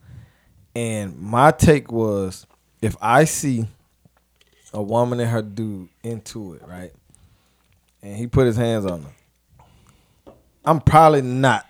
[0.74, 2.46] and my take was
[2.82, 3.66] if I see
[4.74, 6.92] a woman and her dude into it, right,
[8.02, 10.32] and he put his hands on her,
[10.64, 11.66] I'm probably not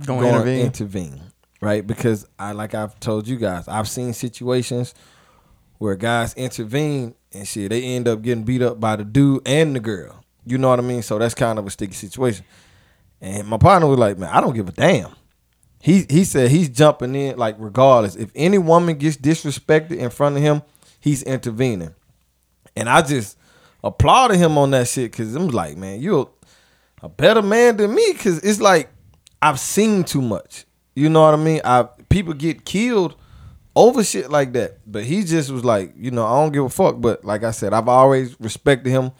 [0.00, 0.58] Don't going intervene.
[0.60, 1.20] to intervene,
[1.60, 1.86] right?
[1.86, 4.94] Because I like I've told you guys, I've seen situations
[5.76, 9.76] where guys intervene and shit, they end up getting beat up by the dude and
[9.76, 10.24] the girl.
[10.46, 11.02] You know what I mean?
[11.02, 12.46] So that's kind of a sticky situation.
[13.20, 15.10] And my partner was like, "Man, I don't give a damn."
[15.80, 18.16] He he said he's jumping in like regardless.
[18.16, 20.62] If any woman gets disrespected in front of him,
[21.00, 21.94] he's intervening.
[22.76, 23.38] And I just
[23.82, 26.28] applauded him on that shit because I'm like, man, you're
[27.02, 28.90] a better man than me because it's like
[29.40, 30.64] I've seen too much.
[30.94, 31.60] You know what I mean?
[31.64, 33.14] I people get killed
[33.76, 36.68] over shit like that, but he just was like, you know, I don't give a
[36.68, 37.00] fuck.
[37.00, 39.12] But like I said, I've always respected him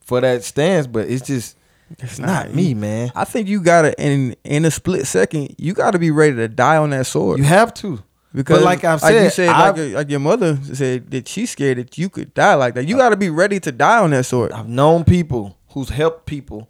[0.00, 0.88] for that stance.
[0.88, 1.56] But it's just
[1.98, 3.10] it's not, not me, man.
[3.14, 6.76] I think you gotta in in a split second, you gotta be ready to die
[6.76, 7.38] on that sword.
[7.38, 8.02] You have to
[8.32, 11.26] Because but like I've like said, you said, like, your, like your mother said that
[11.28, 12.86] she's scared that you could die like that.
[12.86, 14.52] You got to be ready to die on that sword.
[14.52, 16.68] I've known people who's helped people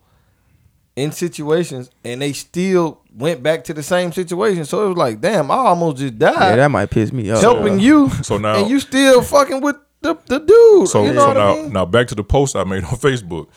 [0.96, 4.64] in situations and they still went back to the same situation.
[4.64, 7.40] So it was like, damn, I almost just died Yeah, that might piss me off.
[7.40, 8.10] helping you.
[8.22, 10.88] So now- and you still fucking with the, the dude.
[10.88, 11.72] So, you know so what now, I mean?
[11.72, 13.48] now back to the post I made on Facebook.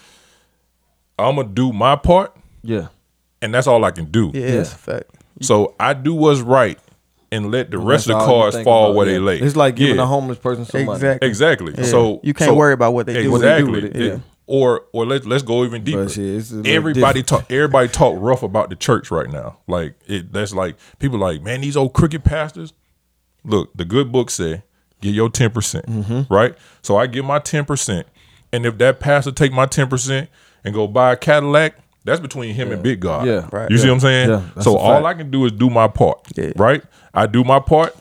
[1.24, 2.88] I'm gonna do my part, Yeah.
[3.42, 4.32] and that's all I can do.
[4.34, 5.12] Yeah, that's a fact.
[5.42, 6.78] So I do what's right,
[7.32, 9.14] and let the rest of the all you cards fall about, where yeah.
[9.14, 9.40] they lay.
[9.40, 10.04] It's like giving Yeah.
[10.04, 10.96] a homeless person some money.
[10.98, 11.28] Exactly.
[11.28, 11.74] Exactly.
[11.78, 11.84] Yeah.
[11.86, 13.32] So You can't so- worry about what they do.
[13.32, 13.82] What they do Exactly.
[13.90, 14.20] with it, yeah.
[14.46, 16.04] Or or let's let's go even deeper.
[16.04, 17.48] But shit, it's a little everybody different.
[17.48, 19.58] talk everybody talk rough about the church right now.
[19.68, 22.74] Like it that's like people like, man, these old crooked pastors.
[23.46, 24.64] Look, the good book say,
[25.02, 25.54] get your 10%.
[25.54, 26.34] percent Mm-hmm.
[26.34, 26.56] Right?
[26.82, 28.04] So I give my 10%.
[28.52, 30.28] And if that pastor take my 10%
[30.64, 33.26] and go buy a Cadillac, that's between him and Big God.
[33.28, 33.48] Yeah.
[33.52, 33.70] Right.
[33.70, 34.30] You see what I'm saying?
[34.30, 35.06] Yeah, that's so all fact.
[35.06, 36.20] I can do is do my part.
[36.36, 36.52] Yeah.
[36.56, 36.84] Right?
[37.14, 37.96] I do my part,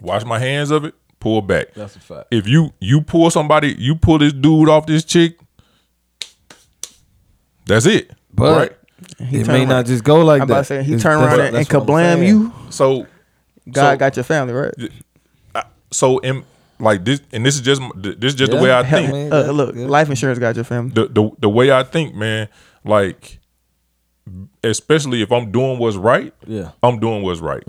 [0.00, 1.72] wash my hands of it, pull back.
[1.74, 2.28] That's a fact.
[2.30, 5.38] If you you pull somebody, you pull this dude off this chick,
[7.66, 8.10] that's it.
[8.34, 8.72] But right?
[9.18, 10.54] it may around- not just go like I'm that.
[10.54, 12.52] about to say he It's- turned around and, and that's what I'm kablam you.
[12.70, 13.06] So
[13.70, 14.74] God so, got your family right.
[15.90, 16.44] so in
[16.82, 19.12] like this, and this is just this is just Yeah, the way I hell, think.
[19.12, 19.32] man.
[19.32, 19.86] Uh, look, Yeah.
[19.86, 20.92] life insurance got your family.
[20.92, 22.48] The, the the way I think, man,
[22.84, 23.38] like
[24.62, 26.70] especially if I'm doing what's right, Yeah.
[26.82, 27.62] I'm doing what's right.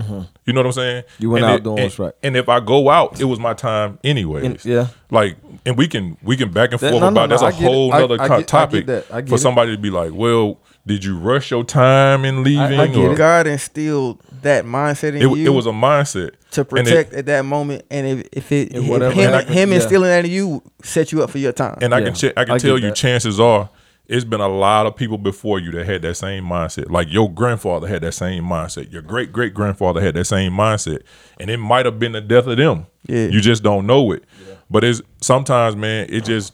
[0.45, 1.03] You know what I'm saying?
[1.18, 2.14] You went And out it- doing and- what's right.
[2.22, 4.44] And if I go out, it was my time anyways.
[4.45, 4.88] And- yeah.
[5.10, 7.41] Like, and we can we can back and That- forth no, no, about no, that's
[7.44, 7.65] I a get it.
[7.65, 9.06] whole I- nother I co- get- topic that.
[9.11, 9.40] I get for it.
[9.40, 12.80] somebody to be like, well, did you rush your time in leaving?
[12.80, 13.18] I get or- it.
[13.18, 17.14] God instilled that mindset in it, you it was a mindset to And it- protect
[17.14, 19.76] at that moment, and if, if it And if whatever him, happened, him yeah.
[19.76, 21.78] instilling that in you set you up for your time.
[21.82, 22.95] And I Yeah, can ch- I can I tell you, that.
[22.95, 23.70] chances are,
[24.07, 26.90] it's been a lot of people before you that had that same mindset.
[26.91, 28.91] Like your grandfather had that same mindset.
[28.91, 31.02] Your great great grandfather had that same mindset,
[31.40, 32.86] and it might have been the death of them.
[33.07, 33.28] Yeah.
[33.28, 34.24] you just don't know it.
[34.70, 36.53] But it's sometimes, man, it just.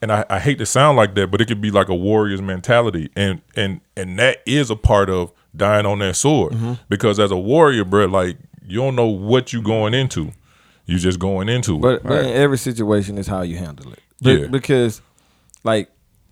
[0.00, 2.40] And I, I hate to sound like that, but it could be like a warrior's
[2.40, 6.52] mentality, and and and that is a part of dying on that sword.
[6.54, 6.72] Mm-hmm.
[6.88, 10.32] Because as a warrior, bro, like you don't know what you're going into.
[10.86, 11.80] You're just going into it.
[11.82, 13.98] But, but in every situation is how you handle it.
[14.22, 14.46] Be- Yeah.
[14.46, 15.02] Because,
[15.62, 15.90] like,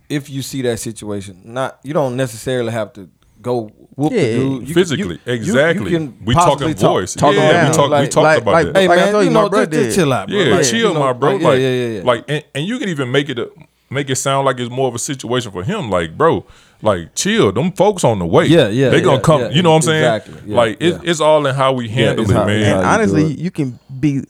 [0.08, 3.10] if you see that situation, not you don't necessarily have to
[3.42, 3.66] go
[3.96, 4.20] whoop Yeah.
[4.22, 5.90] the dude You- Physically, you- you- exactly.
[5.92, 7.14] You, can We possibly talking talk- voice.
[7.14, 7.72] talk Yeah, him we down.
[7.74, 8.76] talk- we like, talked like, about like, that.
[8.80, 10.38] Hey like I man, you you, know, my brother just, just chill out, bro.
[10.38, 11.32] Yeah, Like, chill, you know, my bro.
[11.34, 12.02] Like, Like, yeah, yeah, yeah, yeah.
[12.04, 13.50] like, and, and you can even make it a,
[13.90, 15.90] make it sound like it's more of a situation for him.
[15.90, 16.44] Like, bro,
[16.82, 17.52] like, chill.
[17.52, 18.46] Them folks on the way.
[18.46, 19.40] Yeah, yeah, They gonna yeah, come.
[19.42, 20.02] yeah, you know what I'm saying?
[20.04, 20.50] exactly.
[20.50, 21.10] Yeah, like, it's, yeah.
[21.10, 22.62] it's all in how we handle it's it, how- man.
[22.62, 23.38] And how you honestly, it.
[23.38, 24.22] you can be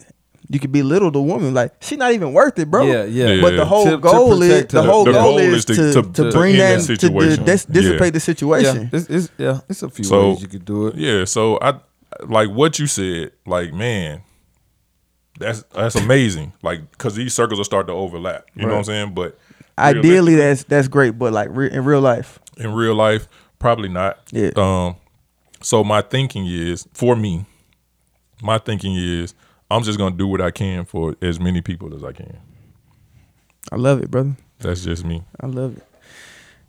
[0.48, 2.84] you can belittle the woman like she's not even worth it, bro.
[2.86, 3.28] Yeah, yeah.
[3.30, 3.42] Yeah.
[3.42, 5.64] But the whole To- to goal is protect the whole The goal, goal is is
[5.64, 8.10] to- to, to- to, to bring that that to dis- dissipate Yeah.
[8.10, 8.76] the situation.
[8.92, 10.94] Yeah, it's, it's yeah, it's a few So- ways you could do it.
[10.94, 11.80] Yeah, so I
[12.28, 13.32] like what you said.
[13.44, 14.22] Like, man,
[15.38, 16.52] that's that's amazing.
[16.62, 18.46] Like, because these circles will start to overlap.
[18.54, 19.14] You know what I'm saying?
[19.14, 19.36] But
[19.78, 23.28] Ideally, that's that's great, but like re- in real life, in real life,
[23.58, 24.18] probably not.
[24.32, 24.50] Yeah.
[24.56, 24.96] Um.
[25.62, 27.44] So my thinking is, for me,
[28.42, 29.34] my thinking is,
[29.70, 32.38] I'm just gonna do what I can for as many people as I can.
[33.72, 34.36] I love it, brother.
[34.60, 35.24] That's just me.
[35.40, 35.84] I love it.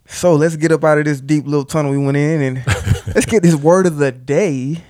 [0.06, 2.66] So let's get up out of this deep little tunnel we went in, and
[3.14, 4.82] let's get this word of the day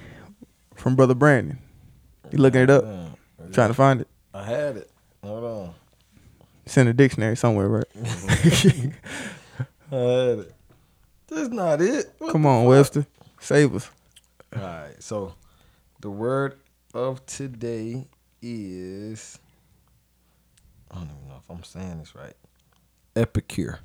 [0.74, 1.58] from brother Brandon.
[2.30, 2.84] You looking it up?
[3.52, 4.08] Trying to find it.
[4.34, 4.90] I had it.
[5.22, 5.74] Hold on.
[6.68, 7.84] It's in the dictionary somewhere, right?
[7.94, 8.92] It.
[9.90, 10.44] Uh,
[11.28, 12.12] that's not it.
[12.18, 13.06] What Come on, Webster,
[13.40, 13.90] save us.
[14.54, 15.02] All right.
[15.02, 15.32] So
[16.00, 16.58] the word
[16.92, 18.06] of today
[18.42, 19.38] is
[20.90, 22.34] I don't even know if I'm saying this right.
[23.16, 23.80] Epicure.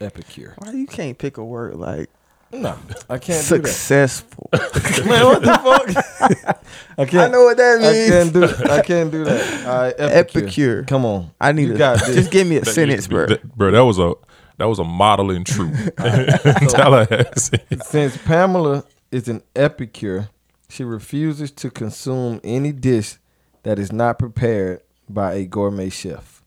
[0.00, 0.54] Epicure.
[0.58, 2.10] Why you can't pick a word like
[2.54, 2.78] No,
[3.10, 3.66] I can't do that.
[3.68, 4.48] successful?
[4.52, 6.60] Man, what the fuck?
[6.98, 7.14] I can't.
[7.14, 8.10] I know what that means.
[8.10, 8.72] I can't do.
[8.72, 9.66] I can't do that.
[9.66, 10.40] All right, epicure.
[10.42, 10.82] Epicure.
[10.84, 11.30] Come on.
[11.40, 12.14] I need You to got this.
[12.14, 13.26] just give me a That sentence, be- bro.
[13.26, 14.14] that- bro, that was a
[14.58, 15.90] that was a modeling truth.
[15.96, 17.58] Tallahassee.
[17.84, 20.28] Since Pamela is an epicure,
[20.68, 23.18] she refuses to consume any dish
[23.64, 26.42] that is not prepared by a gourmet chef.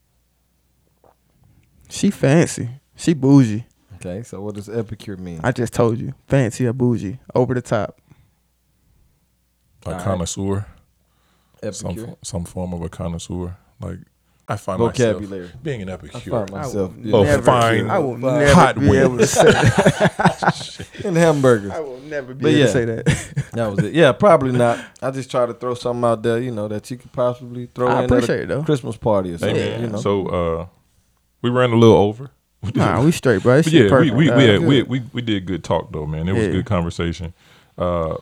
[1.90, 2.70] She fancy.
[2.96, 3.66] She bougie.
[4.00, 5.42] Okay, so what does epicure mean?
[5.44, 8.00] I just told you, fancy or bougie, over the top.
[9.86, 10.04] A Alright.
[10.04, 10.66] connoisseur,
[11.72, 12.08] some epicure.
[12.08, 13.56] fo- some form of a connoisseur.
[13.80, 14.00] Like
[14.50, 15.44] I find Vocabulary.
[15.46, 16.32] myself being an I epicure.
[16.32, 17.90] find myself I will Oh, never, fine.
[17.90, 18.40] I will Fine.
[18.40, 20.88] never Hot be able to say that.
[21.06, 21.72] in hamburgers.
[21.72, 22.66] I will never be But able yeah.
[22.66, 23.34] to say that.
[23.58, 23.94] That was it.
[23.94, 24.84] Yeah, probably not.
[25.02, 27.88] I just try to throw something out there, you know, that you could possibly throw
[27.88, 28.64] I in appreciate at it, a though.
[28.64, 29.56] Christmas party or something.
[29.58, 29.82] man.
[29.82, 29.98] You know.
[29.98, 30.68] So uh,
[31.42, 32.30] we ran a little over.
[32.76, 33.58] Nah, we straight, bro.
[33.62, 36.06] This But yeah, we we Uh, we, had, we, we we did good talk though,
[36.06, 36.28] man.
[36.28, 36.52] It was Yeah.
[36.52, 37.34] good conversation.
[37.78, 38.16] Uh,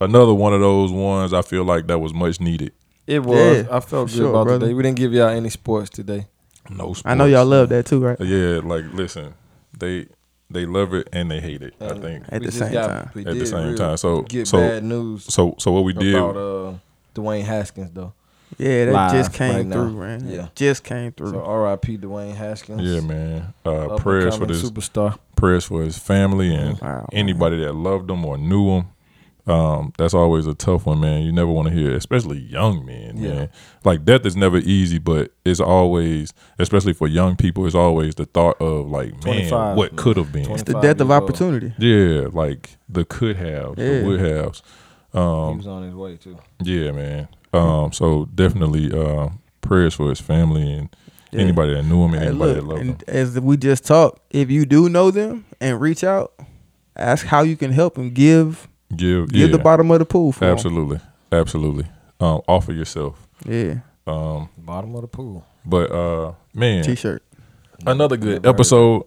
[0.00, 2.72] another one of those ones I feel like that was much needed.
[3.06, 3.64] it was.
[3.66, 4.60] Yeah, I felt good sure, about brother.
[4.66, 4.74] today.
[4.74, 6.26] We didn't give y'all any sports today.
[6.68, 7.02] No, sports.
[7.04, 8.20] I know y'all love that too, right?
[8.20, 9.34] Yeah, like listen,
[9.76, 10.06] they
[10.50, 11.74] they love it and they hate it.
[11.80, 13.26] I think At the same got- time.
[13.26, 13.96] At the same real- time.
[13.96, 15.54] So- get so- bad news so.
[15.58, 16.72] So what we did, about uh,
[17.14, 18.12] Dwayne Haskins though.
[18.58, 19.74] Yeah, that Live just came right now.
[19.76, 20.28] through, man.
[20.28, 20.48] Yeah.
[20.54, 21.30] just came through.
[21.30, 21.98] So R.I.P.
[21.98, 22.82] Dwayne Haskins.
[22.82, 23.54] yeah, man.
[23.64, 25.16] Uh, prayers for this, superstar.
[25.36, 27.08] prayers for his family and Wow.
[27.12, 28.86] anybody that loved him or knew him.
[29.46, 31.22] Um, that's always a tough one, man.
[31.22, 33.34] You never want to hear, especially young men, Yeah.
[33.34, 33.48] man.
[33.84, 38.26] Like death is never easy, but it's always, especially for young people, it's always the
[38.26, 40.50] thought of like, man, what could have been.
[40.52, 41.72] it's the death of opportunity.
[41.78, 44.00] Yeah, like the could have, Yeah.
[44.00, 44.62] the would haves.
[45.12, 46.36] he Um, was on his way too.
[46.62, 47.28] yeah, man.
[47.52, 49.28] Um, so definitely uh,
[49.60, 50.88] prayers for his family and
[51.32, 51.40] Yeah.
[51.42, 52.88] anybody that knew him and Hey, anybody look, that loved him.
[52.90, 56.32] and as we just talked, if you do know them and reach out,
[56.96, 60.32] ask how you can help and give Give, give yeah, the bottom of the pool
[60.32, 60.52] for 'em.
[60.52, 60.98] absolutely,
[61.32, 61.86] absolutely.
[62.20, 63.26] Um, offer yourself.
[63.46, 65.44] Yeah, Um, Bottom of the pool.
[65.64, 67.22] but uh, man, t-shirt
[67.86, 69.04] another good Never episode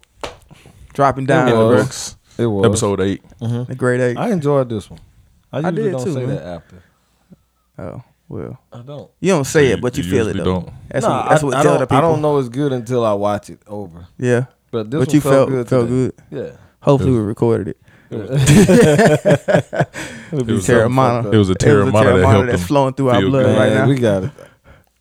[0.93, 2.15] dropping It down, in the books.
[2.37, 3.21] It was Episode eight.
[3.41, 3.67] Mhm.
[3.67, 4.17] The great eight.
[4.17, 4.99] I enjoyed this one.
[5.51, 6.35] I I did don't too, say man.
[6.35, 6.83] that after.
[7.79, 8.01] oh
[8.33, 9.11] well, I don't.
[9.19, 10.43] you don't say it, but you, feel it though.
[10.43, 10.69] Don't.
[10.89, 11.97] That's Nah, what that's I, what I tell don't, the people.
[11.97, 14.07] I don't know it's good until I watch it over.
[14.17, 15.67] Yeah, But this but one you felt good.
[15.69, 16.11] felt today.
[16.29, 16.45] good.
[16.45, 16.51] Yeah.
[16.81, 17.77] Hopefully, we recorded it.
[18.11, 18.19] It
[20.31, 21.33] It was, Teremana.
[21.33, 23.57] it was a Teremana that helped that's flowing through our blood good.
[23.57, 23.87] right now.
[23.87, 24.31] we got it.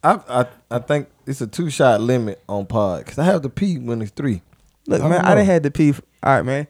[0.05, 3.49] I, I I think it's a two shot limit on pod because I have to
[3.49, 4.43] pee when it's three.
[4.87, 5.53] Look, I man, don't I done know.
[5.53, 5.93] had to pee.
[6.23, 6.67] All right, man.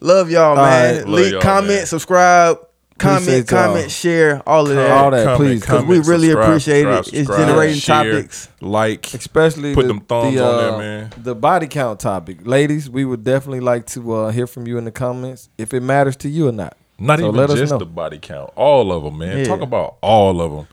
[0.00, 0.94] Love y'all, All man.
[0.96, 1.06] right.
[1.06, 1.86] Love Leave, y'all, comment, man.
[1.86, 2.58] subscribe,
[3.00, 3.66] comment, Appreciate y'all.
[3.66, 4.90] comment, share, all of that.
[4.90, 7.12] All that, Comment, please, 'cause Because we really appreciate it.
[7.12, 8.48] It's generating share, topics.
[8.60, 11.12] Like, Especially Put the, them thumbs the, on there, uh, man.
[11.16, 12.88] The body count topic, ladies.
[12.88, 16.16] We would definitely like to uh, hear from you in the comments if it matters
[16.18, 16.76] to you or not.
[16.98, 17.78] not So even let us just know.
[17.78, 18.50] the body count.
[18.54, 19.38] All of them, man.
[19.38, 19.44] Yeah.
[19.44, 20.66] Talk about all of them.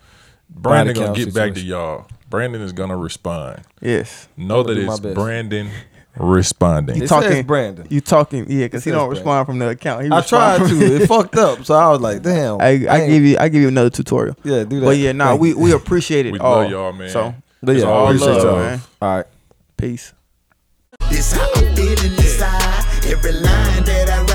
[0.50, 2.06] Brandon Body gonna count get back to y'all.
[2.30, 3.62] Brandon is gonna respond.
[3.82, 4.28] Yes.
[4.38, 5.00] Know that it's.
[5.00, 5.70] Brandon
[6.20, 6.98] responding.
[7.02, 7.88] You talking- says Brandon.
[7.90, 8.46] You talking?
[8.50, 10.04] Yeah, because he don't says respond from the account.
[10.06, 10.96] He I tried to.
[11.02, 11.64] It fucked up.
[11.66, 12.60] So I was like, damn.
[12.62, 14.36] I, I give you I give you another tutorial.
[14.44, 14.86] Yeah, do that.
[14.86, 16.62] But yeah, nah, Thank we we appreciate it We all.
[16.62, 17.10] love y'all, man.
[17.10, 18.56] So But It's yeah, all appreciate love, y'all.
[18.60, 18.82] man.
[19.02, 19.26] All right.
[19.78, 20.14] peace.
[21.10, 22.86] This how I'm feeling inside.
[23.06, 24.27] Every line that I write.